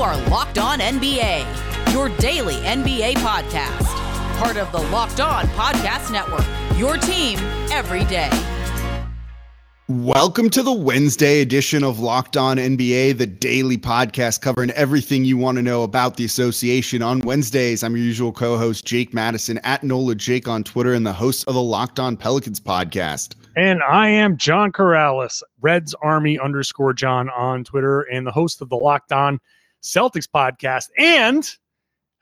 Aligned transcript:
are 0.00 0.16
Locked 0.30 0.56
On 0.56 0.78
NBA, 0.78 1.92
your 1.92 2.08
daily 2.16 2.54
NBA 2.54 3.16
podcast. 3.16 3.84
Part 4.38 4.56
of 4.56 4.72
the 4.72 4.80
Locked 4.90 5.20
On 5.20 5.44
Podcast 5.48 6.10
Network, 6.10 6.46
your 6.78 6.96
team 6.96 7.38
every 7.70 8.06
day. 8.06 8.30
Welcome 9.88 10.48
to 10.50 10.62
the 10.62 10.72
Wednesday 10.72 11.42
edition 11.42 11.84
of 11.84 12.00
Locked 12.00 12.38
On 12.38 12.56
NBA, 12.56 13.18
the 13.18 13.26
daily 13.26 13.76
podcast 13.76 14.40
covering 14.40 14.70
everything 14.70 15.26
you 15.26 15.36
want 15.36 15.56
to 15.58 15.62
know 15.62 15.82
about 15.82 16.16
the 16.16 16.24
association. 16.24 17.02
On 17.02 17.18
Wednesdays, 17.18 17.82
I'm 17.82 17.94
your 17.94 18.02
usual 18.06 18.32
co 18.32 18.56
host, 18.56 18.86
Jake 18.86 19.12
Madison, 19.12 19.58
at 19.64 19.84
NOLA 19.84 20.14
Jake 20.14 20.48
on 20.48 20.64
Twitter, 20.64 20.94
and 20.94 21.06
the 21.06 21.12
host 21.12 21.46
of 21.46 21.52
the 21.52 21.62
Locked 21.62 22.00
On 22.00 22.16
Pelicans 22.16 22.58
podcast. 22.58 23.34
And 23.54 23.82
I 23.82 24.08
am 24.08 24.38
John 24.38 24.72
Karalis, 24.72 25.42
Reds 25.60 25.94
Army 26.02 26.38
underscore 26.38 26.94
John 26.94 27.28
on 27.28 27.64
Twitter, 27.64 28.00
and 28.00 28.26
the 28.26 28.32
host 28.32 28.62
of 28.62 28.70
the 28.70 28.76
Locked 28.76 29.12
On 29.12 29.38
Celtics 29.82 30.28
podcast. 30.32 30.86
And 30.98 31.48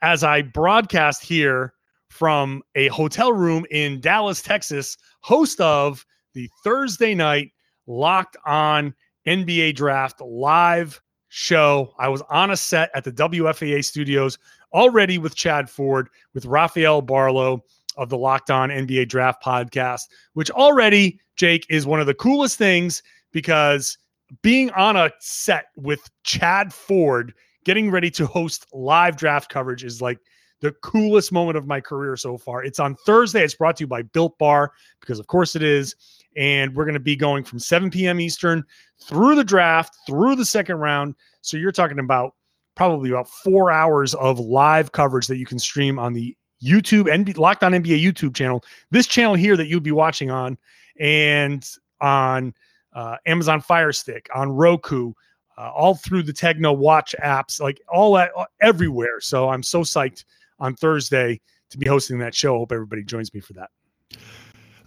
as 0.01 0.23
I 0.23 0.41
broadcast 0.41 1.23
here 1.23 1.73
from 2.09 2.63
a 2.75 2.87
hotel 2.87 3.33
room 3.33 3.65
in 3.71 4.01
Dallas, 4.01 4.41
Texas, 4.41 4.97
host 5.21 5.59
of 5.61 6.05
the 6.33 6.49
Thursday 6.63 7.13
night 7.13 7.51
Locked 7.87 8.37
On 8.45 8.93
NBA 9.27 9.75
Draft 9.75 10.21
live 10.21 11.01
show. 11.29 11.93
I 11.99 12.09
was 12.09 12.21
on 12.29 12.51
a 12.51 12.57
set 12.57 12.91
at 12.93 13.03
the 13.03 13.11
WFAA 13.11 13.83
studios 13.85 14.37
already 14.73 15.17
with 15.17 15.35
Chad 15.35 15.69
Ford, 15.69 16.09
with 16.33 16.45
Rafael 16.45 17.01
Barlowe 17.01 17.61
of 17.97 18.09
the 18.09 18.17
Locked 18.17 18.49
On 18.49 18.69
NBA 18.69 19.09
Draft 19.09 19.43
podcast, 19.43 20.01
which 20.33 20.51
already, 20.51 21.19
Jake, 21.35 21.65
is 21.69 21.85
one 21.85 21.99
of 21.99 22.07
the 22.07 22.13
coolest 22.13 22.57
things 22.57 23.03
because 23.31 23.97
being 24.41 24.69
on 24.71 24.95
a 24.95 25.11
set 25.19 25.65
with 25.75 26.09
Chad 26.23 26.73
Ford 26.73 27.33
getting 27.65 27.91
ready 27.91 28.09
to 28.11 28.25
host 28.25 28.65
live 28.73 29.17
draft 29.17 29.49
coverage 29.49 29.83
is 29.83 30.01
like 30.01 30.19
the 30.61 30.71
coolest 30.83 31.31
moment 31.31 31.57
of 31.57 31.67
my 31.67 31.79
career 31.79 32.17
so 32.17 32.37
far. 32.37 32.63
It's 32.63 32.79
on 32.79 32.95
Thursday. 33.05 33.43
It's 33.43 33.55
brought 33.55 33.77
to 33.77 33.83
you 33.83 33.87
by 33.87 34.01
Built 34.01 34.37
Bar 34.37 34.73
because, 34.99 35.19
of 35.19 35.27
course, 35.27 35.55
it 35.55 35.63
is. 35.63 35.95
And 36.35 36.75
we're 36.75 36.85
going 36.85 36.93
to 36.93 36.99
be 36.99 37.15
going 37.15 37.43
from 37.43 37.59
7 37.59 37.89
p.m. 37.89 38.19
Eastern 38.19 38.63
through 39.01 39.35
the 39.35 39.43
draft, 39.43 39.97
through 40.05 40.35
the 40.35 40.45
second 40.45 40.77
round. 40.77 41.15
So 41.41 41.57
you're 41.57 41.71
talking 41.71 41.99
about 41.99 42.35
probably 42.75 43.09
about 43.09 43.27
four 43.27 43.71
hours 43.71 44.13
of 44.15 44.39
live 44.39 44.91
coverage 44.91 45.27
that 45.27 45.37
you 45.37 45.45
can 45.45 45.59
stream 45.59 45.97
on 45.97 46.13
the 46.13 46.35
YouTube 46.63 47.11
and 47.11 47.37
Locked 47.37 47.63
On 47.63 47.71
NBA 47.71 48.01
YouTube 48.03 48.35
channel. 48.35 48.63
This 48.91 49.07
channel 49.07 49.35
here 49.35 49.57
that 49.57 49.67
you'll 49.67 49.79
be 49.79 49.91
watching 49.91 50.29
on, 50.29 50.57
and 50.99 51.65
on 52.01 52.53
uh, 52.93 53.17
Amazon 53.25 53.61
Fire 53.61 53.91
Stick, 53.91 54.29
on 54.35 54.51
Roku, 54.51 55.13
uh, 55.59 55.71
all 55.75 55.95
through 55.95 56.23
the 56.23 56.33
Tegna 56.33 56.75
Watch 56.75 57.13
apps, 57.23 57.59
like 57.59 57.81
all 57.91 58.13
that 58.13 58.31
uh, 58.37 58.45
everywhere. 58.61 59.19
So 59.19 59.49
I'm 59.49 59.61
so 59.61 59.81
psyched 59.81 60.23
on 60.59 60.75
Thursday 60.75 61.41
to 61.69 61.77
be 61.77 61.87
hosting 61.87 62.17
that 62.19 62.33
show. 62.33 62.57
Hope 62.57 62.71
everybody 62.71 63.03
joins 63.03 63.33
me 63.33 63.41
for 63.41 63.53
that. 63.53 63.69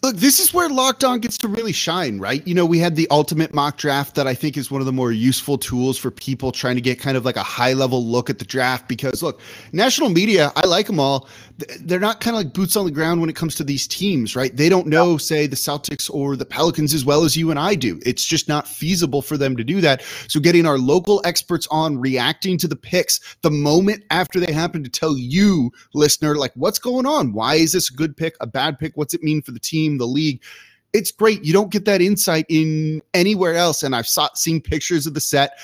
Look, 0.05 0.17
this 0.17 0.41
is 0.41 0.53
where 0.53 0.69
Locked 0.69 1.05
On 1.05 1.21
gets 1.21 1.39
to 1.39 1.47
really 1.47 1.71
shine, 1.71 2.19
right? 2.19 2.45
You 2.45 2.57
know, 2.57 2.67
we 2.67 2.81
had 2.81 2.97
the 2.97 3.07
ultimate 3.13 3.55
mock 3.55 3.77
draft 3.77 4.17
that 4.17 4.27
I 4.27 4.35
think 4.35 4.57
is 4.57 4.69
one 4.69 4.81
of 4.81 4.87
the 4.87 4.93
more 4.93 5.13
useful 5.13 5.57
tools 5.57 5.97
for 5.97 6.11
people 6.11 6.51
trying 6.51 6.75
to 6.75 6.81
get 6.81 6.99
kind 6.99 7.17
of 7.17 7.25
like 7.25 7.37
a 7.37 7.43
high 7.45 7.73
level 7.73 8.05
look 8.05 8.29
at 8.29 8.41
the 8.41 8.45
draft. 8.45 8.89
Because 8.89 9.23
look, 9.23 9.41
national 9.73 10.09
media, 10.09 10.51
I 10.57 10.67
like 10.67 10.89
them 10.89 10.99
all. 10.99 11.29
They're 11.79 12.01
not 12.01 12.21
kind 12.21 12.35
of 12.35 12.43
like 12.43 12.53
boots 12.53 12.75
on 12.75 12.85
the 12.85 12.91
ground 12.91 13.21
when 13.21 13.31
it 13.31 13.37
comes 13.37 13.55
to 13.55 13.63
these 13.63 13.87
teams, 13.87 14.35
right? 14.35 14.57
They 14.57 14.69
don't 14.69 14.89
know, 14.89 15.19
say, 15.19 15.47
the 15.47 15.55
Celtics 15.55 16.13
or 16.13 16.35
the 16.35 16.45
Pelicans 16.45 16.95
as 16.95 17.05
well 17.05 17.23
as 17.23 17.37
you 17.37 17.53
and 17.53 17.61
I 17.61 17.77
do. 17.77 18.01
It's 18.05 18.25
just 18.25 18.49
not 18.49 18.67
feasible 18.67 19.23
for 19.23 19.37
them 19.37 19.57
to 19.57 19.63
do 19.63 19.81
that. 19.83 20.03
So, 20.27 20.41
getting 20.41 20.67
our 20.67 20.79
local 20.79 21.23
experts 21.25 21.69
on 21.71 21.97
reacting 22.01 22.59
to 22.59 22.67
the 22.67 22.75
picks 22.75 23.21
the 23.43 23.53
moment 23.53 24.03
after 24.11 24.41
they 24.41 24.53
happen 24.53 24.83
to 24.83 24.91
tell 24.91 25.17
you, 25.17 25.71
listener, 25.95 26.35
like, 26.35 26.53
what's 26.57 26.81
going 26.81 27.07
on? 27.07 27.33
Why 27.33 27.55
is 27.55 27.71
this 27.71 27.89
a 27.89 27.95
good 27.95 28.17
pick, 28.17 28.35
a 28.41 28.49
bad 28.49 28.81
pick? 28.81 28.97
What's 28.97 29.15
it 29.15 29.23
mean 29.23 29.41
for 29.41 29.53
the 29.53 29.61
team? 29.61 29.92
Team, 29.93 29.99
the 29.99 30.07
league. 30.07 30.43
It's 30.93 31.11
great. 31.11 31.45
You 31.45 31.53
don't 31.53 31.71
get 31.71 31.85
that 31.87 32.03
insight 32.03 32.47
in 32.49 33.01
anywhere 33.15 33.55
else. 33.55 33.83
And 33.83 33.97
I've 33.97 34.07
saw, 34.07 34.29
seen 34.35 34.61
pictures 34.61 35.07
of 35.07 35.15
the 35.15 35.21
set. 35.21 35.59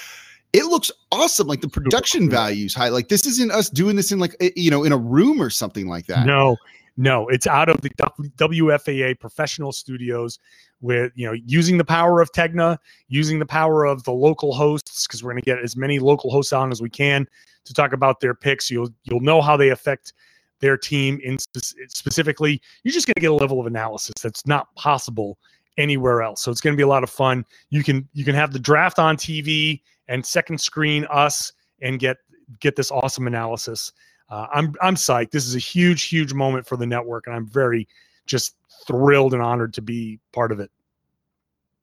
It 0.55 0.65
looks 0.65 0.91
awesome. 1.13 1.47
Like 1.47 1.61
the 1.61 1.69
production 1.69 2.31
values 2.31 2.75
high. 2.75 2.89
Like 2.89 3.09
this 3.09 3.27
isn't 3.27 3.51
us 3.51 3.69
doing 3.69 3.97
this 3.97 4.11
in 4.11 4.19
like 4.19 4.35
you 4.57 4.71
know 4.71 4.83
in 4.83 4.93
a 4.93 4.97
room 4.97 5.43
or 5.43 5.51
something 5.51 5.89
like 5.89 6.07
that. 6.07 6.25
No, 6.25 6.57
no, 6.97 7.29
it's 7.29 7.47
out 7.47 7.69
of 7.69 7.83
the 7.83 7.91
WFAA 7.91 9.21
professional 9.21 9.73
studios 9.73 10.39
with 10.81 11.13
you 11.15 11.27
know 11.27 11.35
using 11.45 11.77
the 11.77 11.85
power 11.85 12.23
of 12.23 12.33
Tegna, 12.33 12.79
using 13.09 13.39
the 13.39 13.47
power 13.47 13.85
of 13.85 14.05
the 14.05 14.13
local 14.13 14.55
hosts 14.55 15.07
because 15.07 15.23
we're 15.23 15.33
going 15.33 15.43
to 15.43 15.45
get 15.45 15.59
as 15.59 15.77
many 15.77 15.99
local 15.99 16.31
hosts 16.31 16.55
on 16.55 16.73
as 16.73 16.81
we 16.81 16.89
can 16.89 17.29
to 17.67 17.75
talk 17.75 17.93
about 17.93 18.21
their 18.21 18.35
picks. 18.35 18.71
You'll 18.71 18.89
you'll 19.05 19.21
know 19.21 19.43
how 19.43 19.55
they 19.55 19.69
affect 19.69 20.15
their 20.61 20.77
team 20.77 21.21
in 21.23 21.39
spe- 21.39 21.77
specifically, 21.89 22.61
you're 22.83 22.93
just 22.93 23.07
going 23.07 23.15
to 23.15 23.21
get 23.21 23.31
a 23.31 23.35
level 23.35 23.61
of 23.61 23.67
analysis 23.67 24.15
that's 24.23 24.47
not 24.47 24.75
possible 24.75 25.39
anywhere 25.77 26.23
else. 26.23 26.43
So 26.43 26.51
it's 26.51 26.61
going 26.61 26.75
to 26.75 26.77
be 26.77 26.83
a 26.83 26.89
lot 26.89 27.03
of 27.03 27.11
fun. 27.11 27.45
You 27.71 27.83
can 27.83 28.09
you 28.13 28.25
can 28.25 28.35
have 28.35 28.53
the 28.53 28.59
draft 28.59 28.99
on 28.99 29.17
TV 29.17 29.81
and 30.09 30.25
second 30.25 30.61
screen 30.61 31.07
us 31.11 31.53
and 31.81 31.99
get 31.99 32.19
get 32.61 32.77
this 32.77 32.91
awesome 32.91 33.27
analysis. 33.27 33.93
Uh, 34.29 34.47
I'm 34.53 34.75
I'm 34.83 34.97
psyched. 34.97 35.31
This 35.31 35.47
is 35.47 35.55
a 35.55 35.61
huge 35.61 36.05
huge 36.05 36.35
moment 36.35 36.67
for 36.67 36.77
the 36.77 36.87
network, 36.87 37.27
and 37.27 37.35
I'm 37.35 37.47
very 37.47 37.89
just 38.27 38.57
thrilled 38.87 39.33
and 39.33 39.43
honored 39.43 39.73
to 39.75 39.83
be 39.83 40.21
part 40.33 40.53
of 40.53 40.61
it. 40.61 40.71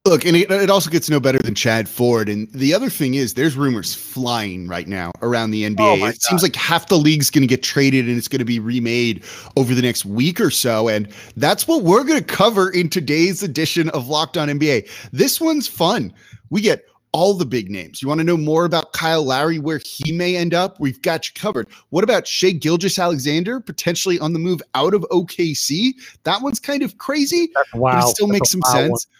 Look, 0.06 0.24
and 0.24 0.38
it, 0.38 0.52
it, 0.52 0.70
also 0.70 0.92
gets 0.92 1.10
no 1.10 1.20
better 1.20 1.40
than 1.40 1.56
Chad 1.56 1.90
Ford. 1.90 2.30
And 2.30 2.48
the 2.52 2.76
other 2.76 2.92
thing 2.92 3.16
is, 3.16 3.34
there's 3.34 3.58
rumors 3.58 3.96
flying 3.96 4.68
right 4.68 4.88
now 4.88 5.12
around 5.24 5.50
the 5.50 5.64
NBA. 5.64 5.78
Oh 5.80 6.06
it 6.06 6.22
seems 6.22 6.44
like 6.44 6.56
half 6.56 6.90
the 6.90 6.98
league's 6.98 7.32
going 7.32 7.42
to 7.42 7.48
get 7.48 7.64
traded 7.64 8.08
and 8.08 8.16
it's 8.16 8.28
going 8.28 8.40
to 8.40 8.46
be 8.46 8.60
remade 8.60 9.24
over 9.58 9.74
the 9.74 9.82
next 9.82 10.06
week 10.06 10.40
or 10.40 10.52
so. 10.52 10.90
And 10.90 11.12
that's 11.38 11.68
what 11.68 11.82
we're 11.82 12.04
going 12.04 12.20
to 12.20 12.26
cover 12.26 12.70
in 12.70 12.88
today's 12.88 13.42
edition 13.42 13.90
of 13.90 14.08
Locked 14.08 14.38
On 14.38 14.48
NBA. 14.48 14.88
This 15.12 15.42
one's 15.42 15.68
fun. 15.68 16.14
We 16.52 16.62
get 16.62 16.86
all 17.12 17.34
the 17.34 17.46
big 17.46 17.72
names. 17.72 18.02
You 18.02 18.08
want 18.08 18.20
to 18.20 18.26
know 18.26 18.38
more 18.38 18.66
about 18.66 18.94
Kyle 18.94 19.24
Lowry, 19.24 19.58
where 19.58 19.80
he 19.84 20.12
may 20.12 20.36
end 20.36 20.54
up? 20.54 20.80
We've 20.80 21.02
got 21.02 21.28
you 21.28 21.34
covered. 21.34 21.68
What 21.90 22.04
about 22.04 22.28
Shai 22.28 22.52
Gilgeous-Alexander 22.52 23.60
potentially 23.60 24.20
on 24.20 24.34
the 24.34 24.40
move 24.40 24.62
out 24.76 24.94
of 24.94 25.02
OKC? 25.12 25.94
That 26.26 26.44
one's 26.44 26.60
kind 26.60 26.84
of 26.84 27.00
crazy. 27.00 27.50
That's 27.56 27.74
wow. 27.74 27.94
But 27.94 28.04
it 28.04 28.08
still 28.10 28.28
That's 28.28 28.40
makes 28.40 28.52
some 28.52 28.62
sense. 28.64 29.08
One. 29.08 29.16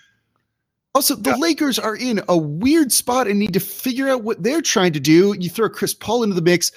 Also, 0.96 1.14
the 1.14 1.32
yeah. 1.32 1.36
Lakers 1.36 1.78
are 1.78 1.98
in 1.98 2.22
a 2.30 2.38
weird 2.38 2.90
spot 2.90 3.28
and 3.28 3.38
need 3.38 3.54
to 3.54 3.60
figure 3.60 4.08
out 4.08 4.24
what 4.24 4.42
they're 4.42 4.62
trying 4.62 4.94
to 4.94 5.00
do. 5.00 5.36
You 5.38 5.50
throw 5.50 5.70
Chris 5.70 5.94
Paul 5.94 6.24
into 6.24 6.36
the 6.36 6.42
mix. 6.42 6.72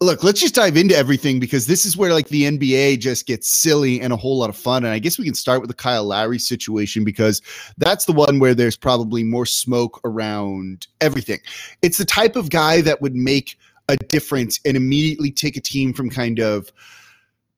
Look, 0.00 0.24
let's 0.24 0.40
just 0.40 0.54
dive 0.54 0.78
into 0.78 0.96
everything 0.96 1.38
because 1.38 1.66
this 1.66 1.84
is 1.84 1.94
where 1.94 2.14
like 2.14 2.28
the 2.28 2.44
NBA 2.44 3.00
just 3.00 3.26
gets 3.26 3.48
silly 3.48 4.00
and 4.00 4.14
a 4.14 4.16
whole 4.16 4.38
lot 4.38 4.48
of 4.48 4.56
fun. 4.56 4.84
And 4.84 4.94
I 4.94 4.98
guess 4.98 5.18
we 5.18 5.26
can 5.26 5.34
start 5.34 5.60
with 5.60 5.68
the 5.68 5.74
Kyle 5.74 6.04
Lowry 6.04 6.38
situation 6.38 7.04
because 7.04 7.42
that's 7.76 8.06
the 8.06 8.14
one 8.14 8.38
where 8.38 8.54
there's 8.54 8.78
probably 8.78 9.22
more 9.22 9.44
smoke 9.44 10.00
around 10.04 10.86
everything. 11.02 11.40
It's 11.82 11.98
the 11.98 12.06
type 12.06 12.36
of 12.36 12.48
guy 12.48 12.80
that 12.80 13.02
would 13.02 13.14
make 13.14 13.58
a 13.90 13.96
difference 13.98 14.58
and 14.64 14.74
immediately 14.74 15.30
take 15.30 15.58
a 15.58 15.60
team 15.60 15.92
from 15.92 16.08
kind 16.08 16.40
of 16.40 16.72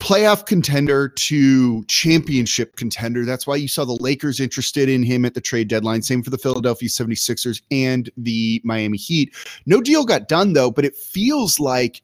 playoff 0.03 0.47
contender 0.47 1.09
to 1.09 1.85
championship 1.85 2.75
contender. 2.75 3.25
That's 3.25 3.47
why 3.47 3.55
you 3.55 3.69
saw 3.69 3.85
the 3.85 3.93
Lakers 3.93 4.41
interested 4.41 4.89
in 4.89 5.05
him 5.05 5.25
at 5.25 5.35
the 5.35 5.41
trade 5.41 5.69
deadline. 5.69 6.03
Same 6.03 6.25
for 6.25 6.31
the 6.31 6.39
Philadelphia 6.39 6.89
76ers 6.89 7.63
and 7.71 8.11
the 8.17 8.61
Miami 8.65 8.99
Heat. 8.99 9.33
No 9.65 9.81
deal 9.81 10.05
got 10.05 10.27
done, 10.27 10.55
though, 10.55 10.73
but 10.73 10.85
it 10.85 10.97
feels 10.97 11.61
like, 11.61 12.03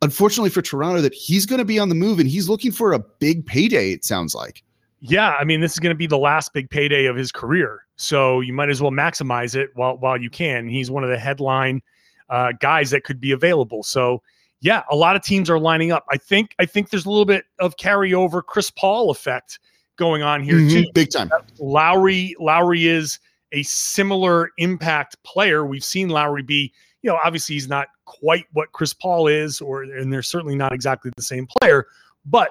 unfortunately 0.00 0.48
for 0.48 0.62
Toronto, 0.62 1.02
that 1.02 1.12
he's 1.12 1.44
going 1.44 1.58
to 1.58 1.66
be 1.66 1.78
on 1.78 1.90
the 1.90 1.94
move 1.94 2.18
and 2.18 2.30
he's 2.30 2.48
looking 2.48 2.72
for 2.72 2.94
a 2.94 2.98
big 2.98 3.44
payday, 3.44 3.92
it 3.92 4.06
sounds 4.06 4.34
like. 4.34 4.62
Yeah, 5.00 5.36
I 5.38 5.44
mean, 5.44 5.60
this 5.60 5.74
is 5.74 5.78
going 5.80 5.94
to 5.94 5.98
be 5.98 6.06
the 6.06 6.16
last 6.16 6.54
big 6.54 6.70
payday 6.70 7.04
of 7.04 7.14
his 7.14 7.30
career. 7.30 7.84
So 7.96 8.40
you 8.40 8.54
might 8.54 8.70
as 8.70 8.80
well 8.80 8.90
maximize 8.90 9.54
it 9.54 9.68
while, 9.74 9.98
while 9.98 10.16
you 10.16 10.30
can. 10.30 10.66
He's 10.66 10.90
one 10.90 11.04
of 11.04 11.10
the 11.10 11.18
headline 11.18 11.82
uh, 12.30 12.52
guys 12.58 12.90
that 12.92 13.04
could 13.04 13.20
be 13.20 13.32
available. 13.32 13.82
So, 13.82 14.22
yeah, 14.64 14.82
a 14.90 14.96
lot 14.96 15.14
of 15.14 15.22
teams 15.22 15.50
are 15.50 15.58
lining 15.58 15.92
up. 15.92 16.06
I 16.10 16.16
think 16.16 16.54
I 16.58 16.64
think 16.64 16.88
there's 16.88 17.04
a 17.04 17.10
little 17.10 17.26
bit 17.26 17.44
of 17.58 17.76
carryover 17.76 18.42
Chris 18.42 18.70
Paul 18.70 19.10
effect 19.10 19.58
going 19.96 20.22
on 20.22 20.42
here 20.42 20.54
mm-hmm, 20.54 20.84
too. 20.84 20.90
Big 20.94 21.10
time. 21.10 21.30
Lowry 21.58 22.34
Lowry 22.40 22.86
is 22.86 23.18
a 23.52 23.62
similar 23.64 24.52
impact 24.56 25.22
player. 25.22 25.66
We've 25.66 25.84
seen 25.84 26.08
Lowry 26.08 26.42
be, 26.42 26.72
you 27.02 27.10
know, 27.10 27.18
obviously 27.22 27.56
he's 27.56 27.68
not 27.68 27.88
quite 28.06 28.46
what 28.54 28.72
Chris 28.72 28.94
Paul 28.94 29.26
is, 29.26 29.60
or 29.60 29.82
and 29.82 30.10
they're 30.10 30.22
certainly 30.22 30.56
not 30.56 30.72
exactly 30.72 31.12
the 31.14 31.22
same 31.22 31.46
player, 31.60 31.86
but 32.24 32.48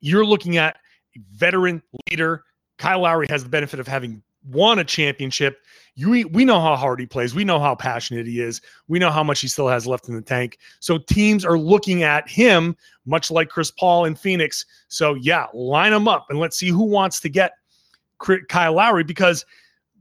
you're 0.00 0.26
looking 0.26 0.58
at 0.58 0.76
a 1.16 1.20
veteran 1.32 1.82
leader. 2.10 2.44
Kyle 2.76 3.00
Lowry 3.00 3.26
has 3.30 3.42
the 3.42 3.48
benefit 3.48 3.80
of 3.80 3.88
having 3.88 4.22
won 4.50 4.78
a 4.78 4.84
championship. 4.84 5.62
You, 5.94 6.28
we 6.28 6.44
know 6.44 6.60
how 6.60 6.76
hard 6.76 7.00
he 7.00 7.06
plays. 7.06 7.34
We 7.34 7.44
know 7.44 7.58
how 7.58 7.74
passionate 7.74 8.26
he 8.26 8.40
is. 8.40 8.60
We 8.86 8.98
know 8.98 9.10
how 9.10 9.24
much 9.24 9.40
he 9.40 9.48
still 9.48 9.68
has 9.68 9.86
left 9.86 10.08
in 10.08 10.14
the 10.14 10.20
tank. 10.20 10.58
So 10.80 10.98
teams 10.98 11.44
are 11.44 11.58
looking 11.58 12.02
at 12.02 12.28
him, 12.28 12.76
much 13.06 13.30
like 13.30 13.48
Chris 13.48 13.70
Paul 13.70 14.04
in 14.04 14.14
Phoenix. 14.14 14.66
So 14.88 15.14
yeah, 15.14 15.46
line 15.54 15.92
them 15.92 16.06
up 16.06 16.26
and 16.28 16.38
let's 16.38 16.58
see 16.58 16.68
who 16.68 16.84
wants 16.84 17.20
to 17.20 17.28
get 17.28 17.52
Kyle 18.48 18.74
Lowry 18.74 19.04
because 19.04 19.44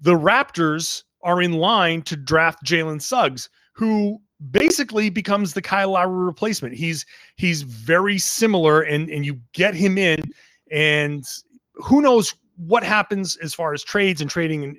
the 0.02 0.16
Raptors 0.16 1.04
are 1.24 1.42
in 1.42 1.54
line 1.54 2.02
to 2.04 2.16
draft 2.16 2.64
Jalen 2.66 3.02
Suggs, 3.02 3.50
who 3.74 4.22
basically 4.52 5.10
becomes 5.10 5.54
the 5.54 5.62
Kyle 5.62 5.92
Lowry 5.92 6.26
replacement. 6.26 6.76
He's 6.76 7.06
he's 7.36 7.64
very 7.64 8.18
similar, 8.18 8.82
and 8.82 9.10
and 9.10 9.26
you 9.26 9.40
get 9.54 9.74
him 9.74 9.98
in, 9.98 10.22
and 10.72 11.24
who 11.76 12.02
knows 12.02 12.36
what 12.57 12.84
happens 12.84 13.36
as 13.38 13.54
far 13.54 13.74
as 13.74 13.84
trades 13.84 14.22
and 14.22 14.30
trading 14.30 14.63
and 14.63 14.78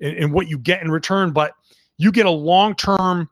and, 0.00 0.16
and 0.16 0.32
what 0.32 0.48
you 0.48 0.58
get 0.58 0.82
in 0.82 0.90
return, 0.90 1.32
but 1.32 1.52
you 1.98 2.10
get 2.10 2.26
a 2.26 2.30
long 2.30 2.74
term 2.74 3.28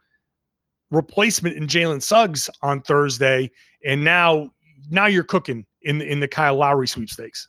replacement 0.91 1.57
in 1.57 1.67
Jalen 1.67 2.03
Suggs 2.03 2.51
on 2.63 2.83
Thursday, 2.83 3.51
and 3.85 4.05
now 4.05 4.51
now 4.91 5.07
you're 5.07 5.25
cooking 5.25 5.67
in 5.83 6.01
in 6.03 6.21
the 6.21 6.29
Kyle 6.29 6.57
Lowry 6.57 6.89
sweepstakes. 6.89 7.49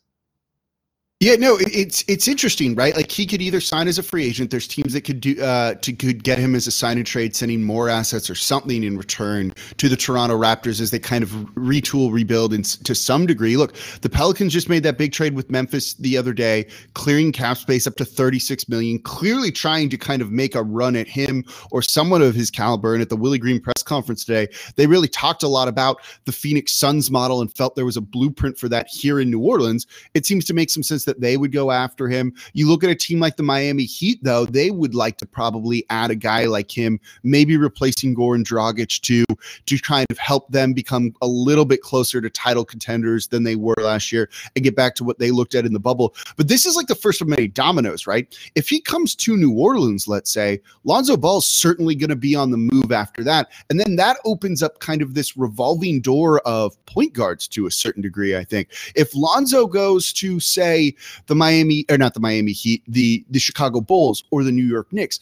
Yeah, 1.22 1.36
no, 1.36 1.58
it's 1.60 2.06
it's 2.08 2.30
interesting, 2.30 2.76
right? 2.76 2.96
Like 2.96 3.12
he 3.12 3.26
could 3.26 3.42
either 3.42 3.60
sign 3.60 3.90
as 3.90 3.98
a 3.98 4.04
free 4.04 4.24
agent. 4.24 4.52
There's 4.52 4.70
teams 4.70 4.94
that 4.94 5.02
could 5.02 5.20
do 5.20 5.42
uh, 5.44 5.74
to 5.74 5.92
could 5.92 6.24
get 6.24 6.40
him 6.40 6.56
as 6.56 6.66
a 6.66 6.72
sign 6.72 6.96
and 6.96 7.06
trade, 7.06 7.36
sending 7.36 7.62
more 7.62 7.90
assets 7.90 8.30
or 8.30 8.36
something 8.36 8.86
in 8.86 8.98
return 8.98 9.54
to 9.76 9.90
the 9.90 9.98
Toronto 9.98 10.38
Raptors 10.40 10.80
as 10.80 10.92
they 10.92 11.00
kind 11.00 11.22
of 11.22 11.32
retool, 11.56 12.14
rebuild, 12.14 12.54
and 12.54 12.64
to 12.86 12.96
some 12.96 13.26
degree. 13.26 13.58
Look, 13.58 13.74
the 14.00 14.08
Pelicans 14.08 14.54
just 14.54 14.70
made 14.70 14.84
that 14.84 14.98
big 14.98 15.12
trade 15.12 15.36
with 15.36 15.50
Memphis 15.52 15.96
the 15.96 16.18
other 16.18 16.32
day, 16.32 16.66
clearing 16.94 17.34
cap 17.34 17.58
space 17.58 17.86
up 17.86 17.98
to 17.98 18.06
36 18.06 18.70
million, 18.70 18.98
clearly 19.00 19.52
trying 19.52 19.90
to 19.90 19.98
kind 19.98 20.22
of 20.22 20.32
make 20.32 20.56
a 20.56 20.64
run 20.64 20.96
at 20.96 21.10
him 21.10 21.44
or 21.70 21.82
someone 21.82 22.22
of 22.22 22.34
his 22.34 22.50
caliber. 22.50 22.94
And 22.94 23.02
at 23.02 23.10
the 23.10 23.18
Willie 23.18 23.40
Green 23.40 23.60
press 23.60 23.84
conference 23.84 24.24
today, 24.24 24.48
they 24.78 24.88
really 24.88 25.10
talked 25.10 25.44
a 25.44 25.50
lot 25.50 25.68
about 25.68 26.00
the 26.24 26.32
Phoenix 26.32 26.72
Suns 26.72 27.12
model 27.12 27.42
and 27.42 27.54
felt 27.58 27.76
there 27.76 27.84
was 27.84 27.98
a 27.98 28.02
blueprint 28.02 28.58
for 28.58 28.70
that 28.70 28.88
here 28.88 29.20
in 29.20 29.30
New 29.30 29.42
Orleans. 29.42 29.86
It 30.14 30.26
seems 30.26 30.46
to 30.46 30.54
make 30.54 30.70
some 30.70 30.82
sense 30.82 31.09
that 31.10 31.22
they 31.22 31.38
would 31.38 31.52
go 31.52 31.72
after 31.72 32.08
him. 32.08 32.34
You 32.54 32.70
look 32.70 32.84
at 32.84 32.90
a 32.92 32.96
team 32.96 33.20
like 33.20 33.36
the 33.36 33.44
Miami 33.44 33.84
Heat, 33.84 34.20
though, 34.22 34.46
they 34.46 34.70
would 34.70 34.94
like 34.94 35.18
to 35.18 35.26
probably 35.26 35.86
add 35.90 36.12
a 36.12 36.16
guy 36.16 36.46
like 36.46 36.70
him, 36.70 37.00
maybe 37.24 37.58
replacing 37.58 38.16
Goran 38.16 38.44
Dragic 38.44 39.02
to 39.02 39.26
to 39.66 39.80
kind 39.80 40.06
of 40.10 40.18
help 40.18 40.50
them 40.52 40.74
become 40.74 41.14
a 41.22 41.28
little 41.28 41.66
bit 41.66 41.82
closer 41.82 42.22
to 42.22 42.30
title 42.30 42.66
contenders 42.66 43.28
than 43.28 43.44
they 43.44 43.56
were 43.56 43.76
last 43.78 44.12
year 44.12 44.30
and 44.56 44.64
get 44.64 44.76
back 44.76 44.96
to 44.96 45.04
what 45.04 45.20
they 45.20 45.32
looked 45.32 45.56
at 45.56 45.66
in 45.66 45.74
the 45.74 45.80
bubble. 45.80 46.16
But 46.38 46.48
this 46.48 46.66
is 46.66 46.76
like 46.76 46.88
the 46.88 46.96
first 46.96 47.22
of 47.22 47.28
many 47.28 47.48
dominoes, 47.48 48.06
right? 48.06 48.28
If 48.56 48.70
he 48.70 48.82
comes 48.82 49.16
to 49.16 49.38
New 49.38 49.52
Orleans, 49.52 50.08
let's 50.08 50.32
say, 50.32 50.62
Lonzo 50.84 51.18
Ball's 51.18 51.48
certainly 51.48 51.96
going 51.96 52.10
to 52.10 52.16
be 52.16 52.36
on 52.36 52.52
the 52.52 52.58
move 52.58 52.92
after 52.92 53.24
that. 53.24 53.50
And 53.70 53.80
then 53.80 53.96
that 53.96 54.18
opens 54.26 54.62
up 54.62 54.80
kind 54.80 55.02
of 55.02 55.14
this 55.14 55.36
revolving 55.38 56.02
door 56.02 56.40
of 56.42 56.84
point 56.86 57.14
guards 57.14 57.48
to 57.50 57.66
a 57.66 57.72
certain 57.72 58.02
degree, 58.02 58.36
I 58.36 58.44
think. 58.44 58.70
If 58.96 59.16
Lonzo 59.16 59.68
goes 59.68 60.14
to, 60.14 60.40
say, 60.40 60.96
the 61.28 61.36
Miami 61.36 61.86
or 61.90 61.98
not 61.98 62.14
the 62.14 62.20
Miami 62.20 62.52
Heat, 62.52 62.84
the 62.88 63.26
the 63.30 63.40
Chicago 63.40 63.82
Bulls 63.82 64.24
or 64.32 64.44
the 64.44 64.52
New 64.52 64.66
York 64.66 64.92
Knicks. 64.92 65.20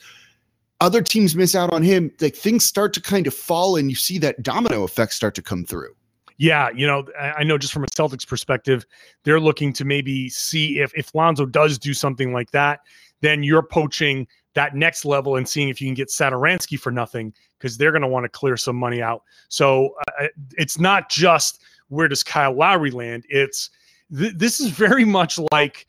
Other 0.79 1.01
teams 1.01 1.35
miss 1.35 1.55
out 1.55 1.73
on 1.73 1.81
him. 1.81 2.11
Like 2.21 2.35
things 2.35 2.63
start 2.63 2.93
to 2.93 3.01
kind 3.01 3.25
of 3.25 3.33
fall, 3.33 3.75
and 3.77 3.89
you 3.89 3.95
see 3.95 4.17
that 4.19 4.43
domino 4.43 4.83
effect 4.83 5.13
start 5.13 5.33
to 5.35 5.41
come 5.41 5.65
through. 5.65 5.95
Yeah, 6.37 6.69
you 6.69 6.85
know, 6.85 7.03
I 7.19 7.43
know 7.43 7.57
just 7.57 7.73
from 7.73 7.83
a 7.83 7.87
Celtics 7.87 8.27
perspective, 8.27 8.85
they're 9.23 9.39
looking 9.39 9.73
to 9.73 9.85
maybe 9.85 10.29
see 10.29 10.79
if 10.79 10.91
if 10.95 11.15
Lonzo 11.15 11.47
does 11.47 11.79
do 11.79 11.95
something 11.95 12.31
like 12.31 12.51
that, 12.51 12.81
then 13.21 13.41
you're 13.41 13.63
poaching 13.63 14.27
that 14.53 14.75
next 14.75 15.03
level 15.03 15.35
and 15.35 15.47
seeing 15.49 15.69
if 15.69 15.81
you 15.81 15.87
can 15.87 15.95
get 15.95 16.09
Satoransky 16.09 16.79
for 16.79 16.91
nothing 16.91 17.33
because 17.57 17.77
they're 17.77 17.91
going 17.91 18.01
to 18.03 18.07
want 18.07 18.23
to 18.23 18.29
clear 18.29 18.55
some 18.55 18.75
money 18.75 19.01
out. 19.01 19.23
So 19.49 19.95
uh, 20.19 20.27
it's 20.57 20.79
not 20.79 21.09
just 21.09 21.61
where 21.89 22.07
does 22.07 22.21
Kyle 22.21 22.53
Lowry 22.55 22.91
land; 22.91 23.25
it's 23.29 23.71
th- 24.15 24.33
this 24.35 24.59
is 24.59 24.69
very 24.69 25.05
much 25.05 25.39
like 25.51 25.87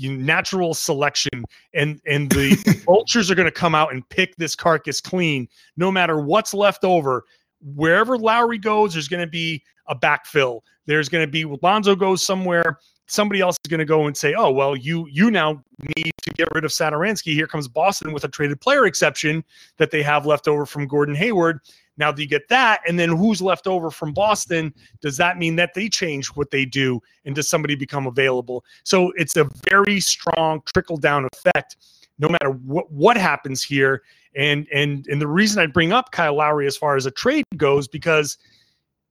natural 0.00 0.74
selection 0.74 1.44
and 1.74 2.00
and 2.06 2.30
the 2.30 2.82
vultures 2.86 3.30
are 3.30 3.34
going 3.34 3.46
to 3.46 3.52
come 3.52 3.74
out 3.74 3.92
and 3.92 4.08
pick 4.08 4.36
this 4.36 4.54
carcass 4.54 5.00
clean 5.00 5.48
no 5.76 5.90
matter 5.90 6.20
what's 6.20 6.54
left 6.54 6.84
over. 6.84 7.24
Wherever 7.60 8.16
Lowry 8.16 8.58
goes 8.58 8.92
there's 8.92 9.08
going 9.08 9.24
to 9.24 9.30
be 9.30 9.62
a 9.88 9.96
backfill. 9.96 10.60
There's 10.86 11.08
going 11.08 11.26
to 11.26 11.30
be 11.30 11.44
Lonzo 11.62 11.96
goes 11.96 12.24
somewhere 12.24 12.78
somebody 13.06 13.40
else 13.40 13.56
is 13.64 13.70
going 13.70 13.78
to 13.78 13.84
go 13.84 14.06
and 14.06 14.16
say 14.16 14.34
oh 14.34 14.50
well 14.50 14.76
you 14.76 15.06
you 15.10 15.30
now 15.30 15.62
need 15.96 16.12
to 16.22 16.30
get 16.32 16.48
rid 16.54 16.64
of 16.64 16.70
Satoransky 16.70 17.32
here 17.32 17.46
comes 17.46 17.68
Boston 17.68 18.12
with 18.12 18.24
a 18.24 18.28
traded 18.28 18.60
player 18.60 18.86
exception 18.86 19.44
that 19.76 19.90
they 19.90 20.02
have 20.02 20.26
left 20.26 20.48
over 20.48 20.66
from 20.66 20.86
Gordon 20.86 21.14
Hayward 21.14 21.60
now, 21.98 22.12
do 22.12 22.22
you 22.22 22.28
get 22.28 22.48
that? 22.48 22.80
And 22.86 22.98
then 22.98 23.08
who's 23.08 23.40
left 23.40 23.66
over 23.66 23.90
from 23.90 24.12
Boston? 24.12 24.74
Does 25.00 25.16
that 25.16 25.38
mean 25.38 25.56
that 25.56 25.74
they 25.74 25.88
change 25.88 26.28
what 26.28 26.50
they 26.50 26.64
do? 26.64 27.00
And 27.24 27.34
does 27.34 27.48
somebody 27.48 27.74
become 27.74 28.06
available? 28.06 28.64
So 28.84 29.12
it's 29.16 29.36
a 29.36 29.48
very 29.70 30.00
strong 30.00 30.62
trickle 30.74 30.98
down 30.98 31.26
effect, 31.32 31.76
no 32.18 32.28
matter 32.28 32.50
what, 32.50 32.90
what 32.92 33.16
happens 33.16 33.62
here. 33.62 34.02
And 34.34 34.66
and 34.72 35.06
and 35.06 35.20
the 35.20 35.26
reason 35.26 35.62
I 35.62 35.66
bring 35.66 35.92
up 35.92 36.12
Kyle 36.12 36.36
Lowry 36.36 36.66
as 36.66 36.76
far 36.76 36.96
as 36.96 37.06
a 37.06 37.10
trade 37.10 37.44
goes, 37.56 37.88
because 37.88 38.36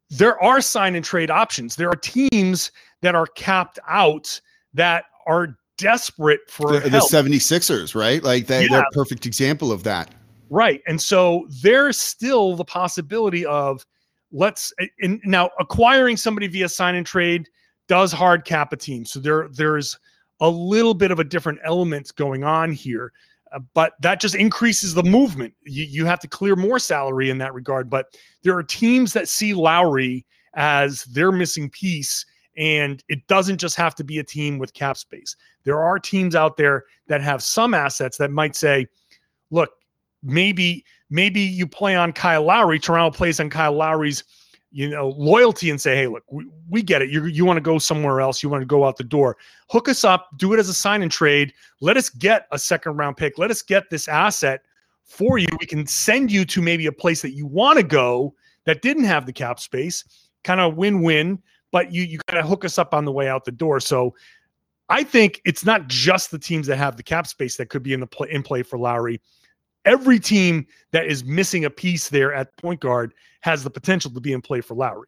there 0.09 0.41
are 0.41 0.61
sign 0.61 0.95
and 0.95 1.03
trade 1.03 1.31
options. 1.31 1.75
There 1.75 1.89
are 1.89 1.95
teams 1.95 2.71
that 3.01 3.15
are 3.15 3.27
capped 3.27 3.79
out 3.87 4.39
that 4.73 5.05
are 5.25 5.57
desperate 5.77 6.41
for 6.49 6.73
the, 6.73 6.89
the 6.89 6.99
76ers, 6.99 7.95
right? 7.95 8.23
Like 8.23 8.47
they, 8.47 8.63
yeah. 8.63 8.67
they're 8.69 8.81
a 8.81 8.91
perfect 8.91 9.25
example 9.25 9.71
of 9.71 9.83
that. 9.83 10.13
Right. 10.49 10.81
And 10.87 11.01
so 11.01 11.47
there's 11.61 11.99
still 11.99 12.55
the 12.55 12.65
possibility 12.65 13.45
of 13.45 13.85
let's 14.31 14.73
and 14.99 15.19
now 15.25 15.49
acquiring 15.59 16.17
somebody 16.17 16.47
via 16.47 16.69
sign 16.69 16.95
and 16.95 17.05
trade 17.05 17.47
does 17.87 18.11
hard 18.11 18.45
cap 18.45 18.73
a 18.73 18.77
team. 18.77 19.05
So 19.05 19.19
there 19.19 19.47
there's 19.49 19.97
a 20.41 20.49
little 20.49 20.93
bit 20.93 21.11
of 21.11 21.19
a 21.19 21.23
different 21.23 21.59
element 21.63 22.13
going 22.15 22.43
on 22.43 22.71
here. 22.71 23.11
Uh, 23.55 23.59
but 23.73 23.93
that 24.01 24.19
just 24.19 24.35
increases 24.35 24.93
the 24.93 25.03
movement. 25.03 25.53
You, 25.65 25.85
you 25.85 26.05
have 26.05 26.19
to 26.19 26.27
clear 26.27 26.55
more 26.55 26.77
salary 26.77 27.29
in 27.29 27.37
that 27.39 27.53
regard. 27.53 27.89
But 27.89 28.07
there 28.43 28.55
are 28.57 28.63
teams 28.63 29.13
that 29.13 29.29
see 29.29 29.53
Lowry 29.53 30.25
as 30.53 31.03
their 31.05 31.31
missing 31.31 31.69
piece. 31.69 32.25
And 32.57 33.03
it 33.09 33.25
doesn't 33.27 33.57
just 33.57 33.75
have 33.75 33.95
to 33.95 34.03
be 34.03 34.19
a 34.19 34.23
team 34.23 34.59
with 34.59 34.73
cap 34.73 34.97
space. 34.97 35.35
There 35.63 35.81
are 35.81 35.99
teams 35.99 36.35
out 36.35 36.57
there 36.57 36.83
that 37.07 37.21
have 37.21 37.41
some 37.41 37.73
assets 37.73 38.17
that 38.17 38.31
might 38.31 38.55
say, 38.55 38.87
look, 39.51 39.71
maybe 40.23 40.83
maybe 41.09 41.41
you 41.41 41.67
play 41.67 41.95
on 41.95 42.13
Kyle 42.13 42.43
Lowry. 42.43 42.79
Toronto 42.79 43.15
plays 43.15 43.39
on 43.39 43.49
Kyle 43.49 43.73
Lowry's 43.73 44.23
you 44.75 44.89
know 44.89 45.13
loyalty 45.17 45.69
and 45.69 45.79
say, 45.79 45.95
hey, 45.95 46.07
look, 46.07 46.23
we, 46.29 46.45
we 46.69 46.83
get 46.83 47.01
it. 47.01 47.09
You 47.09 47.25
you 47.25 47.45
want 47.45 47.55
to 47.55 47.61
go 47.61 47.79
somewhere 47.79 48.19
else. 48.19 48.43
You 48.43 48.49
want 48.49 48.61
to 48.61 48.65
go 48.65 48.83
out 48.83 48.97
the 48.97 49.05
door. 49.05 49.37
Hook 49.69 49.87
us 49.87 50.03
up. 50.03 50.27
Do 50.35 50.53
it 50.53 50.59
as 50.59 50.67
a 50.67 50.73
sign 50.73 51.01
and 51.01 51.09
trade. 51.09 51.53
Let 51.79 51.95
us 51.95 52.09
get 52.09 52.45
a 52.51 52.59
second 52.59 52.97
round 52.97 53.15
pick. 53.15 53.37
Let 53.37 53.51
us 53.51 53.61
get 53.61 53.89
this 53.89 54.09
asset 54.09 54.61
for 55.05 55.37
you. 55.37 55.47
We 55.61 55.65
can 55.65 55.87
send 55.87 56.29
you 56.29 56.43
to 56.43 56.61
maybe 56.61 56.87
a 56.87 56.91
place 56.91 57.21
that 57.21 57.31
you 57.31 57.45
want 57.45 57.77
to 57.77 57.83
go 57.83 58.35
that 58.65 58.81
didn't 58.81 59.05
have 59.05 59.25
the 59.25 59.31
cap 59.31 59.61
space. 59.61 60.03
Kind 60.43 60.59
of 60.59 60.75
win 60.75 61.01
win. 61.01 61.41
But 61.71 61.93
you 61.93 62.03
you 62.03 62.19
of 62.33 62.45
hook 62.45 62.65
us 62.65 62.77
up 62.77 62.93
on 62.93 63.05
the 63.05 63.13
way 63.13 63.29
out 63.29 63.45
the 63.45 63.53
door. 63.53 63.79
So 63.79 64.13
I 64.89 65.03
think 65.03 65.41
it's 65.45 65.63
not 65.63 65.87
just 65.87 66.31
the 66.31 66.39
teams 66.39 66.67
that 66.67 66.77
have 66.77 66.97
the 66.97 67.03
cap 67.03 67.27
space 67.27 67.55
that 67.57 67.69
could 67.69 67.81
be 67.81 67.93
in 67.93 68.01
the 68.01 68.07
play, 68.07 68.27
in 68.29 68.43
play 68.43 68.61
for 68.61 68.77
Lowry 68.77 69.21
every 69.85 70.19
team 70.19 70.65
that 70.91 71.05
is 71.05 71.23
missing 71.23 71.65
a 71.65 71.69
piece 71.69 72.09
there 72.09 72.33
at 72.33 72.55
point 72.57 72.79
guard 72.79 73.13
has 73.41 73.63
the 73.63 73.69
potential 73.69 74.11
to 74.11 74.19
be 74.19 74.33
in 74.33 74.41
play 74.41 74.61
for 74.61 74.75
Lowry. 74.75 75.07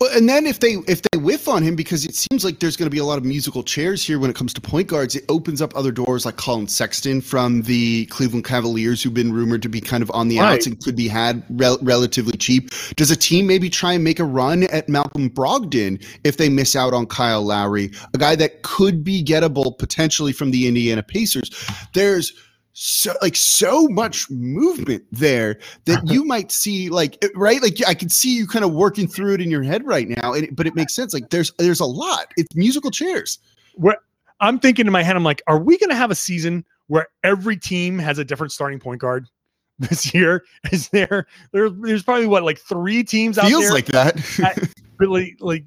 Well, 0.00 0.10
and 0.16 0.28
then 0.28 0.44
if 0.44 0.58
they 0.58 0.72
if 0.88 1.02
they 1.02 1.18
whiff 1.18 1.48
on 1.48 1.62
him 1.62 1.76
because 1.76 2.04
it 2.04 2.16
seems 2.16 2.44
like 2.44 2.58
there's 2.58 2.76
going 2.76 2.86
to 2.86 2.90
be 2.90 2.98
a 2.98 3.04
lot 3.04 3.16
of 3.16 3.24
musical 3.24 3.62
chairs 3.62 4.04
here 4.04 4.18
when 4.18 4.28
it 4.28 4.34
comes 4.34 4.52
to 4.54 4.60
point 4.60 4.88
guards, 4.88 5.14
it 5.14 5.24
opens 5.28 5.62
up 5.62 5.74
other 5.76 5.92
doors 5.92 6.26
like 6.26 6.36
Collin 6.36 6.66
Sexton 6.66 7.20
from 7.20 7.62
the 7.62 8.06
Cleveland 8.06 8.44
Cavaliers, 8.44 9.02
who've 9.02 9.14
been 9.14 9.32
rumored 9.32 9.62
to 9.62 9.68
be 9.68 9.80
kind 9.80 10.02
of 10.02 10.10
on 10.10 10.26
the 10.26 10.40
right. 10.40 10.54
outs 10.54 10.66
and 10.66 10.82
could 10.82 10.96
be 10.96 11.06
had 11.06 11.44
rel- 11.48 11.78
relatively 11.80 12.36
cheap. 12.36 12.70
Does 12.96 13.12
a 13.12 13.16
team 13.16 13.46
maybe 13.46 13.70
try 13.70 13.92
and 13.92 14.02
make 14.02 14.18
a 14.18 14.24
run 14.24 14.64
at 14.64 14.88
Malcolm 14.88 15.30
Brogdon 15.30 16.04
if 16.24 16.38
they 16.38 16.48
miss 16.48 16.74
out 16.74 16.92
on 16.92 17.06
Kyle 17.06 17.42
Lowry, 17.42 17.92
a 18.12 18.18
guy 18.18 18.34
that 18.34 18.62
could 18.62 19.04
be 19.04 19.22
gettable 19.22 19.78
potentially 19.78 20.32
from 20.32 20.50
the 20.50 20.66
Indiana 20.66 21.04
Pacers? 21.04 21.50
There's 21.92 22.32
so 22.74 23.14
like 23.22 23.36
so 23.36 23.86
much 23.88 24.28
movement 24.30 25.04
there 25.10 25.58
that 25.86 26.06
you 26.10 26.24
might 26.24 26.52
see 26.52 26.90
like 26.90 27.24
right? 27.34 27.62
Like 27.62 27.78
i 27.86 27.94
can 27.94 28.08
see 28.08 28.36
you 28.36 28.46
kind 28.46 28.64
of 28.64 28.72
working 28.72 29.08
through 29.08 29.34
it 29.34 29.40
in 29.40 29.50
your 29.50 29.62
head 29.62 29.86
right 29.86 30.08
now 30.08 30.34
and, 30.34 30.54
but 30.54 30.66
it 30.66 30.74
makes 30.74 30.94
sense 30.94 31.14
like 31.14 31.30
there's 31.30 31.52
there's 31.58 31.80
a 31.80 31.86
lot. 31.86 32.32
It's 32.36 32.54
musical 32.54 32.90
chairs. 32.90 33.38
Where 33.74 33.96
i'm 34.40 34.58
thinking 34.58 34.86
in 34.86 34.92
my 34.92 35.02
head 35.02 35.14
i'm 35.14 35.22
like 35.22 35.40
are 35.46 35.60
we 35.60 35.78
going 35.78 35.90
to 35.90 35.96
have 35.96 36.10
a 36.10 36.14
season 36.14 36.64
where 36.88 37.08
every 37.22 37.56
team 37.56 37.98
has 37.98 38.18
a 38.18 38.24
different 38.24 38.52
starting 38.52 38.78
point 38.78 39.00
guard 39.00 39.28
this 39.78 40.14
year? 40.14 40.44
Is 40.70 40.88
there, 40.88 41.26
there 41.52 41.70
there's 41.70 42.02
probably 42.02 42.26
what 42.26 42.42
like 42.44 42.58
three 42.58 43.02
teams 43.02 43.38
out 43.38 43.46
feels 43.46 43.64
there 43.64 43.72
like 43.72 43.86
that 43.86 44.72
really 44.98 45.36
like 45.40 45.64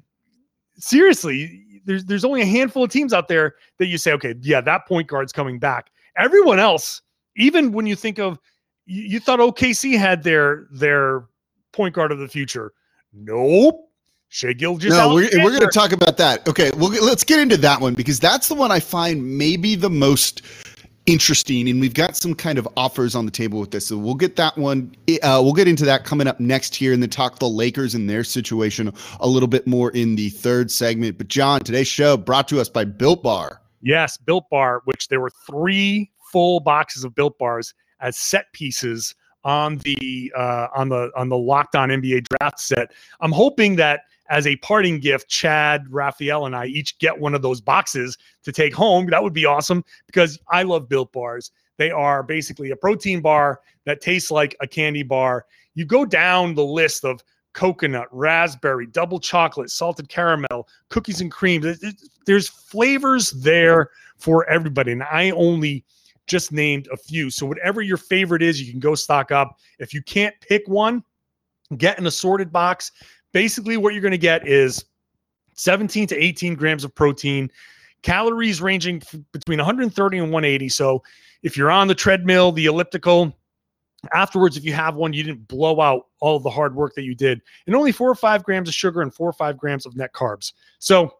seriously 0.78 1.64
there's 1.84 2.04
there's 2.04 2.24
only 2.24 2.40
a 2.40 2.46
handful 2.46 2.84
of 2.84 2.90
teams 2.90 3.12
out 3.12 3.28
there 3.28 3.54
that 3.78 3.86
you 3.86 3.98
say 3.98 4.12
okay 4.12 4.34
yeah 4.40 4.60
that 4.60 4.86
point 4.86 5.08
guard's 5.08 5.32
coming 5.32 5.58
back 5.58 5.90
everyone 6.18 6.58
else, 6.58 7.02
even 7.36 7.72
when 7.72 7.86
you 7.86 7.96
think 7.96 8.18
of, 8.18 8.38
you, 8.86 9.02
you 9.02 9.20
thought 9.20 9.38
OKC 9.38 9.98
had 9.98 10.22
their 10.22 10.66
their 10.70 11.24
point 11.72 11.94
guard 11.94 12.12
of 12.12 12.18
the 12.18 12.28
future. 12.28 12.72
Nope. 13.12 13.84
Shai 14.30 14.52
Gilgeous. 14.52 14.90
No, 14.90 15.14
we're, 15.14 15.30
we're 15.42 15.50
going 15.50 15.60
to 15.60 15.70
talk 15.72 15.92
about 15.92 16.18
that. 16.18 16.46
Okay, 16.46 16.70
well, 16.76 16.90
let's 17.02 17.24
get 17.24 17.40
into 17.40 17.56
that 17.56 17.80
one 17.80 17.94
because 17.94 18.20
that's 18.20 18.48
the 18.48 18.54
one 18.54 18.70
I 18.70 18.78
find 18.78 19.38
maybe 19.38 19.74
the 19.74 19.88
most 19.88 20.42
interesting, 21.06 21.66
and 21.68 21.80
we've 21.80 21.94
got 21.94 22.14
some 22.14 22.34
kind 22.34 22.58
of 22.58 22.68
offers 22.76 23.14
on 23.14 23.24
the 23.24 23.30
table 23.32 23.58
with 23.58 23.70
this. 23.70 23.86
So 23.86 23.96
we'll 23.96 24.14
get 24.14 24.36
that 24.36 24.56
one. 24.58 24.94
Uh, 25.08 25.40
we'll 25.42 25.54
get 25.54 25.66
into 25.66 25.86
that 25.86 26.04
coming 26.04 26.26
up 26.26 26.38
next 26.38 26.74
here, 26.74 26.92
and 26.92 27.02
then 27.02 27.08
talk 27.08 27.38
the 27.38 27.48
Lakers 27.48 27.94
and 27.94 28.08
their 28.08 28.22
situation 28.22 28.92
a 29.20 29.26
little 29.26 29.48
bit 29.48 29.66
more 29.66 29.90
in 29.92 30.14
the 30.14 30.28
third 30.28 30.70
segment. 30.70 31.16
But 31.16 31.28
John, 31.28 31.60
today's 31.60 31.88
show 31.88 32.18
brought 32.18 32.48
to 32.48 32.60
us 32.60 32.68
by 32.68 32.84
Built 32.84 33.22
Bar. 33.22 33.62
Yes, 33.80 34.16
Built 34.16 34.48
Bar, 34.50 34.82
which 34.84 35.08
there 35.08 35.20
were 35.20 35.30
three 35.46 36.10
full 36.32 36.60
boxes 36.60 37.04
of 37.04 37.14
Built 37.14 37.38
Bars 37.38 37.74
as 38.00 38.16
set 38.16 38.52
pieces 38.52 39.14
on 39.44 39.78
the 39.78 40.32
uh, 40.36 40.68
on 40.74 40.88
the 40.88 41.10
on 41.16 41.28
the 41.28 41.38
Locked 41.38 41.76
On 41.76 41.88
NBA 41.88 42.26
draft 42.28 42.60
set. 42.60 42.92
I'm 43.20 43.32
hoping 43.32 43.76
that 43.76 44.02
as 44.30 44.46
a 44.46 44.56
parting 44.56 45.00
gift, 45.00 45.28
Chad, 45.28 45.86
Rafael, 45.90 46.46
and 46.46 46.54
I 46.54 46.66
each 46.66 46.98
get 46.98 47.18
one 47.18 47.34
of 47.34 47.42
those 47.42 47.60
boxes 47.60 48.18
to 48.42 48.52
take 48.52 48.74
home. 48.74 49.06
That 49.06 49.22
would 49.22 49.32
be 49.32 49.46
awesome 49.46 49.84
because 50.06 50.38
I 50.50 50.64
love 50.64 50.88
built 50.88 51.12
bars. 51.12 51.50
They 51.78 51.90
are 51.90 52.22
basically 52.22 52.70
a 52.72 52.76
protein 52.76 53.20
bar 53.20 53.60
that 53.84 54.00
tastes 54.00 54.30
like 54.30 54.56
a 54.60 54.66
candy 54.66 55.02
bar. 55.02 55.46
You 55.74 55.86
go 55.86 56.04
down 56.04 56.54
the 56.54 56.64
list 56.64 57.04
of 57.04 57.22
coconut, 57.58 58.06
raspberry, 58.12 58.86
double 58.86 59.18
chocolate, 59.18 59.70
salted 59.70 60.08
caramel, 60.08 60.68
cookies 60.90 61.20
and 61.20 61.32
cream. 61.32 61.74
There's 62.24 62.48
flavors 62.48 63.32
there 63.32 63.90
for 64.16 64.48
everybody. 64.48 64.92
And 64.92 65.02
I 65.02 65.30
only 65.30 65.84
just 66.26 66.52
named 66.52 66.88
a 66.92 66.96
few. 66.96 67.30
So, 67.30 67.46
whatever 67.46 67.82
your 67.82 67.96
favorite 67.96 68.42
is, 68.42 68.60
you 68.60 68.70
can 68.70 68.80
go 68.80 68.94
stock 68.94 69.32
up. 69.32 69.58
If 69.78 69.92
you 69.92 70.02
can't 70.02 70.34
pick 70.40 70.68
one, 70.68 71.02
get 71.76 71.98
an 71.98 72.06
assorted 72.06 72.52
box 72.52 72.92
basically 73.32 73.76
what 73.76 73.92
you're 73.92 74.02
going 74.02 74.12
to 74.12 74.18
get 74.18 74.46
is 74.46 74.84
17 75.54 76.06
to 76.08 76.16
18 76.16 76.54
grams 76.54 76.84
of 76.84 76.94
protein, 76.94 77.50
calories 78.02 78.60
ranging 78.60 79.02
between 79.32 79.58
130 79.58 80.18
and 80.18 80.32
180. 80.32 80.68
So 80.68 81.02
if 81.42 81.56
you're 81.56 81.70
on 81.70 81.88
the 81.88 81.94
treadmill, 81.94 82.52
the 82.52 82.66
elliptical, 82.66 83.36
afterwards, 84.12 84.56
if 84.56 84.64
you 84.64 84.72
have 84.72 84.94
one, 84.94 85.12
you 85.12 85.22
didn't 85.22 85.48
blow 85.48 85.80
out 85.80 86.06
all 86.20 86.36
of 86.36 86.42
the 86.42 86.50
hard 86.50 86.74
work 86.74 86.94
that 86.94 87.02
you 87.02 87.14
did, 87.14 87.40
and 87.66 87.74
only 87.74 87.92
four 87.92 88.08
or 88.10 88.14
five 88.14 88.44
grams 88.44 88.68
of 88.68 88.74
sugar 88.74 89.02
and 89.02 89.12
four 89.12 89.28
or 89.28 89.32
five 89.32 89.58
grams 89.58 89.86
of 89.86 89.96
net 89.96 90.12
carbs. 90.12 90.52
So 90.78 91.12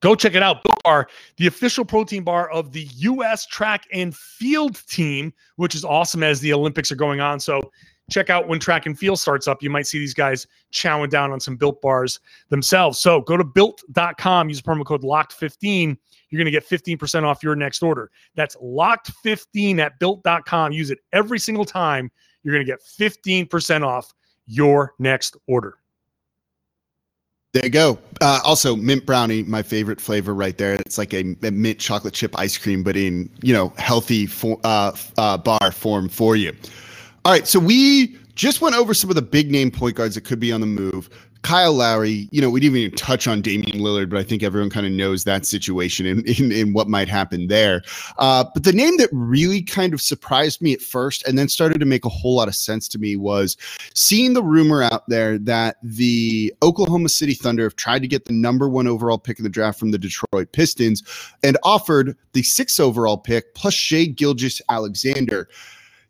go 0.00 0.14
check 0.14 0.34
it 0.34 0.42
out. 0.42 0.62
Built 0.62 0.82
Bar, 0.82 1.08
the 1.36 1.46
official 1.46 1.84
protein 1.84 2.24
bar 2.24 2.50
of 2.50 2.72
the 2.72 2.82
U.S. 2.82 3.46
track 3.46 3.86
and 3.92 4.14
field 4.14 4.86
team, 4.88 5.32
which 5.56 5.74
is 5.74 5.84
awesome 5.84 6.22
as 6.22 6.40
the 6.40 6.52
Olympics 6.52 6.92
are 6.92 6.96
going 6.96 7.20
on. 7.20 7.40
So 7.40 7.70
check 8.10 8.30
out 8.30 8.48
when 8.48 8.58
track 8.58 8.86
and 8.86 8.98
field 8.98 9.18
starts 9.18 9.48
up. 9.48 9.62
You 9.62 9.70
might 9.70 9.86
see 9.86 9.98
these 9.98 10.14
guys 10.14 10.46
chowing 10.72 11.08
down 11.08 11.30
on 11.30 11.40
some 11.40 11.56
built 11.56 11.80
bars 11.80 12.20
themselves. 12.50 12.98
So 12.98 13.22
go 13.22 13.36
to 13.36 13.44
built.com, 13.44 14.48
use 14.48 14.60
promo 14.60 14.84
code 14.84 15.02
LOCKED15. 15.02 15.96
You're 16.32 16.42
going 16.42 16.50
to 16.50 16.50
get 16.50 16.66
15% 16.66 17.24
off 17.24 17.42
your 17.42 17.54
next 17.54 17.82
order. 17.82 18.10
That's 18.34 18.56
locked15 18.56 19.78
at 19.78 19.98
built.com. 19.98 20.72
Use 20.72 20.90
it 20.90 20.98
every 21.12 21.38
single 21.38 21.66
time. 21.66 22.10
You're 22.42 22.54
going 22.54 22.66
to 22.66 22.72
get 22.72 22.80
15% 22.98 23.86
off 23.86 24.12
your 24.46 24.94
next 24.98 25.36
order. 25.46 25.76
There 27.52 27.64
you 27.64 27.70
go. 27.70 27.98
Uh, 28.22 28.40
also, 28.44 28.74
mint 28.74 29.04
brownie, 29.04 29.42
my 29.42 29.62
favorite 29.62 30.00
flavor 30.00 30.34
right 30.34 30.56
there. 30.56 30.74
It's 30.86 30.96
like 30.96 31.12
a, 31.12 31.36
a 31.42 31.50
mint 31.50 31.78
chocolate 31.78 32.14
chip 32.14 32.34
ice 32.38 32.56
cream, 32.56 32.82
but 32.82 32.96
in 32.96 33.28
you 33.42 33.52
know 33.52 33.74
healthy 33.76 34.24
for, 34.24 34.58
uh, 34.64 34.96
uh, 35.18 35.36
bar 35.36 35.70
form 35.70 36.08
for 36.08 36.34
you. 36.34 36.56
All 37.26 37.32
right, 37.32 37.46
so 37.46 37.58
we 37.58 38.16
just 38.34 38.62
went 38.62 38.74
over 38.74 38.94
some 38.94 39.10
of 39.10 39.16
the 39.16 39.22
big 39.22 39.50
name 39.50 39.70
point 39.70 39.96
guards 39.96 40.14
that 40.14 40.22
could 40.22 40.40
be 40.40 40.50
on 40.50 40.62
the 40.62 40.66
move. 40.66 41.10
Kyle 41.42 41.74
Lowry, 41.74 42.28
you 42.30 42.40
know, 42.40 42.50
we 42.50 42.60
didn't 42.60 42.76
even 42.76 42.96
touch 42.96 43.26
on 43.26 43.42
Damian 43.42 43.80
Lillard, 43.80 44.08
but 44.08 44.18
I 44.18 44.22
think 44.22 44.42
everyone 44.42 44.70
kind 44.70 44.86
of 44.86 44.92
knows 44.92 45.24
that 45.24 45.44
situation 45.44 46.06
and 46.06 46.26
in, 46.26 46.44
in, 46.44 46.52
in, 46.52 46.72
what 46.72 46.88
might 46.88 47.08
happen 47.08 47.48
there. 47.48 47.82
Uh, 48.18 48.44
but 48.54 48.62
the 48.64 48.72
name 48.72 48.96
that 48.98 49.08
really 49.12 49.60
kind 49.62 49.92
of 49.92 50.00
surprised 50.00 50.62
me 50.62 50.72
at 50.72 50.80
first 50.80 51.26
and 51.26 51.36
then 51.36 51.48
started 51.48 51.80
to 51.80 51.84
make 51.84 52.04
a 52.04 52.08
whole 52.08 52.36
lot 52.36 52.48
of 52.48 52.54
sense 52.54 52.86
to 52.88 52.98
me 52.98 53.16
was 53.16 53.56
seeing 53.94 54.34
the 54.34 54.42
rumor 54.42 54.82
out 54.82 55.08
there 55.08 55.36
that 55.38 55.76
the 55.82 56.54
Oklahoma 56.62 57.08
City 57.08 57.34
Thunder 57.34 57.64
have 57.64 57.76
tried 57.76 58.02
to 58.02 58.08
get 58.08 58.24
the 58.24 58.32
number 58.32 58.68
one 58.68 58.86
overall 58.86 59.18
pick 59.18 59.38
in 59.38 59.42
the 59.42 59.48
draft 59.48 59.78
from 59.78 59.90
the 59.90 59.98
Detroit 59.98 60.52
Pistons 60.52 61.02
and 61.42 61.58
offered 61.64 62.16
the 62.34 62.42
sixth 62.42 62.78
overall 62.78 63.18
pick 63.18 63.54
plus 63.54 63.74
Shai 63.74 64.04
Gilgeous-Alexander 64.04 65.48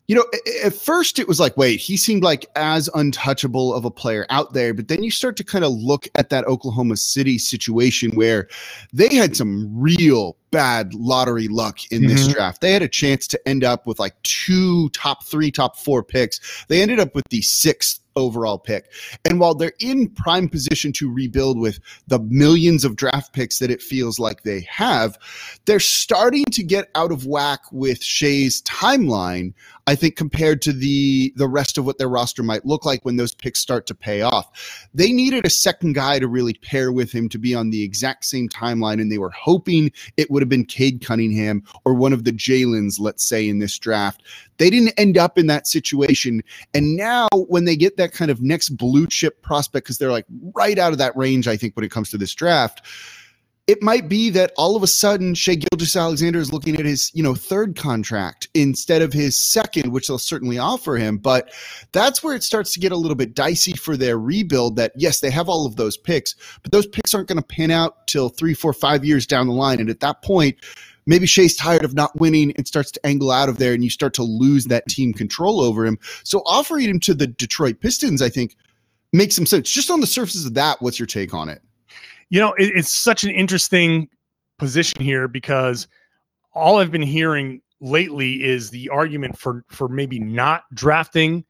you 0.07 0.15
know, 0.15 0.25
at 0.63 0.73
first 0.73 1.17
it 1.17 1.27
was 1.27 1.39
like, 1.39 1.55
wait, 1.55 1.79
he 1.79 1.95
seemed 1.95 2.23
like 2.23 2.45
as 2.55 2.89
untouchable 2.93 3.73
of 3.73 3.85
a 3.85 3.91
player 3.91 4.25
out 4.29 4.53
there. 4.53 4.73
But 4.73 4.89
then 4.89 5.03
you 5.03 5.11
start 5.11 5.37
to 5.37 5.43
kind 5.43 5.63
of 5.63 5.71
look 5.71 6.07
at 6.15 6.29
that 6.29 6.45
Oklahoma 6.45 6.97
City 6.97 7.37
situation 7.37 8.11
where 8.11 8.49
they 8.91 9.13
had 9.15 9.35
some 9.35 9.69
real 9.73 10.35
bad 10.51 10.93
lottery 10.93 11.47
luck 11.47 11.79
in 11.91 12.01
mm-hmm. 12.01 12.09
this 12.09 12.27
draft. 12.27 12.61
They 12.61 12.73
had 12.73 12.81
a 12.81 12.87
chance 12.87 13.27
to 13.27 13.47
end 13.47 13.63
up 13.63 13.87
with 13.87 13.97
like 13.97 14.21
two 14.23 14.89
top 14.89 15.23
three, 15.23 15.51
top 15.51 15.77
four 15.77 16.03
picks. 16.03 16.65
They 16.67 16.81
ended 16.81 16.99
up 16.99 17.15
with 17.15 17.23
the 17.29 17.41
sixth 17.41 17.99
overall 18.15 18.59
pick. 18.59 18.91
And 19.25 19.39
while 19.39 19.55
they're 19.55 19.73
in 19.79 20.09
prime 20.09 20.47
position 20.47 20.93
to 20.93 21.11
rebuild 21.11 21.59
with 21.59 21.79
the 22.07 22.19
millions 22.19 22.85
of 22.85 22.95
draft 22.95 23.33
picks 23.33 23.59
that 23.59 23.71
it 23.71 23.81
feels 23.81 24.19
like 24.19 24.43
they 24.43 24.61
have, 24.69 25.17
they're 25.65 25.79
starting 25.79 26.45
to 26.51 26.63
get 26.63 26.89
out 26.95 27.11
of 27.11 27.25
whack 27.25 27.61
with 27.71 28.03
Shai's 28.03 28.61
timeline, 28.63 29.53
I 29.85 29.95
think 29.95 30.15
compared 30.15 30.61
to 30.63 30.71
the 30.71 31.33
the 31.35 31.47
rest 31.47 31.77
of 31.77 31.85
what 31.85 31.97
their 31.97 32.07
roster 32.07 32.41
might 32.41 32.65
look 32.65 32.85
like 32.85 33.03
when 33.03 33.17
those 33.17 33.33
picks 33.33 33.59
start 33.59 33.85
to 33.87 33.95
pay 33.95 34.21
off. 34.21 34.87
They 34.93 35.11
needed 35.11 35.45
a 35.45 35.49
second 35.49 35.93
guy 35.93 36.19
to 36.19 36.27
really 36.27 36.53
pair 36.53 36.91
with 36.91 37.11
him 37.11 37.27
to 37.29 37.37
be 37.37 37.53
on 37.53 37.69
the 37.69 37.83
exact 37.83 38.25
same 38.25 38.47
timeline 38.47 39.01
and 39.01 39.11
they 39.11 39.17
were 39.17 39.31
hoping 39.31 39.91
it 40.15 40.31
would 40.31 40.41
have 40.41 40.49
been 40.49 40.65
Cade 40.65 41.03
Cunningham 41.05 41.63
or 41.83 41.93
one 41.93 42.13
of 42.13 42.23
the 42.23 42.31
Jalen's, 42.31 42.99
let's 42.99 43.27
say 43.27 43.47
in 43.47 43.59
this 43.59 43.77
draft. 43.77 44.23
They 44.57 44.69
didn't 44.69 44.93
end 44.97 45.17
up 45.17 45.37
in 45.37 45.47
that 45.47 45.67
situation. 45.67 46.43
And 46.73 46.95
now, 46.95 47.27
when 47.33 47.65
they 47.65 47.75
get 47.75 47.97
that 47.97 48.13
kind 48.13 48.31
of 48.31 48.41
next 48.41 48.69
blue 48.69 49.07
chip 49.07 49.41
prospect, 49.41 49.85
because 49.85 49.97
they're 49.97 50.11
like 50.11 50.25
right 50.55 50.79
out 50.79 50.93
of 50.93 50.99
that 50.99 51.17
range, 51.17 51.47
I 51.47 51.57
think, 51.57 51.75
when 51.75 51.83
it 51.83 51.91
comes 51.91 52.09
to 52.11 52.17
this 52.17 52.33
draft, 52.33 52.81
it 53.65 53.81
might 53.81 54.09
be 54.09 54.29
that 54.29 54.51
all 54.57 54.75
of 54.75 54.83
a 54.83 54.87
sudden 54.87 55.33
Shai 55.33 55.55
Gilgeous-Alexander 55.55 56.37
is 56.37 56.51
looking 56.51 56.75
at 56.75 56.85
his, 56.85 57.09
you 57.13 57.23
know, 57.23 57.33
third 57.33 57.77
contract 57.77 58.49
instead 58.53 59.01
of 59.01 59.13
his 59.13 59.39
second, 59.39 59.93
which 59.93 60.07
they'll 60.07 60.17
certainly 60.17 60.57
offer 60.57 60.97
him. 60.97 61.17
But 61.17 61.53
that's 61.93 62.21
where 62.21 62.35
it 62.35 62.43
starts 62.43 62.73
to 62.73 62.81
get 62.81 62.91
a 62.91 62.97
little 62.97 63.15
bit 63.15 63.35
dicey 63.35 63.71
for 63.71 63.95
their 63.95 64.19
rebuild. 64.19 64.75
That 64.75 64.91
yes, 64.95 65.21
they 65.21 65.31
have 65.31 65.47
all 65.47 65.65
of 65.65 65.77
those 65.77 65.95
picks, 65.95 66.35
but 66.61 66.73
those 66.73 66.85
picks 66.85 67.13
aren't 67.13 67.29
going 67.29 67.41
to 67.41 67.47
pan 67.47 67.71
out 67.71 68.05
till 68.07 68.27
three, 68.27 68.53
four, 68.53 68.73
five 68.73 69.05
years 69.05 69.25
down 69.25 69.47
the 69.47 69.53
line. 69.53 69.79
And 69.79 69.89
at 69.89 70.01
that 70.01 70.21
point, 70.23 70.57
maybe 71.05 71.25
Shai's 71.25 71.55
tired 71.55 71.85
of 71.85 71.93
not 71.93 72.19
winning 72.19 72.51
and 72.57 72.67
starts 72.67 72.91
to 72.91 73.05
angle 73.05 73.31
out 73.31 73.47
of 73.47 73.59
there, 73.59 73.73
and 73.73 73.83
you 73.83 73.89
start 73.89 74.13
to 74.15 74.23
lose 74.23 74.65
that 74.65 74.87
team 74.87 75.13
control 75.13 75.61
over 75.61 75.85
him. 75.85 75.97
So 76.25 76.39
offering 76.45 76.89
him 76.89 76.99
to 77.01 77.13
the 77.13 77.27
Detroit 77.27 77.79
Pistons, 77.79 78.21
I 78.21 78.27
think, 78.27 78.57
makes 79.13 79.35
some 79.35 79.45
sense. 79.45 79.71
Just 79.71 79.89
on 79.89 80.01
the 80.01 80.07
surface 80.07 80.45
of 80.45 80.53
that, 80.55 80.81
what's 80.81 80.99
your 80.99 81.07
take 81.07 81.33
on 81.33 81.47
it? 81.47 81.61
You 82.29 82.39
know, 82.39 82.53
it, 82.53 82.71
it's 82.75 82.91
such 82.91 83.23
an 83.23 83.31
interesting 83.31 84.09
position 84.57 85.01
here 85.01 85.27
because 85.27 85.87
all 86.53 86.77
I've 86.77 86.91
been 86.91 87.01
hearing 87.01 87.61
lately 87.81 88.43
is 88.43 88.69
the 88.69 88.89
argument 88.89 89.37
for 89.37 89.65
for 89.69 89.87
maybe 89.87 90.19
not 90.19 90.63
drafting 90.73 91.43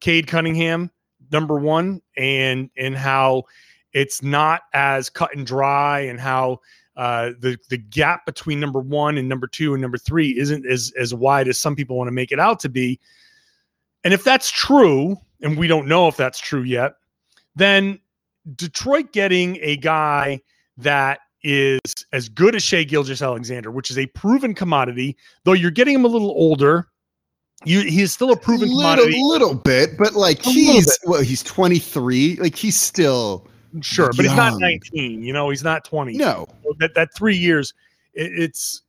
Cade 0.00 0.26
Cunningham 0.26 0.90
number 1.32 1.58
one, 1.58 2.00
and 2.16 2.70
and 2.76 2.96
how 2.96 3.44
it's 3.92 4.22
not 4.22 4.62
as 4.74 5.08
cut 5.08 5.34
and 5.34 5.46
dry, 5.46 6.00
and 6.00 6.20
how 6.20 6.60
uh, 6.96 7.30
the 7.38 7.56
the 7.68 7.78
gap 7.78 8.26
between 8.26 8.60
number 8.60 8.80
one 8.80 9.18
and 9.18 9.28
number 9.28 9.46
two 9.46 9.74
and 9.74 9.82
number 9.82 9.98
three 9.98 10.36
isn't 10.38 10.66
as 10.66 10.92
as 10.98 11.14
wide 11.14 11.48
as 11.48 11.58
some 11.58 11.76
people 11.76 11.96
want 11.96 12.08
to 12.08 12.12
make 12.12 12.32
it 12.32 12.40
out 12.40 12.60
to 12.60 12.68
be. 12.68 12.98
And 14.04 14.14
if 14.14 14.24
that's 14.24 14.50
true, 14.50 15.16
and 15.40 15.58
we 15.58 15.66
don't 15.66 15.88
know 15.88 16.08
if 16.08 16.16
that's 16.16 16.38
true 16.38 16.62
yet, 16.62 16.94
then 17.54 17.98
Detroit 18.54 19.12
getting 19.12 19.58
a 19.60 19.76
guy 19.76 20.40
that 20.76 21.20
is 21.42 21.80
as 22.12 22.28
good 22.28 22.54
as 22.54 22.62
Shai 22.62 22.84
Gilgeous-Alexander, 22.84 23.70
which 23.70 23.90
is 23.90 23.98
a 23.98 24.06
proven 24.06 24.54
commodity, 24.54 25.16
though 25.44 25.52
you're 25.52 25.70
getting 25.70 25.94
him 25.94 26.04
a 26.04 26.08
little 26.08 26.30
older. 26.30 26.88
You, 27.64 27.80
he's 27.80 28.12
still 28.12 28.32
a 28.32 28.36
proven 28.36 28.68
little, 28.68 28.80
commodity. 28.80 29.20
A 29.20 29.24
little 29.24 29.54
bit, 29.54 29.96
but 29.96 30.14
like 30.14 30.44
a 30.46 30.50
he's 30.50 30.98
well, 31.04 31.22
he's 31.22 31.42
23. 31.42 32.36
Like 32.36 32.54
he's 32.54 32.78
still 32.78 33.48
Sure, 33.82 34.10
but 34.16 34.24
he's 34.24 34.34
not 34.34 34.58
19. 34.58 35.22
You 35.22 35.32
know, 35.32 35.50
he's 35.50 35.64
not 35.64 35.84
20. 35.84 36.14
No, 36.14 36.46
that 36.78 36.94
that 36.94 37.14
three 37.14 37.36
years, 37.36 37.74
it, 38.14 38.32
it's 38.38 38.82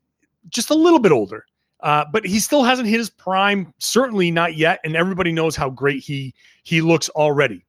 just 0.50 0.70
a 0.70 0.76
little 0.76 1.00
bit 1.00 1.12
older. 1.12 1.46
Uh, 1.82 2.06
but 2.12 2.26
he 2.26 2.40
still 2.40 2.64
hasn't 2.64 2.88
hit 2.88 2.98
his 2.98 3.10
prime. 3.10 3.74
Certainly 3.80 4.32
not 4.32 4.56
yet. 4.56 4.80
And 4.84 4.96
everybody 4.96 5.32
knows 5.32 5.56
how 5.56 5.70
great 5.70 6.04
he 6.04 6.34
he 6.64 6.82
looks 6.82 7.10
already. 7.10 7.66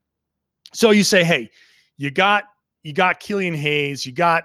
So 0.73 0.91
you 0.91 1.05
say, 1.05 1.25
hey, 1.25 1.51
you 1.99 2.11
got 2.11 2.45
you 2.83 2.93
got 2.93 3.21
Killian 3.21 3.55
Hayes, 3.55 4.07
you 4.07 4.13
got 4.13 4.45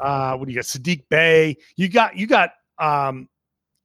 uh, 0.00 0.36
what 0.36 0.46
do 0.46 0.52
you 0.52 0.58
got? 0.58 0.64
Saddiq 0.64 1.02
Bey, 1.10 1.56
you 1.76 1.88
got 1.88 2.16
you 2.16 2.26
got 2.26 2.52
um, 2.78 3.28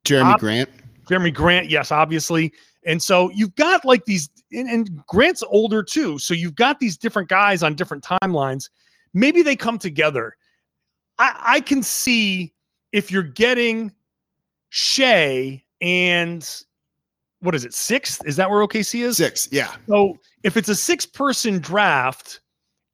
Jerami 0.05 0.33
ob- 0.33 0.39
Grant. 0.39 0.69
Jerami 1.07 1.33
Grant, 1.33 1.69
yes, 1.69 1.91
obviously. 1.91 2.53
And 2.85 3.01
so 3.01 3.29
you've 3.31 3.55
got 3.55 3.83
like 3.83 4.05
these, 4.05 4.29
and, 4.51 4.69
and 4.69 5.05
Grant's 5.07 5.43
older 5.49 5.83
too. 5.83 6.17
So 6.19 6.33
you've 6.33 6.55
got 6.55 6.79
these 6.79 6.97
different 6.97 7.27
guys 7.27 7.61
on 7.63 7.75
different 7.75 8.03
timelines. 8.03 8.69
Maybe 9.13 9.41
they 9.41 9.55
come 9.55 9.77
together. 9.77 10.35
I, 11.19 11.39
I 11.43 11.59
can 11.59 11.83
see 11.83 12.53
if 12.93 13.11
you're 13.11 13.23
getting 13.23 13.91
Shai 14.69 15.63
and 15.81 16.49
what 17.41 17.55
is 17.55 17.65
it? 17.65 17.73
Sixth? 17.73 18.25
Is 18.25 18.35
that 18.37 18.49
where 18.49 18.65
OKC 18.65 19.03
is? 19.03 19.17
Six, 19.17 19.49
yeah. 19.51 19.75
So 19.87 20.17
if 20.43 20.57
it's 20.57 20.69
a 20.69 20.75
six 20.75 21.05
person 21.05 21.59
draft, 21.59 22.39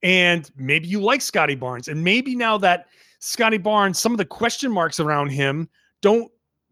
and 0.04 0.52
maybe 0.58 0.88
you 0.88 1.02
like 1.02 1.22
Scottie 1.22 1.56
Barnes, 1.56 1.88
and 1.88 2.04
maybe 2.04 2.36
now 2.36 2.58
that 2.60 2.88
Scottie 3.20 3.58
Barnes, 3.58 3.98
some 3.98 4.12
of 4.12 4.18
the 4.18 4.26
question 4.26 4.72
marks 4.72 5.00
around 5.00 5.30
him 5.30 5.70
don't 6.02 6.30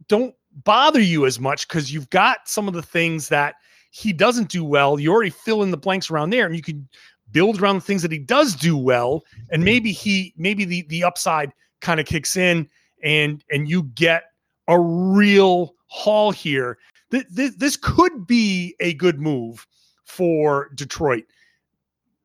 don't 0.07 0.35
bother 0.63 0.99
you 0.99 1.25
as 1.25 1.39
much 1.39 1.67
because 1.67 1.93
you've 1.93 2.09
got 2.09 2.39
some 2.45 2.67
of 2.67 2.73
the 2.73 2.81
things 2.81 3.29
that 3.29 3.55
he 3.91 4.11
doesn't 4.11 4.49
do 4.49 4.63
well. 4.63 4.99
You 4.99 5.11
already 5.11 5.29
fill 5.29 5.63
in 5.63 5.71
the 5.71 5.77
blanks 5.77 6.11
around 6.11 6.29
there, 6.31 6.45
and 6.45 6.55
you 6.55 6.61
can 6.61 6.87
build 7.31 7.61
around 7.61 7.75
the 7.75 7.81
things 7.81 8.01
that 8.01 8.11
he 8.11 8.19
does 8.19 8.53
do 8.55 8.77
well. 8.77 9.23
And 9.49 9.63
maybe 9.63 9.93
he 9.93 10.33
maybe 10.37 10.65
the 10.65 10.83
the 10.89 11.03
upside 11.03 11.53
kind 11.79 11.99
of 11.99 12.05
kicks 12.05 12.35
in, 12.35 12.69
and 13.01 13.43
and 13.49 13.69
you 13.69 13.83
get 13.95 14.23
a 14.67 14.79
real 14.79 15.75
haul 15.87 16.31
here. 16.31 16.77
Th- 17.11 17.25
th- 17.35 17.53
this 17.57 17.77
could 17.77 18.27
be 18.27 18.75
a 18.81 18.93
good 18.93 19.19
move 19.19 19.65
for 20.05 20.69
Detroit, 20.75 21.23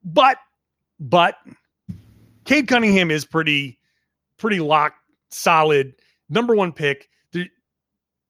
but 0.05 0.39
but 1.01 1.37
Cade 2.45 2.69
Cunningham 2.69 3.11
is 3.11 3.25
pretty 3.25 3.79
pretty 4.39 4.61
locked, 4.61 4.99
solid, 5.31 5.95
number 6.29 6.55
one 6.55 6.73
pick. 6.73 7.09
The, 7.33 7.49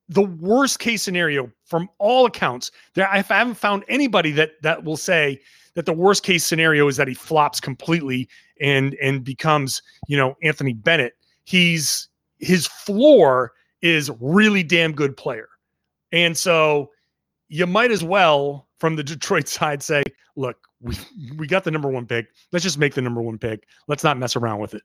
the 0.09 0.23
worst 0.23 0.79
case 0.79 1.03
scenario 1.03 1.51
from 1.65 1.89
all 1.99 2.27
accounts, 2.27 2.71
there 2.95 3.09
I 3.09 3.23
haven't 3.23 3.55
found 3.55 3.85
anybody 3.89 4.33
that 4.33 4.53
that 4.63 4.85
will 4.85 4.97
say 4.97 5.41
that 5.75 5.87
the 5.87 5.93
worst 5.93 6.23
case 6.23 6.45
scenario 6.45 6.89
is 6.89 6.97
that 6.97 7.09
he 7.09 7.15
flops 7.15 7.61
completely 7.61 8.29
and 8.61 8.95
and 8.95 9.23
becomes, 9.23 9.83
you 10.09 10.17
know, 10.17 10.37
Anthony 10.43 10.73
Bennett. 10.73 11.15
He's 11.45 12.09
his 12.39 12.67
floor 12.67 13.53
is 13.83 14.11
really 14.21 14.63
damn 14.63 14.93
good 14.93 15.17
player. 15.17 15.49
And 16.13 16.37
so 16.37 16.91
you 17.49 17.67
might 17.67 17.91
as 17.91 18.03
well 18.03 18.66
from 18.79 18.97
the 18.97 19.05
Detroit 19.05 19.49
side 19.49 19.83
say, 19.83 20.03
look, 20.37 20.57
we 20.81 20.97
we 21.37 21.47
got 21.47 21.65
the 21.65 21.71
number 21.71 21.89
one 21.89 22.07
pick. 22.07 22.27
Let's 22.53 22.63
just 22.63 22.79
make 22.79 22.95
the 22.95 23.03
number 23.03 23.23
one 23.23 23.39
pick. 23.39 23.67
Let's 23.89 24.05
not 24.05 24.19
mess 24.19 24.37
around 24.37 24.61
with 24.61 24.75
it. 24.75 24.83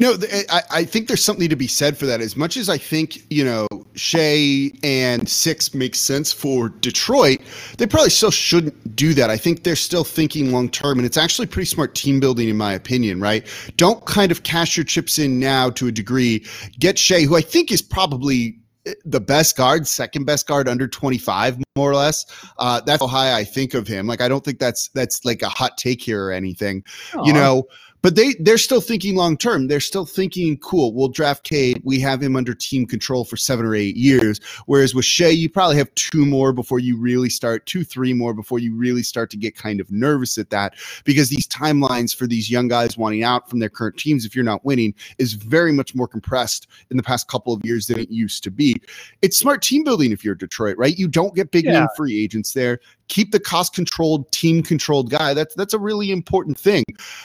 No, 0.00 0.14
eh, 0.14 0.44
I, 0.48 0.62
I 0.70 0.84
think 0.84 1.08
there's 1.08 1.22
something 1.22 1.50
to 1.50 1.56
be 1.56 1.66
said 1.66 1.98
for 1.98 2.06
that. 2.06 2.22
As 2.22 2.34
much 2.34 2.56
as 2.56 2.70
I 2.70 2.78
think, 2.78 3.22
you 3.30 3.44
know, 3.44 3.68
Shai 3.94 4.70
and 4.82 5.28
Six 5.28 5.74
makes 5.74 5.98
sense 5.98 6.32
for 6.32 6.70
Detroit, 6.70 7.40
they 7.76 7.86
probably 7.86 8.08
still 8.08 8.30
shouldn't 8.30 8.96
do 8.96 9.12
that. 9.12 9.28
I 9.28 9.36
think 9.36 9.62
they're 9.62 9.76
still 9.76 10.04
thinking 10.04 10.52
long 10.52 10.70
term, 10.70 10.98
and 10.98 11.04
it's 11.04 11.18
actually 11.18 11.48
pretty 11.48 11.66
smart 11.66 11.94
team 11.94 12.18
building, 12.18 12.48
in 12.48 12.56
my 12.56 12.72
opinion, 12.72 13.20
right? 13.20 13.46
Don't 13.76 14.04
kind 14.06 14.32
of 14.32 14.42
cash 14.42 14.74
your 14.74 14.84
chips 14.84 15.18
in 15.18 15.38
now 15.38 15.68
to 15.70 15.88
a 15.88 15.92
degree. 15.92 16.46
Get 16.78 16.98
Shai, 16.98 17.22
who 17.22 17.36
I 17.36 17.42
think 17.42 17.70
is 17.70 17.82
probably 17.82 18.59
the 19.04 19.20
best 19.20 19.56
guard, 19.56 19.86
second 19.86 20.24
best 20.24 20.46
guard 20.46 20.68
under 20.68 20.86
25, 20.86 21.58
more 21.76 21.90
or 21.90 21.94
less. 21.94 22.26
Uh, 22.58 22.80
that's 22.80 23.00
how 23.00 23.06
high 23.06 23.36
I 23.36 23.44
think 23.44 23.74
of 23.74 23.86
him. 23.86 24.06
Like, 24.06 24.20
I 24.20 24.28
don't 24.28 24.44
think 24.44 24.58
that's 24.58 24.88
that's 24.94 25.24
like 25.24 25.42
a 25.42 25.48
hot 25.48 25.76
take 25.76 26.02
here 26.02 26.26
or 26.26 26.32
anything. 26.32 26.82
Aww. 27.12 27.26
You 27.26 27.32
know, 27.32 27.64
but 28.02 28.16
they 28.16 28.34
they're 28.40 28.58
still 28.58 28.80
thinking 28.80 29.16
long 29.16 29.36
term. 29.36 29.68
They're 29.68 29.80
still 29.80 30.06
thinking, 30.06 30.56
cool, 30.58 30.94
we'll 30.94 31.08
draft 31.08 31.44
Cade. 31.44 31.80
We 31.84 32.00
have 32.00 32.22
him 32.22 32.36
under 32.36 32.54
team 32.54 32.86
control 32.86 33.24
for 33.24 33.36
seven 33.36 33.66
or 33.66 33.74
eight 33.74 33.96
years. 33.96 34.40
Whereas 34.66 34.94
with 34.94 35.04
Shai, 35.04 35.28
you 35.28 35.48
probably 35.48 35.76
have 35.76 35.94
two 35.94 36.24
more 36.24 36.52
before 36.52 36.78
you 36.78 36.96
really 36.96 37.28
start, 37.28 37.66
two, 37.66 37.84
three 37.84 38.12
more 38.12 38.34
before 38.34 38.58
you 38.58 38.74
really 38.74 39.02
start 39.02 39.30
to 39.30 39.36
get 39.36 39.56
kind 39.56 39.80
of 39.80 39.90
nervous 39.90 40.38
at 40.38 40.50
that. 40.50 40.74
Because 41.04 41.28
these 41.28 41.46
timelines 41.46 42.14
for 42.14 42.26
these 42.26 42.50
young 42.50 42.68
guys 42.68 42.96
wanting 42.96 43.24
out 43.24 43.48
from 43.48 43.58
their 43.58 43.68
current 43.68 43.96
teams, 43.96 44.24
if 44.24 44.34
you're 44.34 44.44
not 44.44 44.64
winning, 44.64 44.94
is 45.18 45.34
very 45.34 45.72
much 45.72 45.94
more 45.94 46.08
compressed 46.08 46.66
in 46.90 46.96
the 46.96 47.02
past 47.02 47.28
couple 47.28 47.52
of 47.52 47.64
years 47.64 47.86
than 47.86 47.98
it 47.98 48.10
used 48.10 48.42
to 48.44 48.50
be. 48.50 48.76
It's 49.22 49.36
smart 49.36 49.62
team 49.62 49.84
building 49.84 50.12
if 50.12 50.24
you're 50.24 50.34
Detroit, 50.34 50.76
right? 50.76 50.98
You 50.98 51.08
don't 51.08 51.34
get 51.34 51.50
big 51.50 51.64
yeah. 51.64 51.80
name 51.80 51.88
free 51.96 52.22
agents 52.22 52.52
there 52.52 52.80
keep 53.10 53.32
the 53.32 53.40
cost 53.40 53.74
controlled, 53.74 54.32
team 54.32 54.62
controlled 54.62 55.10
guy. 55.10 55.34
That's 55.34 55.54
that's 55.54 55.74
a 55.74 55.78
really 55.78 56.10
important 56.10 56.58
thing. 56.58 56.84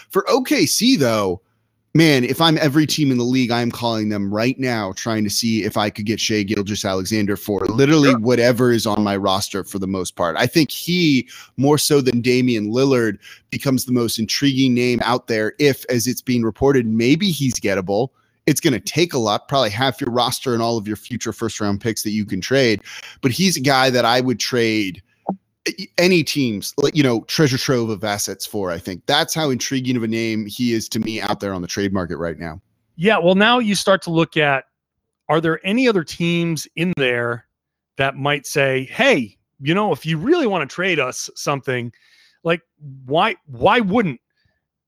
For 0.09 0.23
OKC 0.23 0.99
though, 0.99 1.41
man, 1.93 2.25
if 2.25 2.41
I'm 2.41 2.57
every 2.57 2.86
team 2.86 3.09
in 3.09 3.17
the 3.17 3.23
league, 3.23 3.51
I'm 3.51 3.71
calling 3.71 4.09
them 4.09 4.31
right 4.31 4.59
now, 4.59 4.91
trying 4.97 5.23
to 5.23 5.29
see 5.29 5.63
if 5.63 5.77
I 5.77 5.89
could 5.89 6.05
get 6.05 6.19
Shai 6.19 6.43
Gilgeous-Alexander 6.43 7.38
for 7.38 7.62
literally 7.67 8.09
sure. 8.09 8.19
whatever 8.19 8.71
is 8.73 8.86
on 8.86 9.01
my 9.01 9.15
roster 9.15 9.63
for 9.63 9.79
the 9.79 9.88
most 9.88 10.17
part. 10.17 10.36
I 10.38 10.45
think 10.45 10.71
he, 10.71 11.29
more 11.55 11.77
so 11.77 12.01
than 12.01 12.19
Damian 12.19 12.67
Lillard, 12.67 13.17
becomes 13.49 13.86
the 13.86 13.93
most 13.93 14.19
intriguing 14.19 14.73
name 14.73 14.99
out 15.03 15.27
there. 15.27 15.53
If, 15.57 15.86
as 15.89 16.05
it's 16.05 16.21
being 16.21 16.43
reported, 16.43 16.86
maybe 16.86 17.31
he's 17.31 17.55
gettable. 17.55 18.09
It's 18.45 18.59
going 18.59 18.73
to 18.73 18.79
take 18.81 19.13
a 19.13 19.17
lot, 19.17 19.47
probably 19.47 19.69
half 19.69 20.01
your 20.01 20.12
roster 20.12 20.53
and 20.53 20.62
all 20.62 20.77
of 20.77 20.88
your 20.88 20.97
future 20.97 21.31
first 21.31 21.62
round 21.62 21.79
picks 21.79 22.03
that 22.03 22.12
you 22.12 22.25
can 22.25 22.41
trade. 22.41 22.81
But 23.21 23.31
he's 23.31 23.55
a 23.55 23.62
guy 23.62 23.89
that 23.89 24.03
I 24.03 24.19
would 24.19 24.39
trade 24.39 25.01
any 25.97 26.23
teams 26.23 26.73
like 26.78 26.95
you 26.95 27.04
know 27.04 27.21
treasure 27.21 27.58
trove 27.58 27.89
of 27.89 28.04
assets 28.04 28.45
for 28.45 28.71
i 28.71 28.78
think 28.78 29.04
that's 29.06 29.34
how 29.34 29.49
intriguing 29.49 29.97
of 29.97 30.04
a 30.04 30.08
name 30.08 30.45
he 30.45 30.73
is 30.73 30.88
to 30.88 30.99
me 30.99 31.19
out 31.21 31.39
there 31.39 31.54
on 31.54 31.62
the 31.62 31.67
trade 31.67 31.91
market 31.93 32.17
right 32.17 32.38
now 32.38 32.62
yeah 32.95 33.17
well 33.17 33.36
now 33.36 33.60
you 33.60 33.75
start 33.75 34.01
to 34.01 34.12
look 34.12 34.38
at 34.38 34.65
are 35.28 35.41
there 35.41 35.60
any 35.65 35.88
other 35.88 36.04
teams 36.04 36.67
in 36.75 36.93
there 36.97 37.47
that 37.97 38.15
might 38.15 38.45
say 38.45 38.86
hey 38.91 39.36
you 39.60 39.73
know 39.73 39.91
if 39.91 40.06
you 40.06 40.17
really 40.17 40.47
want 40.47 40.67
to 40.67 40.73
trade 40.73 40.99
us 40.99 41.30
something 41.36 41.91
like 42.43 42.62
why 43.06 43.36
why 43.47 43.80
wouldn't 43.80 44.19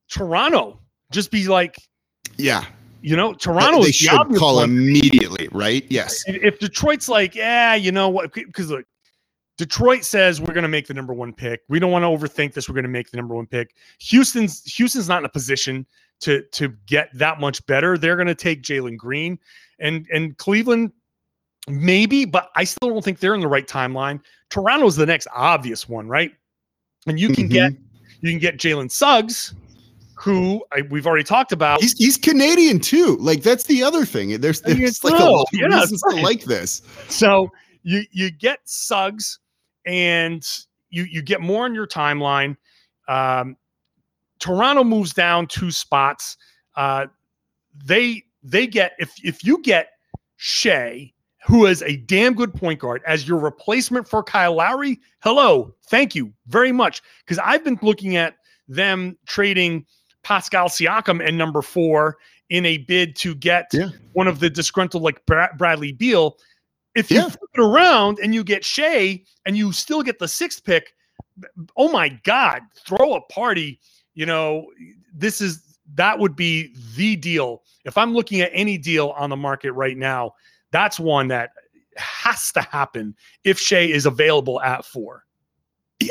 toronto 0.09 0.79
just 1.11 1.31
be 1.31 1.47
like 1.47 1.75
yeah 2.37 2.63
you 3.01 3.15
know, 3.15 3.33
Toronto 3.33 3.83
they 3.83 3.91
should 3.91 4.35
call 4.35 4.55
one. 4.55 4.71
immediately, 4.71 5.47
right? 5.51 5.85
Yes. 5.87 6.23
If 6.27 6.59
Detroit's 6.59 7.07
like, 7.07 7.35
yeah, 7.35 7.75
you 7.75 7.91
know 7.91 8.09
what? 8.09 8.33
Because 8.33 8.69
look, 8.69 8.85
Detroit 9.57 10.05
says 10.05 10.39
we're 10.39 10.53
going 10.53 10.63
to 10.63 10.69
make 10.69 10.87
the 10.87 10.93
number 10.93 11.13
one 11.13 11.33
pick. 11.33 11.61
We 11.67 11.79
don't 11.79 11.91
want 11.91 12.03
to 12.03 12.07
overthink 12.07 12.53
this. 12.53 12.69
We're 12.69 12.75
going 12.75 12.83
to 12.83 12.89
make 12.89 13.09
the 13.09 13.17
number 13.17 13.35
one 13.35 13.47
pick. 13.47 13.75
Houston's 13.99 14.63
Houston's 14.75 15.09
not 15.09 15.19
in 15.19 15.25
a 15.25 15.29
position 15.29 15.85
to 16.21 16.43
to 16.51 16.69
get 16.85 17.09
that 17.15 17.39
much 17.39 17.65
better. 17.65 17.97
They're 17.97 18.15
going 18.15 18.27
to 18.27 18.35
take 18.35 18.61
Jalen 18.61 18.97
Green, 18.97 19.39
and 19.79 20.07
and 20.13 20.37
Cleveland 20.37 20.91
maybe, 21.67 22.25
but 22.25 22.49
I 22.55 22.63
still 22.63 22.89
don't 22.89 23.03
think 23.03 23.19
they're 23.19 23.35
in 23.35 23.41
the 23.41 23.47
right 23.47 23.67
timeline. 23.67 24.21
Toronto's 24.49 24.95
the 24.95 25.05
next 25.05 25.27
obvious 25.35 25.87
one, 25.87 26.07
right? 26.07 26.31
And 27.07 27.19
you 27.19 27.29
can 27.29 27.45
mm-hmm. 27.45 27.53
get 27.53 27.73
you 28.21 28.31
can 28.31 28.39
get 28.39 28.57
Jalen 28.57 28.91
Suggs, 28.91 29.53
who 30.15 30.63
I, 30.71 30.81
we've 30.89 31.05
already 31.05 31.23
talked 31.23 31.51
about. 31.51 31.81
He's, 31.81 31.93
he's, 31.93 32.17
Canadian 32.17 32.79
too. 32.79 33.17
Like 33.19 33.43
that's 33.43 33.65
the 33.65 33.83
other 33.83 34.05
thing. 34.05 34.39
There's 34.39 34.61
there's 34.61 35.03
like 35.03 35.19
a 35.19 35.23
lot 35.23 35.45
of 35.53 35.59
reasons 35.59 36.01
right. 36.05 36.15
to 36.15 36.21
like 36.21 36.43
this. 36.43 36.81
So 37.09 37.49
you 37.83 38.03
you 38.11 38.31
get 38.31 38.59
Suggs 38.65 39.39
and 39.87 40.45
you 40.89 41.03
you 41.03 41.21
get 41.23 41.41
more 41.41 41.65
on 41.65 41.73
your 41.73 41.87
timeline. 41.87 42.55
Um, 43.07 43.57
Toronto 44.39 44.83
moves 44.83 45.13
down 45.13 45.47
two 45.47 45.71
spots. 45.71 46.37
Uh, 46.75 47.07
they 47.85 48.23
they 48.43 48.67
get 48.67 48.93
if 48.99 49.13
if 49.23 49.43
you 49.43 49.61
get 49.63 49.91
Shai, 50.35 51.11
who 51.45 51.65
is 51.65 51.81
a 51.81 51.97
damn 51.97 52.33
good 52.33 52.53
point 52.53 52.79
guard, 52.79 53.01
as 53.07 53.27
your 53.27 53.39
replacement 53.39 54.07
for 54.07 54.21
Kyle 54.21 54.55
Lowry. 54.55 54.99
Hello, 55.21 55.73
thank 55.89 56.13
you 56.13 56.31
very 56.47 56.71
much. 56.71 57.01
Because 57.25 57.39
I've 57.39 57.63
been 57.63 57.79
looking 57.81 58.17
at 58.17 58.35
them 58.67 59.17
trading 59.25 59.85
Pascal 60.23 60.67
Siakam 60.67 61.25
and 61.25 61.37
number 61.37 61.61
four 61.61 62.17
in 62.49 62.65
a 62.65 62.79
bid 62.79 63.15
to 63.17 63.33
get 63.35 63.67
yeah. 63.73 63.89
one 64.13 64.27
of 64.27 64.39
the 64.39 64.49
disgruntled 64.49 65.03
like 65.03 65.25
Bradley 65.25 65.93
Beal. 65.93 66.37
If 66.97 67.11
you 67.11 67.17
yeah. 67.17 67.29
flip 67.29 67.49
it 67.53 67.61
around 67.61 68.17
and 68.19 68.33
you 68.33 68.43
get 68.43 68.65
Shai 68.65 69.21
and 69.45 69.55
you 69.55 69.71
still 69.71 70.01
get 70.01 70.17
the 70.17 70.27
sixth 70.27 70.63
pick, 70.63 70.93
oh 71.75 71.91
my 71.91 72.09
God, 72.23 72.61
throw 72.75 73.13
a 73.13 73.21
party. 73.31 73.79
You 74.15 74.25
know, 74.25 74.65
this 75.13 75.39
is 75.39 75.77
that 75.93 76.17
would 76.17 76.35
be 76.35 76.73
the 76.95 77.15
deal. 77.15 77.61
If 77.85 77.99
I'm 77.99 78.13
looking 78.13 78.41
at 78.41 78.49
any 78.51 78.79
deal 78.79 79.09
on 79.09 79.29
the 79.29 79.35
market 79.35 79.73
right 79.73 79.95
now, 79.95 80.33
that's 80.71 80.99
one 80.99 81.27
that 81.27 81.51
has 81.97 82.51
to 82.53 82.61
happen 82.61 83.15
if 83.43 83.59
Shai 83.59 83.81
is 83.81 84.07
available 84.07 84.59
at 84.61 84.83
four. 84.83 85.23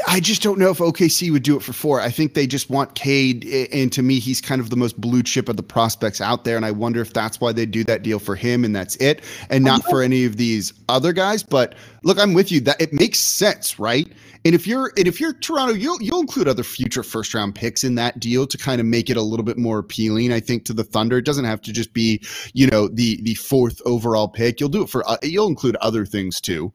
I 0.09 0.19
just 0.19 0.43
don't 0.43 0.59
know 0.59 0.71
if 0.71 0.79
OKC 0.79 1.31
would 1.31 1.45
do 1.45 1.57
it 1.57 1.63
for 1.63 1.73
four. 1.73 2.01
I 2.01 2.11
think 2.11 2.35
they 2.35 2.49
just 2.49 2.69
want 2.69 2.97
Cade, 2.97 3.45
and 3.73 3.93
to 3.93 4.03
me, 4.03 4.19
he's 4.19 4.41
kind 4.41 4.61
of 4.61 4.69
the 4.69 4.77
most 4.77 5.01
blue 5.01 5.23
chip 5.23 5.49
of 5.49 5.57
the 5.57 5.63
prospects 5.63 6.21
out 6.21 6.43
there. 6.43 6.57
And 6.57 6.67
I 6.67 6.73
wonder 6.73 7.01
if 7.01 7.13
that's 7.13 7.41
why 7.41 7.53
they 7.53 7.67
do 7.67 7.85
that 7.85 8.03
deal 8.03 8.19
for 8.19 8.35
him, 8.35 8.65
and 8.65 8.75
that's 8.75 8.97
it, 8.97 9.23
and 9.49 9.63
not 9.63 9.85
for 9.85 10.03
any 10.03 10.25
of 10.25 10.39
these 10.39 10.73
other 10.89 11.13
guys. 11.13 11.45
But 11.45 11.77
look, 12.03 12.19
I'm 12.19 12.35
with 12.35 12.51
you. 12.51 12.59
That 12.63 12.81
it 12.81 12.93
makes 12.93 13.21
sense, 13.21 13.79
right? 13.79 14.11
And 14.45 14.57
if 14.57 14.67
you're 14.67 14.93
and 14.97 15.07
if 15.07 15.21
you're 15.21 15.35
Toronto, 15.35 15.75
you'll 15.75 16.03
you'll 16.03 16.21
include 16.21 16.49
other 16.49 16.65
future 16.65 17.05
first 17.05 17.33
round 17.33 17.55
picks 17.55 17.85
in 17.85 17.95
that 17.95 18.19
deal 18.19 18.45
to 18.49 18.59
kind 18.59 18.81
of 18.81 18.89
make 18.89 19.09
it 19.09 19.17
a 19.17 19.23
little 19.23 19.45
bit 19.45 19.57
more 19.57 19.79
appealing. 19.79 20.33
I 20.33 20.41
think 20.41 20.65
to 20.65 20.73
the 20.73 20.85
Thunder, 20.85 21.19
it 21.19 21.25
doesn't 21.25 21.45
have 21.45 21.61
to 21.63 21.73
just 21.73 21.93
be 21.93 22.21
you 22.55 22.67
know 22.67 22.89
the 22.89 23.23
the 23.23 23.35
fourth 23.35 23.81
overall 23.85 24.27
pick. 24.27 24.59
You'll 24.59 24.69
do 24.69 24.83
it 24.83 24.89
for 24.91 25.09
uh, 25.09 25.19
you'll 25.23 25.47
include 25.47 25.77
other 25.77 26.05
things 26.05 26.41
too. 26.41 26.73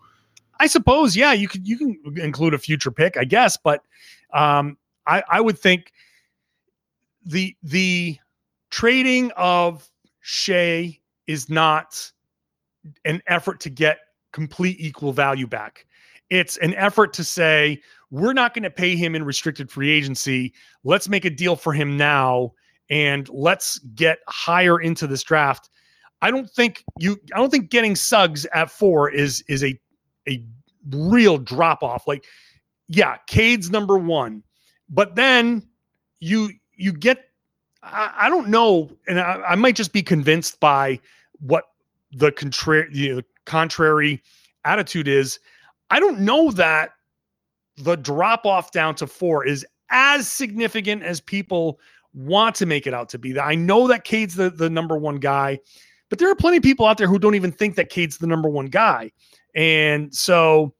I 0.62 0.68
suppose, 0.68 1.16
yeah, 1.16 1.34
you 1.34 1.48
could 1.48 1.68
you 1.68 1.76
can 1.76 1.98
include 2.18 2.54
a 2.54 2.60
future 2.60 2.92
pick, 2.92 3.18
I 3.18 3.24
guess, 3.24 3.58
but 3.58 3.84
um, 4.32 4.78
I, 5.08 5.24
I 5.28 5.42
would 5.42 5.58
think 5.58 5.92
the 7.26 7.56
the 7.64 8.20
trading 8.70 9.32
of 9.38 9.90
Shai 10.20 11.00
is 11.26 11.50
not 11.50 12.12
an 13.06 13.24
effort 13.26 13.60
to 13.62 13.72
get 13.72 14.02
complete 14.34 14.78
equal 14.80 15.14
value 15.14 15.48
back. 15.48 15.88
It's 16.30 16.58
an 16.58 16.76
effort 16.76 17.12
to 17.14 17.24
say, 17.24 17.82
we're 18.12 18.34
not 18.34 18.54
going 18.54 18.64
to 18.64 18.70
pay 18.70 18.96
him 18.96 19.16
in 19.16 19.24
restricted 19.24 19.72
free 19.72 19.90
agency. 19.90 20.54
Let's 20.84 21.10
make 21.10 21.26
a 21.26 21.32
deal 21.32 21.56
for 21.56 21.74
him 21.74 21.98
now 21.98 22.54
and 22.92 23.28
let's 23.30 23.80
get 23.96 24.20
higher 24.28 24.80
into 24.80 25.08
this 25.08 25.24
draft. 25.24 25.72
I 26.22 26.30
don't 26.30 26.50
think 26.52 26.84
you 27.00 27.18
I 27.34 27.40
don't 27.40 27.50
think 27.50 27.72
getting 27.72 27.96
Suggs 27.96 28.46
at 28.54 28.70
4 28.70 29.10
is 29.10 29.44
is 29.48 29.64
a 29.64 29.76
a 30.28 30.44
real 30.90 31.38
drop 31.38 31.84
off. 31.84 32.08
Like 32.08 32.26
yeah, 32.88 33.18
Cade's 33.28 33.70
number 33.70 33.98
1. 33.98 34.44
But 34.90 35.16
then 35.16 35.68
you 36.20 36.52
you 36.76 36.92
get 36.92 37.26
I, 37.84 38.12
I 38.22 38.30
don't 38.30 38.50
know 38.50 38.92
and 39.08 39.20
I, 39.20 39.42
I, 39.42 39.56
might 39.56 39.76
just 39.76 39.94
be 39.94 40.04
convinced 40.04 40.60
by 40.60 41.00
what 41.40 41.64
the 42.12 42.32
contrary 42.32 42.90
you 42.92 43.16
know, 43.16 43.22
contrary 43.46 44.22
attitude 44.66 45.08
is. 45.08 45.40
I 45.90 46.00
don't 46.00 46.20
know 46.20 46.52
that 46.52 46.92
the 47.78 47.96
drop 47.96 48.46
off 48.46 48.72
down 48.72 48.96
to 48.96 49.08
four 49.08 49.46
is 49.46 49.66
as 49.90 50.28
significant 50.28 51.04
as 51.04 51.20
people 51.20 51.80
want 52.14 52.56
to 52.56 52.66
make 52.66 52.86
it 52.86 52.94
out 52.94 53.10
to 53.10 53.18
be. 53.18 53.40
I 53.40 53.56
know 53.56 53.88
that 53.88 54.04
Cade's 54.04 54.36
the, 54.36 54.50
the 54.50 54.70
number 54.70 54.98
one 54.98 55.18
guy, 55.18 55.60
but 56.12 56.20
there 56.20 56.30
are 56.30 56.36
plenty 56.36 56.58
of 56.58 56.64
people 56.64 56.86
out 56.86 56.98
there 56.98 57.08
who 57.08 57.18
don't 57.18 57.36
even 57.36 57.54
think 57.54 57.76
that 57.78 57.90
Cade's 57.90 58.18
the 58.18 58.28
number 58.28 58.50
one 58.50 58.66
guy. 58.66 59.14
And 59.56 60.14
so 60.14 60.74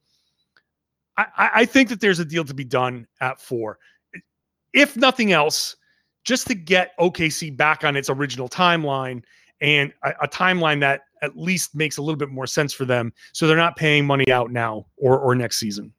I, 1.16 1.26
I 1.36 1.64
think 1.64 1.88
that 1.88 2.00
there's 2.00 2.18
a 2.18 2.24
deal 2.24 2.44
to 2.44 2.52
be 2.52 2.64
done 2.64 3.06
at 3.22 3.40
four. 3.40 3.78
If 4.74 4.94
nothing 4.94 5.32
else, 5.32 5.74
just 6.24 6.46
to 6.48 6.54
get 6.54 6.92
OKC 7.00 7.56
back 7.56 7.82
on 7.82 7.96
its 7.96 8.10
original 8.10 8.46
timeline 8.46 9.22
and 9.62 9.90
a, 10.04 10.10
a 10.22 10.28
timeline 10.28 10.80
that 10.80 11.00
at 11.22 11.34
least 11.34 11.74
makes 11.74 11.96
a 11.96 12.02
little 12.02 12.18
bit 12.18 12.28
more 12.28 12.46
sense 12.46 12.74
for 12.74 12.84
them 12.84 13.10
so 13.32 13.46
they're 13.46 13.56
not 13.56 13.76
paying 13.76 14.06
money 14.06 14.30
out 14.30 14.50
now 14.50 14.84
or, 14.98 15.18
or 15.18 15.34
next 15.34 15.58
season. 15.58 15.94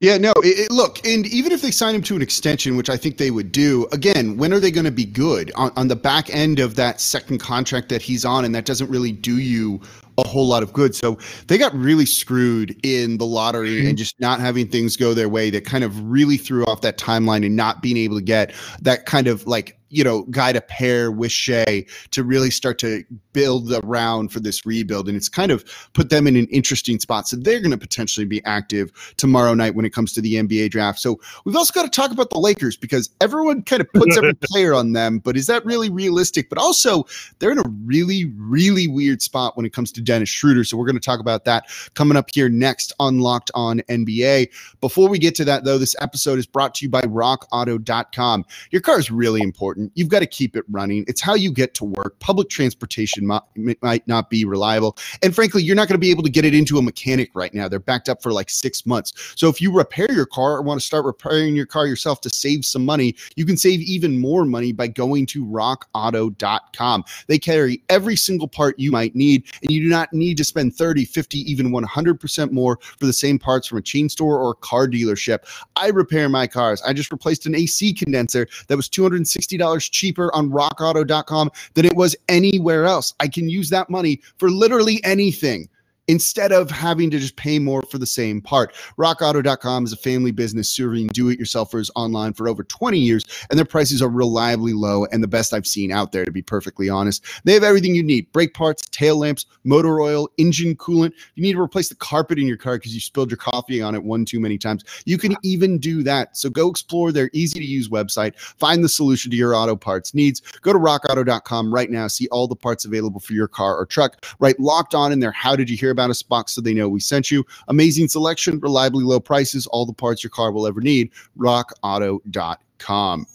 Yeah, 0.00 0.16
no, 0.16 0.30
it, 0.44 0.58
it, 0.58 0.70
look, 0.70 1.04
and 1.04 1.26
even 1.26 1.50
if 1.50 1.60
they 1.60 1.72
sign 1.72 1.92
him 1.92 2.02
to 2.02 2.14
an 2.14 2.22
extension, 2.22 2.76
which 2.76 2.88
I 2.88 2.96
think 2.96 3.16
they 3.16 3.32
would 3.32 3.50
do, 3.50 3.88
again, 3.90 4.36
when 4.36 4.52
are 4.52 4.60
they 4.60 4.70
going 4.70 4.84
to 4.84 4.92
be 4.92 5.04
good 5.04 5.50
on, 5.56 5.72
on 5.74 5.88
the 5.88 5.96
back 5.96 6.32
end 6.32 6.60
of 6.60 6.76
that 6.76 7.00
second 7.00 7.38
contract 7.38 7.88
that 7.88 8.00
he's 8.00 8.24
on? 8.24 8.44
And 8.44 8.54
that 8.54 8.64
doesn't 8.64 8.88
really 8.88 9.10
do 9.10 9.38
you 9.38 9.80
a 10.16 10.26
whole 10.26 10.46
lot 10.46 10.62
of 10.62 10.72
good. 10.72 10.94
So 10.94 11.18
they 11.48 11.58
got 11.58 11.74
really 11.74 12.06
screwed 12.06 12.78
in 12.84 13.18
the 13.18 13.26
lottery 13.26 13.88
and 13.88 13.98
just 13.98 14.18
not 14.20 14.40
having 14.40 14.68
things 14.68 14.96
go 14.96 15.14
their 15.14 15.28
way 15.28 15.50
that 15.50 15.64
kind 15.64 15.84
of 15.84 16.00
really 16.02 16.36
threw 16.36 16.64
off 16.66 16.80
that 16.82 16.98
timeline 16.98 17.44
and 17.44 17.56
not 17.56 17.82
being 17.82 17.96
able 17.96 18.16
to 18.16 18.22
get 18.22 18.52
that 18.82 19.06
kind 19.06 19.26
of 19.26 19.46
like 19.46 19.78
you 19.90 20.04
know, 20.04 20.22
guy 20.24 20.52
to 20.52 20.60
pair 20.60 21.10
with 21.10 21.32
Shai 21.32 21.84
to 22.10 22.22
really 22.22 22.50
start 22.50 22.78
to 22.80 23.04
build 23.32 23.72
around 23.84 24.32
for 24.32 24.40
this 24.40 24.66
rebuild. 24.66 25.08
And 25.08 25.16
it's 25.16 25.28
kind 25.28 25.50
of 25.50 25.64
put 25.92 26.10
them 26.10 26.26
in 26.26 26.36
an 26.36 26.46
interesting 26.46 26.98
spot. 26.98 27.28
So 27.28 27.36
they're 27.36 27.60
going 27.60 27.70
to 27.70 27.78
potentially 27.78 28.26
be 28.26 28.44
active 28.44 28.92
tomorrow 29.16 29.54
night 29.54 29.74
when 29.74 29.84
it 29.84 29.92
comes 29.92 30.12
to 30.14 30.20
the 30.20 30.34
NBA 30.34 30.70
draft. 30.70 30.98
So 30.98 31.20
we've 31.44 31.56
also 31.56 31.72
got 31.72 31.84
to 31.84 31.90
talk 31.90 32.10
about 32.10 32.30
the 32.30 32.38
Lakers 32.38 32.76
because 32.76 33.10
everyone 33.20 33.62
kind 33.62 33.80
of 33.80 33.92
puts 33.92 34.16
every 34.16 34.34
player 34.42 34.74
on 34.74 34.92
them. 34.92 35.18
But 35.18 35.36
is 35.36 35.46
that 35.46 35.64
really 35.64 35.88
realistic? 35.88 36.48
But 36.48 36.58
also, 36.58 37.04
they're 37.38 37.52
in 37.52 37.58
a 37.58 37.68
really, 37.84 38.32
really 38.36 38.88
weird 38.88 39.22
spot 39.22 39.56
when 39.56 39.64
it 39.64 39.72
comes 39.72 39.92
to 39.92 40.00
Dennis 40.00 40.28
Schroeder. 40.28 40.64
So 40.64 40.76
we're 40.76 40.86
going 40.86 40.96
to 40.96 41.00
talk 41.00 41.20
about 41.20 41.44
that 41.44 41.66
coming 41.94 42.16
up 42.16 42.28
here 42.32 42.48
next 42.48 42.92
on 42.98 43.20
Locked 43.20 43.50
On 43.54 43.80
NBA. 43.88 44.50
Before 44.80 45.08
we 45.08 45.18
get 45.18 45.34
to 45.36 45.44
that, 45.44 45.64
though, 45.64 45.78
this 45.78 45.96
episode 46.00 46.38
is 46.38 46.46
brought 46.46 46.74
to 46.76 46.84
you 46.84 46.90
by 46.90 47.02
RockAuto.com. 47.02 48.44
Your 48.70 48.82
car 48.82 48.98
is 48.98 49.10
really 49.10 49.42
important 49.42 49.77
important. 49.78 49.92
You've 49.94 50.08
got 50.08 50.20
to 50.20 50.26
keep 50.26 50.56
it 50.56 50.64
running. 50.70 51.04
It's 51.08 51.20
how 51.20 51.34
you 51.34 51.52
get 51.52 51.74
to 51.74 51.84
work. 51.84 52.18
Public 52.20 52.48
transportation 52.48 53.26
might, 53.26 53.42
might 53.82 54.06
not 54.06 54.30
be 54.30 54.44
reliable. 54.44 54.96
And 55.22 55.34
frankly, 55.34 55.62
you're 55.62 55.76
not 55.76 55.88
going 55.88 55.94
to 55.94 56.04
be 56.04 56.10
able 56.10 56.22
to 56.24 56.30
get 56.30 56.44
it 56.44 56.54
into 56.54 56.78
a 56.78 56.82
mechanic 56.82 57.30
right 57.34 57.52
now. 57.54 57.68
They're 57.68 57.78
backed 57.78 58.08
up 58.08 58.22
for 58.22 58.32
like 58.32 58.50
six 58.50 58.84
months. 58.86 59.34
So 59.36 59.48
if 59.48 59.60
you 59.60 59.72
repair 59.72 60.10
your 60.10 60.26
car 60.26 60.56
or 60.56 60.62
want 60.62 60.80
to 60.80 60.86
start 60.86 61.04
repairing 61.04 61.56
your 61.56 61.66
car 61.66 61.86
yourself 61.86 62.20
to 62.22 62.30
save 62.30 62.64
some 62.64 62.84
money, 62.84 63.14
you 63.36 63.44
can 63.44 63.56
save 63.56 63.80
even 63.80 64.18
more 64.18 64.44
money 64.44 64.72
by 64.72 64.88
going 64.88 65.26
to 65.26 65.44
rockauto.com. 65.44 67.04
They 67.26 67.38
carry 67.38 67.82
every 67.88 68.16
single 68.16 68.48
part 68.48 68.78
you 68.78 68.90
might 68.90 69.14
need, 69.14 69.46
and 69.62 69.70
you 69.70 69.82
do 69.82 69.88
not 69.88 70.12
need 70.12 70.36
to 70.38 70.44
spend 70.44 70.74
30, 70.74 71.04
50, 71.04 71.38
even 71.38 71.70
100% 71.70 72.52
more 72.52 72.78
for 72.98 73.06
the 73.06 73.12
same 73.12 73.38
parts 73.38 73.66
from 73.68 73.78
a 73.78 73.82
chain 73.82 74.08
store 74.08 74.38
or 74.38 74.52
a 74.52 74.54
car 74.54 74.86
dealership. 74.86 75.38
I 75.76 75.88
repair 75.88 76.28
my 76.28 76.46
cars. 76.46 76.82
I 76.82 76.92
just 76.92 77.12
replaced 77.12 77.46
an 77.46 77.54
AC 77.54 77.92
condenser 77.94 78.46
that 78.68 78.76
was 78.76 78.88
$260 78.88 79.67
$50 79.76 79.90
cheaper 79.90 80.34
on 80.34 80.50
rockauto.com 80.50 81.50
than 81.74 81.84
it 81.84 81.96
was 81.96 82.16
anywhere 82.28 82.86
else. 82.86 83.14
I 83.20 83.28
can 83.28 83.48
use 83.48 83.70
that 83.70 83.90
money 83.90 84.20
for 84.38 84.50
literally 84.50 85.02
anything 85.04 85.68
instead 86.08 86.52
of 86.52 86.70
having 86.70 87.10
to 87.10 87.18
just 87.18 87.36
pay 87.36 87.58
more 87.58 87.82
for 87.82 87.98
the 87.98 88.06
same 88.06 88.40
part. 88.40 88.74
RockAuto.com 88.98 89.84
is 89.84 89.92
a 89.92 89.96
family 89.96 90.32
business 90.32 90.68
serving 90.68 91.08
do 91.08 91.28
it 91.28 91.38
yourselfers 91.38 91.90
online 91.94 92.32
for 92.32 92.48
over 92.48 92.64
20 92.64 92.98
years, 92.98 93.24
and 93.50 93.58
their 93.58 93.66
prices 93.66 94.02
are 94.02 94.08
reliably 94.08 94.72
low 94.72 95.04
and 95.06 95.22
the 95.22 95.28
best 95.28 95.52
I've 95.52 95.66
seen 95.66 95.92
out 95.92 96.12
their, 96.12 96.24
to 96.24 96.32
be 96.32 96.42
perfectly 96.42 96.88
honest. 96.88 97.24
They 97.44 97.54
have 97.54 97.62
everything 97.62 97.94
you 97.94 98.02
need 98.02 98.32
brake 98.32 98.54
parts, 98.54 98.82
tail 98.90 99.18
lamps, 99.18 99.46
motor 99.64 100.00
oil, 100.00 100.28
engine 100.38 100.76
coolant. 100.76 101.12
You 101.34 101.42
need 101.42 101.52
to 101.52 101.60
replace 101.60 101.88
the 101.88 101.94
carpet 101.96 102.38
in 102.38 102.46
your 102.46 102.56
car 102.56 102.76
because 102.76 102.94
you 102.94 103.00
spilled 103.00 103.30
your 103.30 103.38
coffee 103.38 103.82
on 103.82 103.94
it 103.94 104.02
one 104.02 104.24
too 104.24 104.40
many 104.40 104.58
times. 104.58 104.84
You 105.04 105.18
can 105.18 105.36
even 105.42 105.78
do 105.78 106.02
that. 106.04 106.36
So 106.36 106.48
go 106.50 106.70
explore 106.70 107.12
their 107.12 107.30
easy 107.32 107.58
to 107.58 107.66
use 107.66 107.88
website, 107.88 108.38
find 108.38 108.82
the 108.82 108.88
solution 108.88 109.30
to 109.30 109.36
your 109.36 109.54
auto 109.54 109.76
parts 109.76 110.14
needs. 110.14 110.40
Go 110.62 110.72
to 110.72 110.78
rockauto.com 110.78 111.72
right 111.72 111.90
now, 111.90 112.08
see 112.08 112.28
all 112.28 112.48
the 112.48 112.56
parts 112.56 112.84
available 112.84 113.20
for 113.20 113.34
your 113.34 113.48
car 113.48 113.76
or 113.76 113.86
truck. 113.86 114.24
Write 114.38 114.58
locked 114.58 114.94
on 114.94 115.12
in 115.12 115.20
there. 115.20 115.32
How 115.32 115.54
did 115.54 115.68
you 115.68 115.76
hear 115.76 115.90
about 115.98 116.10
us 116.10 116.22
box 116.22 116.54
so 116.54 116.60
they 116.60 116.74
know 116.74 116.88
we 116.88 117.00
sent 117.00 117.30
you. 117.30 117.44
Amazing 117.66 118.08
selection, 118.08 118.60
reliably 118.60 119.04
low 119.04 119.18
prices, 119.18 119.66
all 119.66 119.84
the 119.84 119.92
parts 119.92 120.22
your 120.22 120.30
car 120.30 120.52
will 120.52 120.66
ever 120.66 120.80
need. 120.80 121.10
RockAuto.com. 121.36 123.26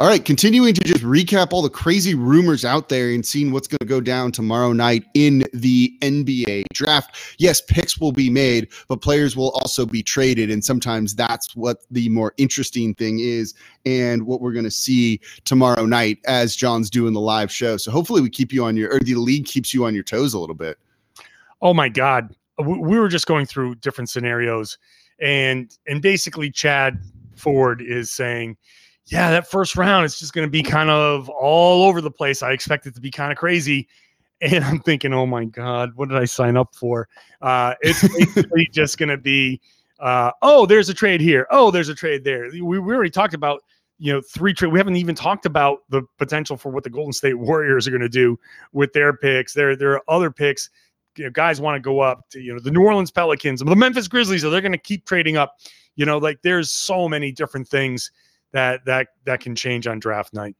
All 0.00 0.08
right, 0.08 0.24
continuing 0.24 0.74
to 0.74 0.82
just 0.82 1.04
recap 1.04 1.52
all 1.52 1.62
the 1.62 1.70
crazy 1.70 2.16
rumors 2.16 2.64
out 2.64 2.88
there 2.88 3.10
and 3.10 3.24
seeing 3.24 3.52
what's 3.52 3.68
going 3.68 3.78
to 3.78 3.86
go 3.86 4.00
down 4.00 4.32
tomorrow 4.32 4.72
night 4.72 5.04
in 5.14 5.44
the 5.52 5.96
NBA 6.00 6.64
draft. 6.72 7.36
Yes, 7.38 7.60
picks 7.60 7.98
will 7.98 8.10
be 8.10 8.28
made, 8.28 8.72
but 8.88 9.02
players 9.02 9.36
will 9.36 9.50
also 9.50 9.86
be 9.86 10.02
traded. 10.02 10.50
And 10.50 10.64
sometimes 10.64 11.14
that's 11.14 11.54
what 11.54 11.84
the 11.92 12.08
more 12.08 12.34
interesting 12.38 12.92
thing 12.96 13.20
is 13.20 13.54
and 13.86 14.26
what 14.26 14.40
we're 14.40 14.52
going 14.52 14.64
to 14.64 14.70
see 14.70 15.20
tomorrow 15.44 15.86
night 15.86 16.18
as 16.26 16.56
John's 16.56 16.90
doing 16.90 17.12
the 17.12 17.20
live 17.20 17.52
show. 17.52 17.76
So 17.76 17.92
hopefully 17.92 18.20
we 18.20 18.30
keep 18.30 18.52
you 18.52 18.64
on 18.64 18.76
your, 18.76 18.92
or 18.92 18.98
the 18.98 19.14
league 19.14 19.46
keeps 19.46 19.72
you 19.72 19.84
on 19.84 19.94
your 19.94 20.02
toes 20.02 20.34
a 20.34 20.40
little 20.40 20.56
bit 20.56 20.76
oh 21.64 21.74
my 21.74 21.88
god. 21.88 22.32
We 22.64 22.98
were 22.98 23.08
just 23.08 23.26
going 23.26 23.46
through 23.46 23.76
different 23.76 24.10
scenarios. 24.10 24.78
And 25.20 25.76
and 25.88 26.00
basically 26.00 26.50
chad 26.50 27.00
ford 27.36 27.80
is 27.80 28.10
saying 28.10 28.56
yeah 29.06 29.30
that 29.30 29.48
first 29.48 29.76
round 29.76 30.04
is 30.04 30.18
just 30.18 30.32
going 30.32 30.46
to 30.46 30.50
be 30.50 30.62
kind 30.62 30.90
of 30.90 31.28
all 31.28 31.84
over 31.84 32.00
the 32.00 32.10
place. 32.10 32.42
I 32.42 32.52
expect 32.52 32.86
it 32.86 32.94
to 32.94 33.00
be 33.00 33.10
kind 33.10 33.32
of 33.32 33.38
crazy. 33.38 33.88
And 34.40 34.64
i'm 34.64 34.80
thinking 34.80 35.14
oh 35.14 35.26
my 35.26 35.44
god 35.44 35.92
what 35.94 36.08
did 36.08 36.18
i 36.18 36.24
sign 36.24 36.56
up 36.56 36.74
for? 36.74 37.08
Uh 37.40 37.74
it's 37.80 38.06
basically 38.06 38.68
just 38.72 38.98
going 38.98 39.08
to 39.08 39.16
be 39.16 39.60
uh 40.00 40.32
oh 40.42 40.66
there's 40.66 40.88
a 40.88 40.94
trade 40.94 41.20
here. 41.20 41.46
Oh 41.50 41.70
there's 41.70 41.88
a 41.88 41.94
trade 41.94 42.24
there. 42.24 42.50
We, 42.50 42.60
we 42.60 42.94
already 42.94 43.10
talked 43.10 43.32
about 43.32 43.62
you 43.98 44.12
know 44.12 44.20
three 44.20 44.52
trade 44.52 44.72
we 44.72 44.78
haven't 44.78 44.96
even 44.96 45.14
talked 45.14 45.46
about 45.46 45.84
the 45.88 46.02
potential 46.18 46.56
for 46.56 46.70
what 46.70 46.82
the 46.82 46.90
golden 46.90 47.12
state 47.12 47.38
warriors 47.38 47.86
are 47.86 47.90
going 47.90 48.02
to 48.02 48.08
do 48.08 48.38
with 48.72 48.92
their 48.92 49.12
picks 49.12 49.54
there 49.54 49.76
there 49.76 49.92
are 49.92 50.02
other 50.08 50.32
picks 50.32 50.68
you 51.16 51.24
know, 51.24 51.30
guys 51.30 51.60
want 51.60 51.76
to 51.76 51.80
go 51.80 52.00
up 52.00 52.28
to, 52.30 52.40
you 52.40 52.52
know, 52.52 52.60
the 52.60 52.70
New 52.70 52.82
Orleans 52.82 53.10
Pelicans, 53.10 53.60
the 53.60 53.76
Memphis 53.76 54.08
Grizzlies, 54.08 54.44
are 54.44 54.50
they're 54.50 54.60
going 54.60 54.72
to 54.72 54.78
keep 54.78 55.06
trading 55.06 55.36
up. 55.36 55.56
You 55.96 56.04
know, 56.04 56.18
like 56.18 56.42
there's 56.42 56.70
so 56.70 57.08
many 57.08 57.30
different 57.30 57.68
things 57.68 58.10
that 58.52 58.84
that 58.86 59.08
that 59.26 59.40
can 59.40 59.54
change 59.54 59.86
on 59.86 60.00
draft 60.00 60.34
night. 60.34 60.56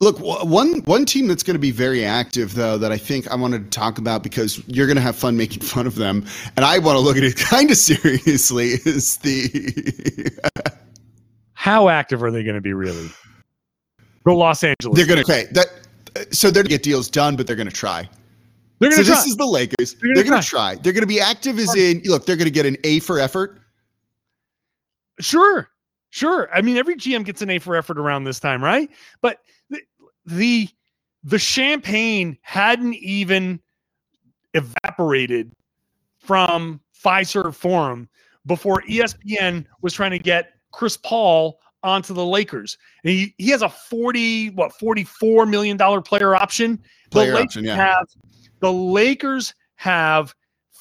Look, 0.00 0.18
one 0.18 0.80
one 0.84 1.04
team 1.04 1.26
that's 1.26 1.42
going 1.42 1.56
to 1.56 1.60
be 1.60 1.70
very 1.70 2.04
active 2.04 2.54
though 2.54 2.78
that 2.78 2.90
I 2.90 2.96
think 2.96 3.30
I 3.30 3.34
wanted 3.34 3.70
to 3.70 3.78
talk 3.78 3.98
about 3.98 4.22
because 4.22 4.66
you're 4.66 4.86
going 4.86 4.96
to 4.96 5.02
have 5.02 5.14
fun 5.14 5.36
making 5.36 5.62
fun 5.62 5.86
of 5.86 5.96
them, 5.96 6.24
and 6.56 6.64
I 6.64 6.78
want 6.78 6.96
to 6.96 7.00
look 7.00 7.18
at 7.18 7.22
it 7.22 7.36
kind 7.50 7.70
of 7.70 7.76
seriously. 7.76 8.78
Is 8.86 9.18
the 9.18 10.30
how 11.52 11.90
active 11.90 12.22
are 12.22 12.30
they 12.30 12.42
going 12.42 12.54
to 12.54 12.62
be 12.62 12.72
really? 12.72 13.10
Go 14.24 14.36
Los 14.36 14.64
Angeles. 14.64 14.96
They're 14.96 15.06
going 15.06 15.22
to 15.22 15.32
okay 15.32 15.48
that 15.52 15.68
so 16.32 16.50
they're 16.50 16.62
going 16.62 16.70
to 16.70 16.74
get 16.76 16.82
deals 16.82 17.10
done, 17.10 17.36
but 17.36 17.46
they're 17.46 17.56
going 17.56 17.68
to 17.68 17.74
try. 17.74 18.08
They're 18.80 18.90
gonna 18.90 19.04
so 19.04 19.12
try. 19.12 19.20
this 19.20 19.26
is 19.26 19.36
the 19.36 19.46
Lakers. 19.46 19.94
They're 19.94 20.00
gonna, 20.00 20.14
they're 20.14 20.24
gonna 20.24 20.42
try. 20.42 20.74
try. 20.74 20.82
They're 20.82 20.92
gonna 20.94 21.06
be 21.06 21.20
active 21.20 21.58
as 21.58 21.74
in 21.76 22.00
look, 22.06 22.26
they're 22.26 22.36
gonna 22.36 22.50
get 22.50 22.66
an 22.66 22.78
A 22.84 23.00
for 23.00 23.20
effort. 23.20 23.60
Sure. 25.20 25.68
Sure. 26.08 26.48
I 26.52 26.62
mean, 26.62 26.76
every 26.76 26.96
GM 26.96 27.24
gets 27.24 27.42
an 27.42 27.50
A 27.50 27.58
for 27.58 27.76
effort 27.76 27.98
around 27.98 28.24
this 28.24 28.40
time, 28.40 28.64
right? 28.64 28.90
But 29.20 29.38
the 29.68 29.80
the, 30.24 30.68
the 31.22 31.38
champagne 31.38 32.38
hadn't 32.42 32.94
even 32.94 33.60
evaporated 34.54 35.52
from 36.18 36.80
Fiserv 37.04 37.54
Forum 37.54 38.08
before 38.46 38.82
ESPN 38.88 39.66
was 39.82 39.92
trying 39.92 40.10
to 40.10 40.18
get 40.18 40.52
Chris 40.72 40.96
Paul 40.96 41.60
onto 41.82 42.14
the 42.14 42.24
Lakers. 42.24 42.76
And 43.04 43.12
he, 43.12 43.34
he 43.38 43.48
has 43.50 43.62
a 43.62 43.68
40, 43.68 44.50
what, 44.50 44.72
$44 44.72 45.48
million 45.48 45.78
player 46.02 46.34
option. 46.34 46.82
Player 47.10 47.30
the 47.30 47.36
Lakers 47.36 47.46
option, 47.46 47.64
yeah. 47.64 47.76
have 47.76 48.06
the 48.60 48.72
Lakers 48.72 49.54
have 49.76 50.34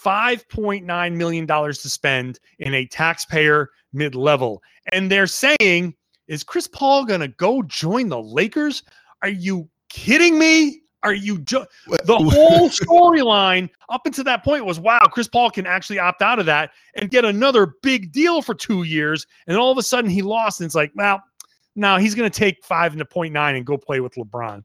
$5.9 0.03 1.15
million 1.15 1.47
to 1.47 1.73
spend 1.73 2.39
in 2.59 2.73
a 2.73 2.85
taxpayer 2.85 3.69
mid 3.93 4.15
level. 4.15 4.61
And 4.91 5.11
they're 5.11 5.27
saying, 5.27 5.95
is 6.27 6.43
Chris 6.43 6.67
Paul 6.67 7.05
going 7.05 7.21
to 7.21 7.27
go 7.27 7.63
join 7.63 8.09
the 8.09 8.21
Lakers? 8.21 8.83
Are 9.23 9.29
you 9.29 9.69
kidding 9.89 10.37
me? 10.37 10.81
Are 11.03 11.13
you 11.13 11.39
jo- 11.39 11.65
the 11.87 12.17
whole 12.17 12.69
storyline 12.69 13.69
up 13.89 14.05
until 14.05 14.23
that 14.25 14.43
point 14.43 14.65
was 14.65 14.79
wow, 14.79 14.99
Chris 15.11 15.27
Paul 15.27 15.49
can 15.49 15.65
actually 15.65 15.99
opt 15.99 16.21
out 16.21 16.39
of 16.39 16.45
that 16.47 16.71
and 16.95 17.09
get 17.09 17.25
another 17.25 17.73
big 17.81 18.11
deal 18.11 18.41
for 18.41 18.53
two 18.53 18.83
years. 18.83 19.25
And 19.47 19.57
all 19.57 19.71
of 19.71 19.77
a 19.77 19.83
sudden 19.83 20.09
he 20.09 20.21
lost, 20.21 20.59
and 20.59 20.65
it's 20.65 20.75
like, 20.75 20.91
well, 20.95 21.23
now 21.75 21.97
he's 21.97 22.15
going 22.15 22.29
to 22.29 22.39
take 22.39 22.63
five 22.63 22.93
into 22.93 23.05
point 23.05 23.33
nine 23.33 23.55
and 23.55 23.65
go 23.65 23.77
play 23.77 23.99
with 23.99 24.15
LeBron. 24.15 24.63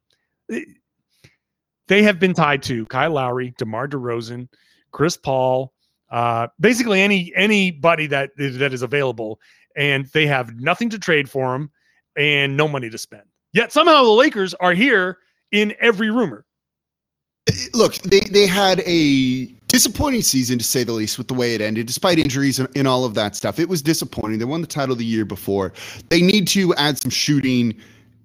They 1.87 2.03
have 2.03 2.19
been 2.19 2.35
tied 2.35 2.63
to 2.65 2.87
Kyle 2.87 3.13
Lowry, 3.13 3.55
DeMar 3.59 3.89
DeRozan, 3.89 4.49
Chris 4.91 5.17
Paul, 5.17 5.73
uh, 6.11 6.49
basically 6.59 7.01
any 7.01 7.33
anybody 7.35 8.07
that 8.07 8.31
that 8.37 8.73
is 8.73 8.83
available, 8.83 9.41
and 9.77 10.07
they 10.07 10.27
have 10.27 10.55
nothing 10.57 10.91
to 10.91 10.99
trade 10.99 11.29
for 11.29 11.53
them 11.53 11.71
and 12.17 12.57
no 12.57 12.69
money 12.69 12.91
to 12.91 12.99
spend. 12.99 13.25
Yet 13.53 13.73
somehow 13.73 14.03
the 14.03 14.11
Lakers 14.11 14.55
are 14.55 14.73
here 14.73 15.19
in 15.53 15.75
every 15.81 16.11
rumor. 16.11 16.45
Look, 17.75 17.97
they 17.97 18.21
they 18.21 18.47
had 18.47 18.81
a 18.81 19.47
disappointing 19.69 20.23
season 20.23 20.57
to 20.59 20.65
say 20.65 20.85
the 20.85 20.93
least 20.93 21.19
with 21.19 21.29
the 21.29 21.35
way 21.35 21.55
it 21.55 21.61
ended, 21.61 21.87
despite 21.87 22.19
injuries 22.19 22.59
and, 22.59 22.69
and 22.77 22.87
all 22.87 23.05
of 23.05 23.15
that 23.15 23.37
stuff. 23.37 23.59
It 23.59 23.69
was 23.69 23.83
disappointing. 23.83 24.39
They 24.39 24.45
won 24.45 24.61
the 24.61 24.67
title 24.67 24.97
the 24.97 25.05
year 25.05 25.25
before. 25.25 25.73
They 26.09 26.23
need 26.23 26.47
to 26.49 26.75
add 26.77 26.97
some 26.99 27.11
shooting 27.11 27.75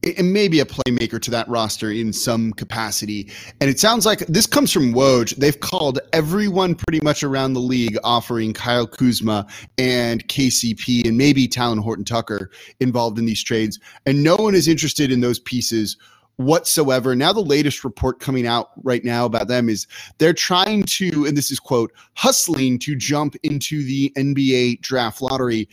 and 0.04 0.32
maybe 0.32 0.60
a 0.60 0.66
playmaker 0.66 1.22
to 1.22 1.32
that 1.32 1.48
roster 1.50 1.92
in 1.92 2.14
some 2.14 2.54
capacity. 2.54 3.32
And 3.60 3.70
it 3.70 3.80
sounds 3.80 4.06
like 4.06 4.20
this 4.28 4.46
comes 4.46 4.72
from 4.72 4.94
Woj. 4.94 5.36
They've 5.36 5.60
called 5.60 6.00
everyone 6.14 6.76
pretty 6.76 7.00
much 7.04 7.24
around 7.24 7.54
the 7.54 7.60
league 7.60 7.98
offering 8.04 8.54
Kyle 8.54 8.88
Kuzma 8.88 9.46
and 9.78 10.26
KCP 10.28 11.08
and 11.08 11.18
maybe 11.18 11.48
Talen 11.48 11.80
Horton 11.80 12.06
Tucker 12.06 12.52
involved 12.80 13.20
in 13.20 13.26
these 13.26 13.44
trades. 13.44 13.80
And 14.06 14.24
no 14.24 14.36
one 14.36 14.56
is 14.56 14.68
interested 14.68 15.12
in 15.12 15.20
those 15.20 15.40
pieces 15.40 15.98
whatsoever. 16.40 17.16
Now, 17.16 17.34
the 17.34 17.42
latest 17.42 17.84
report 17.84 18.20
coming 18.20 18.48
out 18.48 18.72
right 18.84 19.04
now 19.04 19.26
about 19.26 19.48
them 19.48 19.70
is 19.70 19.88
they're 20.18 20.34
trying 20.34 20.84
to, 20.84 21.26
and 21.26 21.36
this 21.36 21.52
is 21.52 21.60
quote, 21.60 21.92
hustling 22.16 22.80
to 22.80 22.96
jump 22.96 23.36
into 23.44 23.84
the 23.84 24.12
NBA 24.18 24.82
draft 24.82 25.22
lottery 25.22 25.68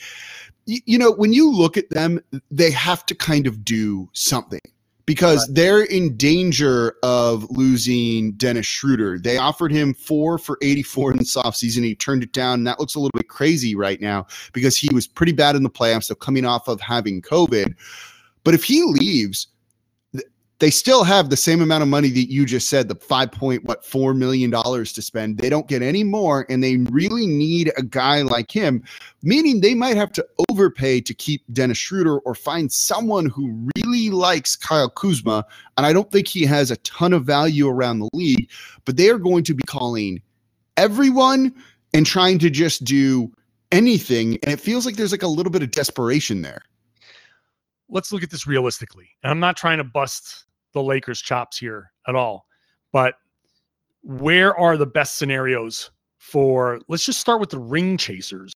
you 0.66 0.98
know, 0.98 1.12
when 1.12 1.32
you 1.32 1.50
look 1.50 1.76
at 1.76 1.90
them, 1.90 2.20
they 2.50 2.72
have 2.72 3.06
to 3.06 3.14
kind 3.14 3.46
of 3.46 3.64
do 3.64 4.08
something 4.12 4.60
because 5.06 5.48
they're 5.52 5.84
in 5.84 6.16
danger 6.16 6.96
of 7.04 7.48
losing 7.50 8.32
Dennis 8.32 8.66
Schroeder. 8.66 9.18
They 9.18 9.38
offered 9.38 9.70
him 9.70 9.94
four 9.94 10.36
for 10.36 10.58
84 10.62 11.12
in 11.12 11.18
this 11.18 11.36
offseason. 11.36 11.84
He 11.84 11.94
turned 11.94 12.24
it 12.24 12.32
down. 12.32 12.54
And 12.54 12.66
that 12.66 12.80
looks 12.80 12.96
a 12.96 12.98
little 12.98 13.16
bit 13.16 13.28
crazy 13.28 13.76
right 13.76 14.00
now 14.00 14.26
because 14.52 14.76
he 14.76 14.92
was 14.92 15.06
pretty 15.06 15.32
bad 15.32 15.54
in 15.54 15.62
the 15.62 15.70
playoffs, 15.70 16.04
so 16.04 16.16
coming 16.16 16.44
off 16.44 16.66
of 16.66 16.80
having 16.80 17.22
COVID. 17.22 17.74
But 18.42 18.54
if 18.54 18.64
he 18.64 18.82
leaves, 18.82 19.46
they 20.58 20.70
still 20.70 21.04
have 21.04 21.28
the 21.28 21.36
same 21.36 21.60
amount 21.60 21.82
of 21.82 21.88
money 21.88 22.08
that 22.08 22.30
you 22.30 22.46
just 22.46 22.68
said 22.68 22.88
the 22.88 22.94
five 22.94 23.30
point 23.30 23.64
what 23.64 23.84
four 23.84 24.14
million 24.14 24.50
dollars 24.50 24.92
to 24.92 25.02
spend 25.02 25.38
they 25.38 25.48
don't 25.48 25.68
get 25.68 25.82
any 25.82 26.04
more 26.04 26.46
and 26.48 26.62
they 26.62 26.76
really 26.90 27.26
need 27.26 27.70
a 27.76 27.82
guy 27.82 28.22
like 28.22 28.50
him 28.50 28.82
meaning 29.22 29.60
they 29.60 29.74
might 29.74 29.96
have 29.96 30.12
to 30.12 30.26
overpay 30.50 31.00
to 31.00 31.14
keep 31.14 31.42
dennis 31.52 31.78
schroeder 31.78 32.18
or 32.20 32.34
find 32.34 32.72
someone 32.72 33.26
who 33.26 33.68
really 33.76 34.10
likes 34.10 34.56
kyle 34.56 34.90
kuzma 34.90 35.44
and 35.76 35.86
i 35.86 35.92
don't 35.92 36.10
think 36.10 36.26
he 36.26 36.44
has 36.44 36.70
a 36.70 36.76
ton 36.78 37.12
of 37.12 37.24
value 37.24 37.68
around 37.68 37.98
the 37.98 38.10
league 38.12 38.48
but 38.84 38.96
they 38.96 39.08
are 39.08 39.18
going 39.18 39.44
to 39.44 39.54
be 39.54 39.62
calling 39.66 40.20
everyone 40.76 41.54
and 41.94 42.06
trying 42.06 42.38
to 42.38 42.50
just 42.50 42.84
do 42.84 43.30
anything 43.72 44.38
and 44.42 44.52
it 44.52 44.60
feels 44.60 44.86
like 44.86 44.96
there's 44.96 45.12
like 45.12 45.22
a 45.22 45.28
little 45.28 45.50
bit 45.50 45.62
of 45.62 45.70
desperation 45.70 46.42
there 46.42 46.62
let's 47.88 48.12
look 48.12 48.22
at 48.22 48.30
this 48.30 48.46
realistically. 48.46 49.08
And 49.22 49.30
I'm 49.30 49.40
not 49.40 49.56
trying 49.56 49.78
to 49.78 49.84
bust 49.84 50.45
the 50.76 50.82
Lakers' 50.82 51.20
chops 51.20 51.58
here 51.58 51.90
at 52.06 52.14
all. 52.14 52.46
But 52.92 53.14
where 54.02 54.56
are 54.56 54.76
the 54.76 54.86
best 54.86 55.16
scenarios 55.16 55.90
for? 56.18 56.80
Let's 56.88 57.04
just 57.04 57.20
start 57.20 57.40
with 57.40 57.50
the 57.50 57.58
ring 57.58 57.96
chasers 57.96 58.52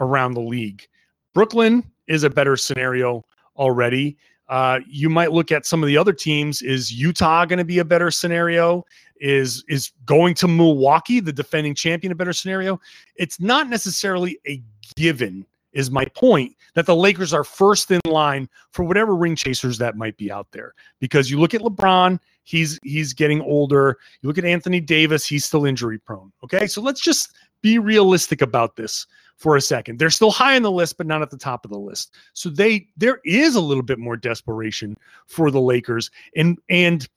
around 0.00 0.34
the 0.34 0.40
league. 0.40 0.86
Brooklyn 1.32 1.90
is 2.08 2.24
a 2.24 2.30
better 2.30 2.56
scenario 2.56 3.24
already. 3.56 4.16
Uh, 4.48 4.80
you 4.86 5.08
might 5.08 5.32
look 5.32 5.52
at 5.52 5.64
some 5.64 5.82
of 5.82 5.86
the 5.86 5.96
other 5.96 6.12
teams. 6.12 6.60
Is 6.60 6.92
Utah 6.92 7.46
going 7.46 7.58
to 7.58 7.64
be 7.64 7.78
a 7.78 7.84
better 7.84 8.10
scenario? 8.10 8.84
Is 9.20 9.64
is 9.68 9.92
going 10.04 10.34
to 10.34 10.48
Milwaukee, 10.48 11.20
the 11.20 11.32
defending 11.32 11.74
champion, 11.74 12.12
a 12.12 12.16
better 12.16 12.32
scenario? 12.32 12.78
It's 13.16 13.40
not 13.40 13.70
necessarily 13.70 14.38
a 14.46 14.62
given 14.96 15.46
is 15.72 15.90
my 15.90 16.04
point 16.14 16.54
that 16.74 16.86
the 16.86 16.94
Lakers 16.96 17.32
are 17.32 17.44
first 17.44 17.90
in 17.90 18.00
line 18.06 18.48
for 18.70 18.84
whatever 18.84 19.14
ring 19.14 19.36
chasers 19.36 19.78
that 19.78 19.96
might 19.96 20.16
be 20.16 20.30
out 20.30 20.48
there. 20.52 20.74
Because 21.00 21.30
you 21.30 21.40
look 21.40 21.54
at 21.54 21.62
LeBron, 21.62 22.18
he's 22.44 22.78
he's 22.82 23.12
getting 23.12 23.40
older. 23.40 23.98
You 24.20 24.28
look 24.28 24.38
at 24.38 24.44
Anthony 24.44 24.80
Davis, 24.80 25.26
he's 25.26 25.44
still 25.44 25.64
injury 25.64 25.98
prone. 25.98 26.32
Okay, 26.42 26.66
so 26.66 26.80
let's 26.80 27.00
just 27.00 27.34
be 27.62 27.78
realistic 27.78 28.42
about 28.42 28.76
this 28.76 29.06
for 29.36 29.56
a 29.56 29.60
second. 29.60 29.98
They're 29.98 30.10
still 30.10 30.30
high 30.30 30.56
on 30.56 30.62
the 30.62 30.70
list, 30.70 30.96
but 30.98 31.06
not 31.06 31.22
at 31.22 31.30
the 31.30 31.38
top 31.38 31.64
of 31.64 31.70
the 31.70 31.78
list. 31.78 32.14
So 32.34 32.50
they 32.50 32.88
there 32.96 33.20
is 33.24 33.54
a 33.54 33.60
little 33.60 33.82
bit 33.82 33.98
more 33.98 34.16
desperation 34.16 34.96
for 35.26 35.50
the 35.50 35.60
Lakers, 35.60 36.10
and 36.36 36.58
and 36.68 37.08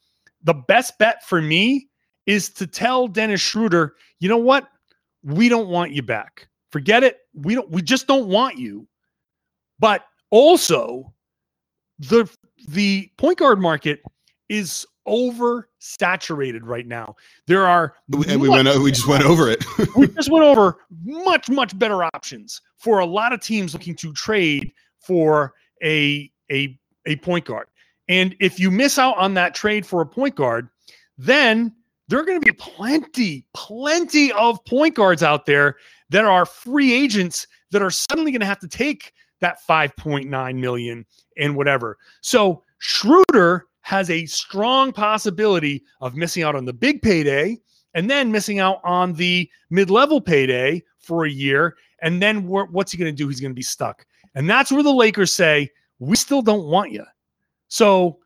the 0.43 0.53
best 0.53 0.97
bet 0.97 1.25
for 1.25 1.41
me 1.41 1.89
is 2.25 2.49
to 2.49 2.67
tell 2.67 3.07
Dennis 3.07 3.41
Schroeder, 3.41 3.95
you 4.19 4.29
know 4.29 4.37
what, 4.37 4.67
we 5.23 5.49
don't 5.49 5.69
want 5.69 5.91
you 5.91 6.01
back. 6.01 6.47
Forget 6.71 7.03
it. 7.03 7.19
We 7.33 7.55
don't 7.55 7.69
we 7.69 7.81
just 7.81 8.07
don't 8.07 8.27
want 8.27 8.57
you. 8.57 8.87
But 9.79 10.05
also 10.29 11.13
the 11.99 12.29
the 12.69 13.09
point 13.17 13.39
guard 13.39 13.59
market 13.59 14.01
is 14.49 14.85
oversaturated 15.07 16.61
right 16.63 16.85
now. 16.85 17.15
There 17.47 17.65
are 17.65 17.95
and 18.27 18.41
we 18.41 18.49
went 18.49 18.67
we 18.79 18.91
just 18.91 19.07
went 19.07 19.23
over 19.23 19.49
it. 19.49 19.63
we 19.95 20.07
just 20.07 20.31
went 20.31 20.45
over 20.45 20.79
much 21.03 21.49
much 21.49 21.77
better 21.77 22.03
options 22.03 22.61
for 22.77 22.99
a 22.99 23.05
lot 23.05 23.33
of 23.33 23.39
teams 23.39 23.73
looking 23.73 23.95
to 23.95 24.13
trade 24.13 24.71
for 24.99 25.53
a 25.83 26.31
a 26.51 26.77
a 27.05 27.15
point 27.17 27.45
guard. 27.45 27.67
And 28.09 28.35
if 28.39 28.59
you 28.59 28.71
miss 28.71 28.97
out 28.97 29.17
on 29.17 29.33
that 29.35 29.53
trade 29.53 29.85
for 29.85 30.01
a 30.01 30.05
point 30.05 30.35
guard, 30.35 30.69
then 31.17 31.73
there 32.07 32.19
are 32.19 32.25
going 32.25 32.39
to 32.39 32.45
be 32.45 32.53
plenty, 32.53 33.45
plenty 33.53 34.31
of 34.33 34.63
point 34.65 34.95
guards 34.95 35.23
out 35.23 35.45
there 35.45 35.75
that 36.09 36.23
are 36.23 36.45
free 36.45 36.93
agents 36.93 37.47
that 37.71 37.81
are 37.81 37.91
suddenly 37.91 38.31
going 38.31 38.39
to 38.39 38.45
have 38.45 38.59
to 38.59 38.67
take 38.67 39.11
that 39.39 39.59
5.9 39.67 40.55
million 40.55 41.05
and 41.37 41.55
whatever. 41.55 41.97
So 42.21 42.63
Schroeder 42.79 43.65
has 43.81 44.09
a 44.09 44.25
strong 44.25 44.91
possibility 44.91 45.83
of 46.01 46.15
missing 46.15 46.43
out 46.43 46.55
on 46.55 46.65
the 46.65 46.73
big 46.73 47.01
payday 47.01 47.57
and 47.93 48.09
then 48.09 48.31
missing 48.31 48.59
out 48.59 48.81
on 48.83 49.13
the 49.13 49.49
mid-level 49.69 50.21
payday 50.21 50.83
for 50.99 51.25
a 51.25 51.29
year. 51.29 51.77
And 52.01 52.21
then 52.21 52.47
what's 52.47 52.91
he 52.91 52.97
going 52.97 53.11
to 53.11 53.15
do? 53.15 53.27
He's 53.27 53.39
going 53.39 53.51
to 53.51 53.55
be 53.55 53.61
stuck. 53.61 54.05
And 54.35 54.49
that's 54.49 54.71
where 54.71 54.83
the 54.83 54.93
Lakers 54.93 55.31
say, 55.31 55.69
we 55.99 56.15
still 56.15 56.41
don't 56.41 56.67
want 56.67 56.91
you. 56.91 57.03
So 57.69 58.19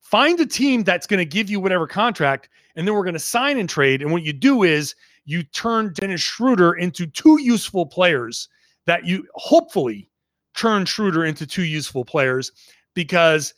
find 0.00 0.38
a 0.40 0.46
team 0.46 0.84
that's 0.84 1.06
going 1.06 1.18
to 1.18 1.24
give 1.24 1.50
you 1.50 1.58
whatever 1.58 1.86
contract, 1.86 2.48
and 2.76 2.86
then 2.86 2.94
we're 2.94 3.02
going 3.02 3.14
to 3.14 3.18
sign 3.18 3.58
and 3.58 3.68
trade. 3.68 4.02
And 4.02 4.12
what 4.12 4.22
you 4.22 4.32
do 4.32 4.62
is 4.62 4.94
you 5.24 5.42
turn 5.42 5.92
Dennis 5.94 6.20
Schroeder 6.20 6.74
into 6.74 7.06
two 7.06 7.40
useful 7.40 7.86
players 7.86 8.48
that 8.86 9.04
you 9.04 9.26
hopefully 9.34 10.08
turn 10.58 10.84
Schroeder 10.84 11.24
into 11.24 11.46
two 11.46 11.64
useful 11.64 12.04
players 12.04 12.52
because 12.94 13.54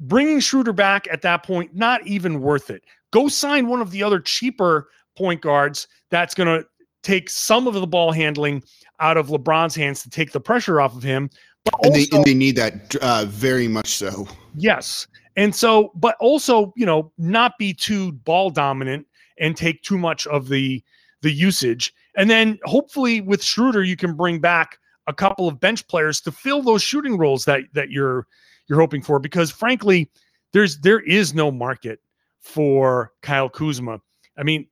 bringing 0.00 0.40
Schroeder 0.40 0.72
back 0.72 1.06
at 1.10 1.22
that 1.22 1.44
point, 1.44 1.74
not 1.74 2.04
even 2.06 2.40
worth 2.40 2.70
it. 2.70 2.82
Go 3.12 3.28
sign 3.28 3.68
one 3.68 3.80
of 3.80 3.90
the 3.90 4.02
other 4.02 4.20
cheaper 4.20 4.88
point 5.16 5.42
guards 5.42 5.86
that's 6.10 6.34
going 6.34 6.48
to 6.48 6.66
take 7.02 7.28
some 7.28 7.66
of 7.66 7.74
the 7.74 7.86
ball 7.86 8.12
handling 8.12 8.62
out 9.00 9.16
of 9.16 9.28
LeBron's 9.28 9.74
hands 9.74 10.02
to 10.02 10.10
take 10.10 10.32
the 10.32 10.40
pressure 10.40 10.80
off 10.80 10.96
of 10.96 11.02
him. 11.02 11.28
But 11.64 11.74
also, 11.74 11.86
and, 11.88 11.94
they, 11.94 12.16
and 12.16 12.24
they 12.24 12.34
need 12.34 12.56
that 12.56 12.96
uh, 12.96 13.26
very 13.26 13.68
much 13.68 13.88
so. 13.88 14.26
Yes. 14.56 15.06
And 15.36 15.54
so, 15.54 15.92
but 15.94 16.16
also, 16.20 16.72
you 16.76 16.86
know, 16.86 17.12
not 17.18 17.58
be 17.58 17.74
too 17.74 18.12
ball 18.12 18.50
dominant 18.50 19.06
and 19.38 19.56
take 19.56 19.82
too 19.82 19.98
much 19.98 20.26
of 20.26 20.48
the 20.48 20.82
the 21.22 21.30
usage. 21.30 21.92
And 22.16 22.30
then 22.30 22.58
hopefully 22.64 23.20
with 23.20 23.42
Schroeder, 23.42 23.82
you 23.82 23.94
can 23.94 24.14
bring 24.14 24.40
back 24.40 24.78
a 25.06 25.12
couple 25.12 25.48
of 25.48 25.60
bench 25.60 25.86
players 25.88 26.20
to 26.22 26.32
fill 26.32 26.62
those 26.62 26.82
shooting 26.82 27.16
roles 27.16 27.44
that 27.44 27.62
that 27.74 27.90
you're 27.90 28.26
you're 28.68 28.80
hoping 28.80 29.02
for. 29.02 29.18
Because 29.18 29.50
frankly, 29.50 30.10
there's 30.52 30.78
there 30.78 31.00
is 31.00 31.34
no 31.34 31.50
market 31.50 32.00
for 32.40 33.12
Kyle 33.22 33.48
Kuzma. 33.48 34.00
I 34.38 34.42
mean, 34.42 34.66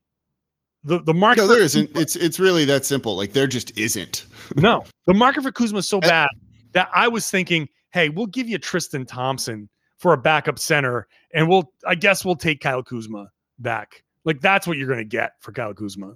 the 0.84 1.00
the 1.00 1.14
market. 1.14 1.42
No, 1.42 1.48
there 1.48 1.60
isn't. 1.60 1.96
It's 1.96 2.16
it's 2.16 2.38
really 2.38 2.64
that 2.66 2.84
simple. 2.84 3.16
Like 3.16 3.32
there 3.32 3.46
just 3.46 3.76
isn't. 3.78 4.26
no, 4.56 4.84
the 5.06 5.14
market 5.14 5.42
for 5.42 5.52
Kuzma 5.52 5.78
is 5.78 5.88
so 5.88 6.00
bad 6.00 6.28
that 6.72 6.88
I 6.94 7.08
was 7.08 7.30
thinking, 7.30 7.68
hey, 7.92 8.08
we'll 8.08 8.26
give 8.26 8.48
you 8.48 8.58
Tristan 8.58 9.06
Thompson 9.06 9.68
for 9.98 10.12
a 10.12 10.18
backup 10.18 10.58
center, 10.58 11.06
and 11.34 11.48
we'll 11.48 11.72
I 11.86 11.94
guess 11.94 12.24
we'll 12.24 12.36
take 12.36 12.60
Kyle 12.60 12.82
Kuzma 12.82 13.30
back. 13.58 14.02
Like 14.24 14.40
that's 14.40 14.66
what 14.66 14.76
you're 14.78 14.88
going 14.88 14.98
to 14.98 15.04
get 15.04 15.32
for 15.40 15.52
Kyle 15.52 15.74
Kuzma. 15.74 16.14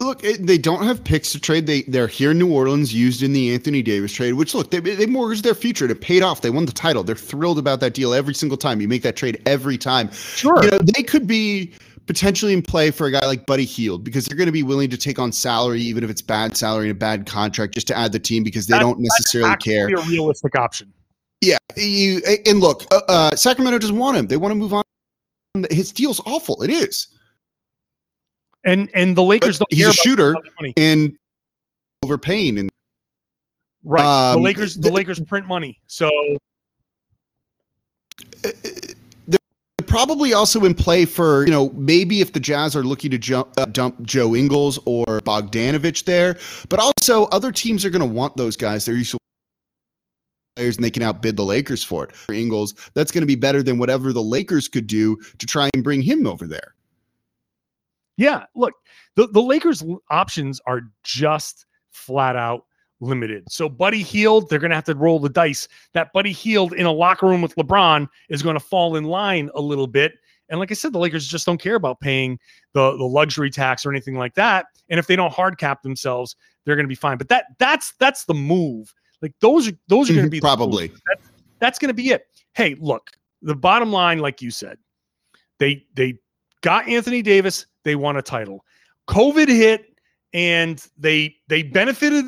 Look, 0.00 0.24
it, 0.24 0.46
they 0.46 0.56
don't 0.56 0.82
have 0.84 1.04
picks 1.04 1.30
to 1.32 1.40
trade. 1.40 1.66
They 1.66 1.82
they're 1.82 2.08
here 2.08 2.30
in 2.30 2.38
New 2.38 2.50
Orleans, 2.50 2.94
used 2.94 3.22
in 3.22 3.34
the 3.34 3.52
Anthony 3.52 3.82
Davis 3.82 4.12
trade. 4.12 4.32
Which 4.32 4.54
look, 4.54 4.70
they 4.70 4.80
they 4.80 5.04
mortgaged 5.04 5.44
their 5.44 5.54
future. 5.54 5.84
It 5.90 6.00
paid 6.00 6.22
off. 6.22 6.40
They 6.40 6.48
won 6.48 6.64
the 6.64 6.72
title. 6.72 7.04
They're 7.04 7.14
thrilled 7.14 7.58
about 7.58 7.80
that 7.80 7.92
deal 7.92 8.14
every 8.14 8.32
single 8.32 8.56
time. 8.56 8.80
You 8.80 8.88
make 8.88 9.02
that 9.02 9.16
trade 9.16 9.42
every 9.44 9.76
time. 9.76 10.10
Sure, 10.10 10.64
you 10.64 10.70
know, 10.70 10.78
they 10.78 11.02
could 11.02 11.26
be 11.26 11.74
potentially 12.06 12.54
in 12.54 12.62
play 12.62 12.90
for 12.90 13.06
a 13.06 13.12
guy 13.12 13.24
like 13.26 13.44
Buddy 13.44 13.66
Hield 13.66 14.02
because 14.02 14.24
they're 14.24 14.38
going 14.38 14.46
to 14.46 14.52
be 14.52 14.62
willing 14.62 14.88
to 14.88 14.96
take 14.96 15.18
on 15.18 15.32
salary, 15.32 15.82
even 15.82 16.02
if 16.02 16.08
it's 16.08 16.22
bad 16.22 16.56
salary 16.56 16.88
and 16.88 16.96
a 16.96 16.98
bad 16.98 17.26
contract, 17.26 17.74
just 17.74 17.86
to 17.88 17.96
add 17.96 18.10
the 18.10 18.18
team 18.18 18.42
because 18.42 18.66
they 18.66 18.78
don't 18.78 18.98
necessarily 18.98 19.54
care. 19.58 19.86
A 19.86 20.02
realistic 20.06 20.56
option. 20.56 20.92
Yeah, 21.42 21.58
you 21.76 22.22
and 22.46 22.60
look, 22.60 22.84
uh, 22.90 23.02
uh, 23.06 23.36
Sacramento 23.36 23.78
doesn't 23.78 23.98
want 23.98 24.16
him. 24.16 24.28
They 24.28 24.38
want 24.38 24.52
to 24.52 24.56
move 24.56 24.72
on. 24.72 24.82
His 25.70 25.92
deal's 25.92 26.20
awful. 26.24 26.62
It 26.62 26.70
is. 26.70 27.08
And 28.64 28.90
and 28.94 29.16
the 29.16 29.22
Lakers 29.22 29.58
but 29.58 29.68
don't. 29.70 29.76
He's 29.76 29.88
a 29.88 29.92
shooter 29.92 30.34
and 30.76 31.16
overpaying 32.02 32.58
and 32.58 32.70
right. 33.84 34.32
Um, 34.32 34.40
the 34.40 34.44
Lakers 34.44 34.74
the, 34.74 34.88
the 34.88 34.92
Lakers 34.92 35.20
print 35.20 35.46
money, 35.46 35.80
so 35.86 36.10
they're 38.42 39.38
probably 39.86 40.32
also 40.32 40.64
in 40.64 40.74
play 40.74 41.04
for 41.04 41.44
you 41.44 41.50
know 41.50 41.70
maybe 41.70 42.20
if 42.20 42.32
the 42.32 42.40
Jazz 42.40 42.76
are 42.76 42.82
looking 42.82 43.10
to 43.10 43.18
jump, 43.18 43.48
uh, 43.58 43.64
dump 43.66 44.02
Joe 44.02 44.34
Ingles 44.34 44.78
or 44.84 45.20
Bogdanovich 45.20 46.04
there, 46.04 46.38
but 46.68 46.78
also 46.78 47.24
other 47.26 47.52
teams 47.52 47.84
are 47.84 47.90
going 47.90 48.00
to 48.00 48.06
want 48.06 48.36
those 48.36 48.56
guys. 48.56 48.84
They're 48.84 48.94
usually 48.94 49.20
players 50.56 50.76
and 50.76 50.84
they 50.84 50.90
can 50.90 51.02
outbid 51.02 51.36
the 51.36 51.44
Lakers 51.44 51.82
for 51.82 52.04
it. 52.04 52.12
For 52.12 52.34
Ingles, 52.34 52.74
that's 52.94 53.10
going 53.10 53.22
to 53.22 53.26
be 53.26 53.36
better 53.36 53.62
than 53.62 53.78
whatever 53.78 54.12
the 54.12 54.22
Lakers 54.22 54.68
could 54.68 54.86
do 54.86 55.16
to 55.38 55.46
try 55.46 55.70
and 55.74 55.82
bring 55.82 56.02
him 56.02 56.26
over 56.26 56.46
there. 56.46 56.74
Yeah, 58.20 58.44
look, 58.54 58.74
the, 59.16 59.28
the 59.28 59.40
Lakers' 59.40 59.82
options 60.10 60.60
are 60.66 60.82
just 61.02 61.64
flat 61.90 62.36
out 62.36 62.66
limited. 63.00 63.44
So 63.48 63.66
Buddy 63.66 64.02
Hield, 64.02 64.50
they're 64.50 64.58
going 64.58 64.72
to 64.72 64.76
have 64.76 64.84
to 64.84 64.94
roll 64.94 65.18
the 65.18 65.30
dice. 65.30 65.66
That 65.94 66.12
Buddy 66.12 66.30
Hield 66.30 66.74
in 66.74 66.84
a 66.84 66.92
locker 66.92 67.26
room 67.26 67.40
with 67.40 67.54
LeBron 67.56 68.06
is 68.28 68.42
going 68.42 68.56
to 68.56 68.60
fall 68.60 68.96
in 68.96 69.04
line 69.04 69.48
a 69.54 69.60
little 69.62 69.86
bit. 69.86 70.12
And 70.50 70.60
like 70.60 70.70
I 70.70 70.74
said, 70.74 70.92
the 70.92 70.98
Lakers 70.98 71.26
just 71.26 71.46
don't 71.46 71.62
care 71.62 71.76
about 71.76 72.00
paying 72.00 72.38
the 72.74 72.94
the 72.98 73.04
luxury 73.04 73.48
tax 73.48 73.86
or 73.86 73.90
anything 73.90 74.18
like 74.18 74.34
that. 74.34 74.66
And 74.90 74.98
if 74.98 75.06
they 75.06 75.16
don't 75.16 75.32
hard 75.32 75.56
cap 75.56 75.82
themselves, 75.82 76.36
they're 76.66 76.76
going 76.76 76.84
to 76.84 76.88
be 76.88 76.94
fine. 76.94 77.16
But 77.16 77.30
that 77.30 77.46
that's 77.58 77.94
that's 77.98 78.26
the 78.26 78.34
move. 78.34 78.92
Like 79.22 79.32
those 79.40 79.66
are 79.66 79.72
those 79.88 80.10
are 80.10 80.12
going 80.12 80.24
to 80.24 80.28
mm-hmm, 80.28 80.32
be 80.32 80.40
probably 80.40 80.92
that's, 81.06 81.30
that's 81.58 81.78
going 81.78 81.88
to 81.88 81.94
be 81.94 82.10
it. 82.10 82.26
Hey, 82.52 82.76
look, 82.80 83.12
the 83.40 83.54
bottom 83.54 83.90
line, 83.90 84.18
like 84.18 84.42
you 84.42 84.50
said, 84.50 84.76
they 85.58 85.86
they 85.94 86.18
got 86.62 86.88
Anthony 86.88 87.22
Davis 87.22 87.66
they 87.84 87.96
won 87.96 88.16
a 88.16 88.22
title. 88.22 88.64
COVID 89.08 89.48
hit 89.48 89.96
and 90.32 90.86
they 90.98 91.36
they 91.48 91.62
benefited. 91.62 92.26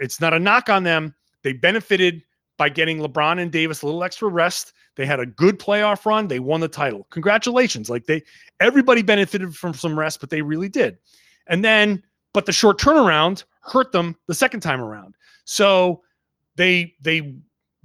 It's 0.00 0.20
not 0.20 0.34
a 0.34 0.38
knock 0.38 0.68
on 0.68 0.82
them. 0.82 1.14
They 1.42 1.52
benefited 1.52 2.22
by 2.56 2.68
getting 2.68 2.98
LeBron 2.98 3.40
and 3.40 3.50
Davis 3.50 3.82
a 3.82 3.86
little 3.86 4.04
extra 4.04 4.28
rest. 4.28 4.72
They 4.96 5.06
had 5.06 5.20
a 5.20 5.26
good 5.26 5.58
playoff 5.58 6.04
run. 6.04 6.28
They 6.28 6.38
won 6.38 6.60
the 6.60 6.68
title. 6.68 7.06
Congratulations. 7.10 7.88
Like 7.88 8.06
they 8.06 8.22
everybody 8.60 9.02
benefited 9.02 9.54
from 9.54 9.74
some 9.74 9.98
rest, 9.98 10.20
but 10.20 10.30
they 10.30 10.42
really 10.42 10.68
did. 10.68 10.98
And 11.46 11.64
then, 11.64 12.02
but 12.32 12.46
the 12.46 12.52
short 12.52 12.78
turnaround 12.78 13.44
hurt 13.62 13.92
them 13.92 14.16
the 14.26 14.34
second 14.34 14.60
time 14.60 14.80
around. 14.80 15.14
So 15.44 16.02
they 16.56 16.94
they 17.00 17.34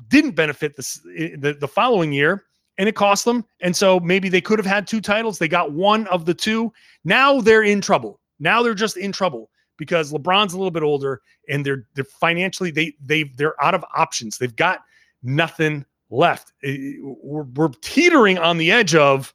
didn't 0.10 0.32
benefit 0.32 0.76
this 0.76 1.00
the, 1.06 1.56
the 1.60 1.68
following 1.68 2.12
year 2.12 2.47
and 2.78 2.88
it 2.88 2.96
cost 2.96 3.26
them. 3.26 3.46
And 3.62 3.76
so 3.76 4.00
maybe 4.00 4.30
they 4.30 4.42
could 4.42 4.60
have 4.60 4.66
had 4.66 4.88
two 4.88 5.02
titles. 5.02 5.40
They 5.40 5.48
got 5.48 5.72
one 5.72 6.08
of 6.08 6.26
the 6.26 6.34
two. 6.34 6.72
Now 7.04 7.42
they're 7.42 7.64
in 7.64 7.82
trouble. 7.82 8.20
Now 8.40 8.62
they're 8.62 8.74
just 8.74 8.98
in 8.98 9.12
trouble 9.12 9.50
because 9.78 10.12
LeBron's 10.12 10.54
a 10.54 10.58
little 10.58 10.72
bit 10.72 10.84
older 10.84 11.22
and 11.50 11.66
they're 11.66 11.86
they're 11.94 12.04
financially 12.04 12.72
they 12.72 12.94
they 13.02 13.24
they're 13.36 13.62
out 13.64 13.74
of 13.74 13.86
options. 13.96 14.38
They've 14.38 14.56
got 14.56 14.82
nothing 15.24 15.86
left. 16.10 16.54
Eh, 16.64 16.96
we're, 17.02 17.44
we're 17.44 17.70
teetering 17.82 18.38
on 18.38 18.58
the 18.58 18.72
edge 18.72 18.96
of 18.96 19.34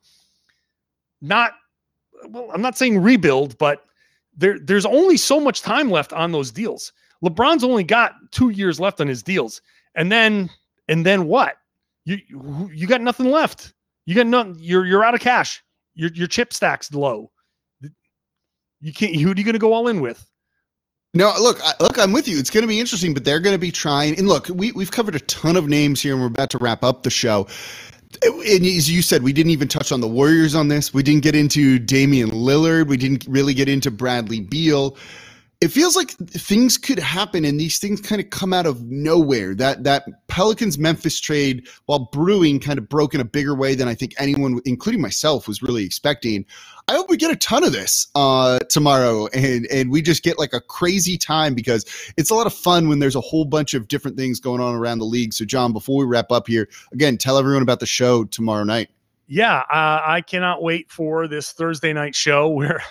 not 1.20 1.52
well, 2.28 2.50
I'm 2.52 2.62
not 2.62 2.78
saying 2.78 3.02
rebuild, 3.02 3.59
but 3.59 3.85
there 4.37 4.59
there's 4.59 4.87
only 4.87 5.16
so 5.16 5.40
much 5.40 5.62
time 5.62 5.90
left 5.90 6.12
on 6.12 6.33
those 6.33 6.50
deals. 6.50 6.92
LeBron's 7.24 7.64
only 7.64 7.85
got 7.85 8.14
2 8.33 8.50
years 8.50 8.81
left 8.81 9.00
on 9.00 9.07
his 9.07 9.22
deals. 9.22 9.62
And 9.94 10.11
then 10.11 10.50
and 10.88 11.07
then 11.07 11.26
what? 11.26 11.57
You 12.04 12.70
you 12.72 12.86
got 12.86 13.00
nothing 13.00 13.30
left. 13.30 13.72
You 14.06 14.14
got 14.14 14.26
nothing. 14.26 14.56
You're 14.58 14.86
you're 14.86 15.04
out 15.04 15.14
of 15.14 15.20
cash. 15.20 15.62
Your 15.94 16.10
your 16.14 16.26
chip 16.26 16.52
stack's 16.52 16.92
low. 16.92 17.30
You 18.80 18.92
can't. 18.92 19.14
Who 19.14 19.30
are 19.30 19.34
you 19.36 19.44
going 19.44 19.52
to 19.52 19.58
go 19.58 19.72
all 19.72 19.88
in 19.88 20.00
with? 20.00 20.26
No, 21.14 21.32
look, 21.38 21.60
look, 21.78 21.98
I'm 21.98 22.12
with 22.12 22.26
you. 22.26 22.38
It's 22.38 22.48
going 22.48 22.62
to 22.62 22.68
be 22.68 22.80
interesting, 22.80 23.12
but 23.12 23.24
they're 23.24 23.38
going 23.38 23.54
to 23.54 23.60
be 23.60 23.70
trying. 23.70 24.18
And 24.18 24.28
look, 24.28 24.48
we 24.48 24.72
we've 24.72 24.90
covered 24.90 25.14
a 25.14 25.20
ton 25.20 25.56
of 25.56 25.68
names 25.68 26.00
here, 26.00 26.14
and 26.14 26.20
we're 26.22 26.28
about 26.28 26.50
to 26.50 26.58
wrap 26.58 26.82
up 26.82 27.02
the 27.02 27.10
show. 27.10 27.46
And 28.22 28.66
as 28.66 28.90
you 28.90 29.02
said, 29.02 29.22
we 29.22 29.32
didn't 29.32 29.52
even 29.52 29.68
touch 29.68 29.92
on 29.92 30.00
the 30.00 30.08
Warriors 30.08 30.54
on 30.54 30.68
this. 30.68 30.92
We 30.92 31.02
didn't 31.02 31.22
get 31.22 31.34
into 31.34 31.78
Damian 31.78 32.30
Lillard. 32.30 32.88
We 32.88 32.96
didn't 32.96 33.26
really 33.28 33.54
get 33.54 33.68
into 33.68 33.90
Bradley 33.90 34.40
Beal 34.40 34.96
it 35.62 35.70
feels 35.70 35.94
like 35.94 36.11
things 36.11 36.77
could 36.77 36.98
happen 36.98 37.44
and 37.44 37.59
these 37.59 37.79
things 37.79 38.01
kind 38.01 38.20
of 38.20 38.31
come 38.31 38.53
out 38.53 38.66
of 38.66 38.83
nowhere. 38.83 39.55
That 39.55 39.85
that 39.85 40.27
Pelicans 40.27 40.77
Memphis 40.77 41.20
trade, 41.20 41.68
while 41.87 42.09
brewing, 42.12 42.59
kind 42.59 42.81
of 42.81 42.88
broke 42.88 43.14
in 43.14 43.20
a 43.20 43.25
bigger 43.25 43.55
way 43.55 43.77
than 43.77 43.87
I 43.87 43.94
think 43.94 44.12
anyone, 44.18 44.61
including 44.64 45.01
myself, 45.01 45.46
was 45.46 45.62
really 45.62 45.85
expecting. 45.85 46.44
I 46.88 46.94
hope 46.94 47.09
we 47.09 47.16
get 47.16 47.31
a 47.31 47.37
ton 47.37 47.62
of 47.62 47.70
this 47.70 48.09
uh, 48.16 48.59
tomorrow, 48.70 49.29
and 49.29 49.66
and 49.66 49.92
we 49.92 50.03
just 50.03 50.25
get 50.25 50.37
like 50.37 50.53
a 50.53 50.61
crazy 50.61 51.16
time 51.16 51.55
because 51.55 51.85
it's 52.16 52.31
a 52.31 52.35
lot 52.35 52.48
of 52.48 52.53
fun 52.53 52.88
when 52.88 52.98
there's 52.98 53.14
a 53.14 53.20
whole 53.20 53.44
bunch 53.44 53.72
of 53.72 53.87
different 53.87 54.16
things 54.16 54.40
going 54.40 54.61
on 54.61 54.75
around 54.75 54.98
the 54.98 55.05
league. 55.05 55.33
So, 55.33 55.44
John, 55.44 55.72
before 55.72 55.96
we 55.96 56.07
wrap 56.07 56.33
up 56.33 56.48
here, 56.48 56.68
again, 56.92 57.16
tell 57.16 57.38
everyone 57.38 57.62
about 57.62 57.79
the 57.79 57.87
show 57.87 58.25
tomorrow 58.25 58.64
night 58.64 58.90
yeah, 59.33 59.61
uh, 59.71 60.03
I 60.05 60.21
cannot 60.21 60.62
wait 60.62 60.90
for 60.90 61.27
this 61.27 61.53
Thursday 61.53 61.95
night 61.95 62.14
show 62.14 62.49
where 62.51 62.83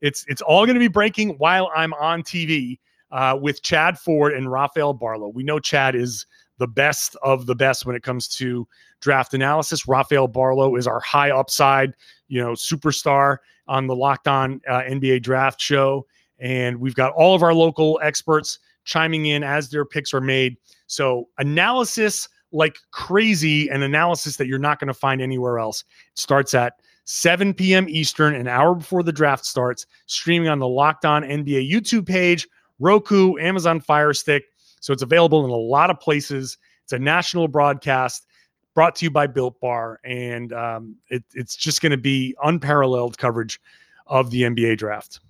it's 0.00 0.24
it's 0.26 0.42
all 0.42 0.66
going 0.66 0.74
to 0.74 0.80
be 0.80 0.88
breaking 0.88 1.36
while 1.38 1.70
I'm 1.72 1.94
on 1.94 2.24
TV 2.24 2.80
uh, 3.12 3.38
with 3.40 3.62
Chad 3.62 3.96
Ford 3.96 4.34
and 4.34 4.50
Rafael 4.50 4.92
Barlowe. 4.92 5.32
We 5.32 5.44
know 5.44 5.60
Chad 5.60 5.94
is 5.94 6.26
the 6.58 6.66
best 6.66 7.14
of 7.22 7.46
the 7.46 7.54
best 7.54 7.86
when 7.86 7.94
it 7.94 8.02
comes 8.02 8.26
to 8.28 8.66
draft 9.00 9.32
analysis. 9.32 9.86
Rafael 9.86 10.28
Barlowe 10.28 10.76
is 10.76 10.88
our 10.88 10.98
high 10.98 11.30
upside, 11.30 11.94
you 12.26 12.42
know, 12.42 12.52
superstar 12.52 13.36
on 13.68 13.86
the 13.86 13.94
Locked 13.94 14.26
On 14.26 14.60
uh, 14.68 14.80
NBA 14.80 15.22
Draft 15.22 15.60
Show, 15.60 16.04
and 16.40 16.80
we've 16.80 16.96
got 16.96 17.12
all 17.12 17.36
of 17.36 17.44
our 17.44 17.54
local 17.54 18.00
experts 18.02 18.58
chiming 18.82 19.26
in 19.26 19.44
as 19.44 19.70
their 19.70 19.84
picks 19.84 20.12
are 20.12 20.20
made. 20.20 20.56
So 20.88 21.28
analysis 21.38 22.28
like 22.52 22.78
crazy 22.90 23.68
an 23.68 23.82
analysis 23.82 24.36
that 24.36 24.46
you're 24.46 24.58
not 24.58 24.78
going 24.78 24.88
to 24.88 24.94
find 24.94 25.20
anywhere 25.20 25.58
else. 25.58 25.84
It 26.12 26.18
starts 26.18 26.54
at 26.54 26.74
7 27.04 27.54
p.m. 27.54 27.88
Eastern, 27.88 28.34
an 28.34 28.46
hour 28.46 28.74
before 28.74 29.02
the 29.02 29.12
draft 29.12 29.44
starts, 29.44 29.86
streaming 30.06 30.48
on 30.48 30.58
the 30.58 30.68
Locked 30.68 31.04
On 31.04 31.22
NBA 31.22 31.70
YouTube 31.70 32.06
page, 32.06 32.46
Roku, 32.78 33.36
Amazon 33.38 33.80
Fire 33.80 34.12
Stick. 34.12 34.44
So 34.80 34.92
it's 34.92 35.02
available 35.02 35.44
in 35.44 35.50
a 35.50 35.56
lot 35.56 35.90
of 35.90 35.98
places. 36.00 36.56
It's 36.84 36.92
a 36.92 36.98
national 36.98 37.48
broadcast 37.48 38.26
brought 38.74 38.94
to 38.96 39.04
you 39.04 39.10
by 39.10 39.26
Built 39.26 39.60
Bar, 39.60 40.00
and 40.04 40.52
um, 40.52 40.96
it, 41.08 41.24
it's 41.34 41.56
just 41.56 41.82
going 41.82 41.90
to 41.90 41.98
be 41.98 42.34
unparalleled 42.42 43.18
coverage 43.18 43.60
of 44.06 44.30
the 44.30 44.42
NBA 44.42 44.78
draft. 44.78 45.20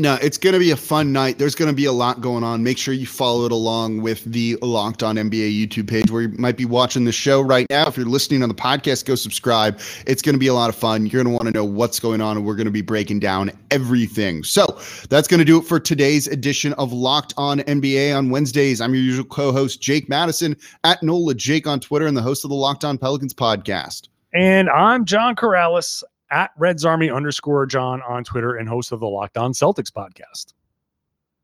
No, 0.00 0.14
it's 0.22 0.38
going 0.38 0.52
to 0.52 0.60
be 0.60 0.70
a 0.70 0.76
fun 0.76 1.12
night. 1.12 1.38
There's 1.38 1.56
going 1.56 1.70
to 1.70 1.74
be 1.74 1.86
a 1.86 1.92
lot 1.92 2.20
going 2.20 2.44
on. 2.44 2.62
Make 2.62 2.78
sure 2.78 2.94
you 2.94 3.04
follow 3.04 3.46
it 3.46 3.50
along 3.50 4.00
with 4.00 4.22
the 4.22 4.56
Locked 4.62 5.02
On 5.02 5.16
NBA 5.16 5.66
YouTube 5.66 5.88
page 5.88 6.08
where 6.08 6.22
you 6.22 6.28
might 6.38 6.56
be 6.56 6.64
watching 6.64 7.04
the 7.04 7.10
show 7.10 7.40
right 7.40 7.66
now. 7.68 7.88
If 7.88 7.96
you're 7.96 8.06
listening 8.06 8.44
on 8.44 8.48
the 8.48 8.54
podcast, 8.54 9.06
go 9.06 9.16
subscribe. 9.16 9.80
It's 10.06 10.22
going 10.22 10.36
to 10.36 10.38
be 10.38 10.46
a 10.46 10.54
lot 10.54 10.68
of 10.68 10.76
fun. 10.76 11.06
You're 11.06 11.24
going 11.24 11.34
to 11.34 11.36
want 11.36 11.46
to 11.46 11.50
know 11.50 11.64
what's 11.64 11.98
going 11.98 12.20
on, 12.20 12.36
and 12.36 12.46
we're 12.46 12.54
going 12.54 12.66
to 12.66 12.70
be 12.70 12.80
breaking 12.80 13.18
down 13.18 13.50
everything. 13.72 14.44
So 14.44 14.78
that's 15.10 15.26
going 15.26 15.40
to 15.40 15.44
do 15.44 15.58
it 15.58 15.62
for 15.62 15.80
today's 15.80 16.28
edition 16.28 16.74
of 16.74 16.92
Locked 16.92 17.34
On 17.36 17.58
NBA 17.58 18.16
on 18.16 18.30
Wednesdays. 18.30 18.80
I'm 18.80 18.94
your 18.94 19.02
usual 19.02 19.24
co 19.24 19.50
host, 19.50 19.80
Jake 19.80 20.08
Madison, 20.08 20.56
at 20.84 21.02
NOLA 21.02 21.34
Jake 21.34 21.66
on 21.66 21.80
Twitter, 21.80 22.06
and 22.06 22.16
the 22.16 22.22
host 22.22 22.44
of 22.44 22.50
the 22.50 22.56
Locked 22.56 22.84
On 22.84 22.98
Pelicans 22.98 23.34
podcast. 23.34 24.06
And 24.32 24.70
I'm 24.70 25.04
John 25.04 25.34
Karalis 25.34 26.04
at 26.30 26.50
Reds 26.56 26.84
Army 26.84 27.10
underscore 27.10 27.66
John 27.66 28.02
on 28.02 28.24
Twitter 28.24 28.56
and 28.56 28.68
host 28.68 28.92
of 28.92 29.00
the 29.00 29.08
Locked 29.08 29.36
On 29.36 29.52
Celtics 29.52 29.90
podcast. 29.90 30.54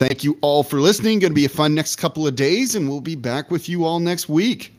Thank 0.00 0.24
you 0.24 0.38
all 0.42 0.62
for 0.62 0.80
listening. 0.80 1.20
Going 1.20 1.30
to 1.30 1.34
be 1.34 1.44
a 1.44 1.48
fun 1.48 1.74
next 1.74 1.96
couple 1.96 2.26
of 2.26 2.34
days, 2.34 2.74
and 2.74 2.88
we'll 2.88 3.00
be 3.00 3.14
back 3.14 3.50
with 3.50 3.68
you 3.68 3.84
all 3.84 4.00
next 4.00 4.28
week. 4.28 4.74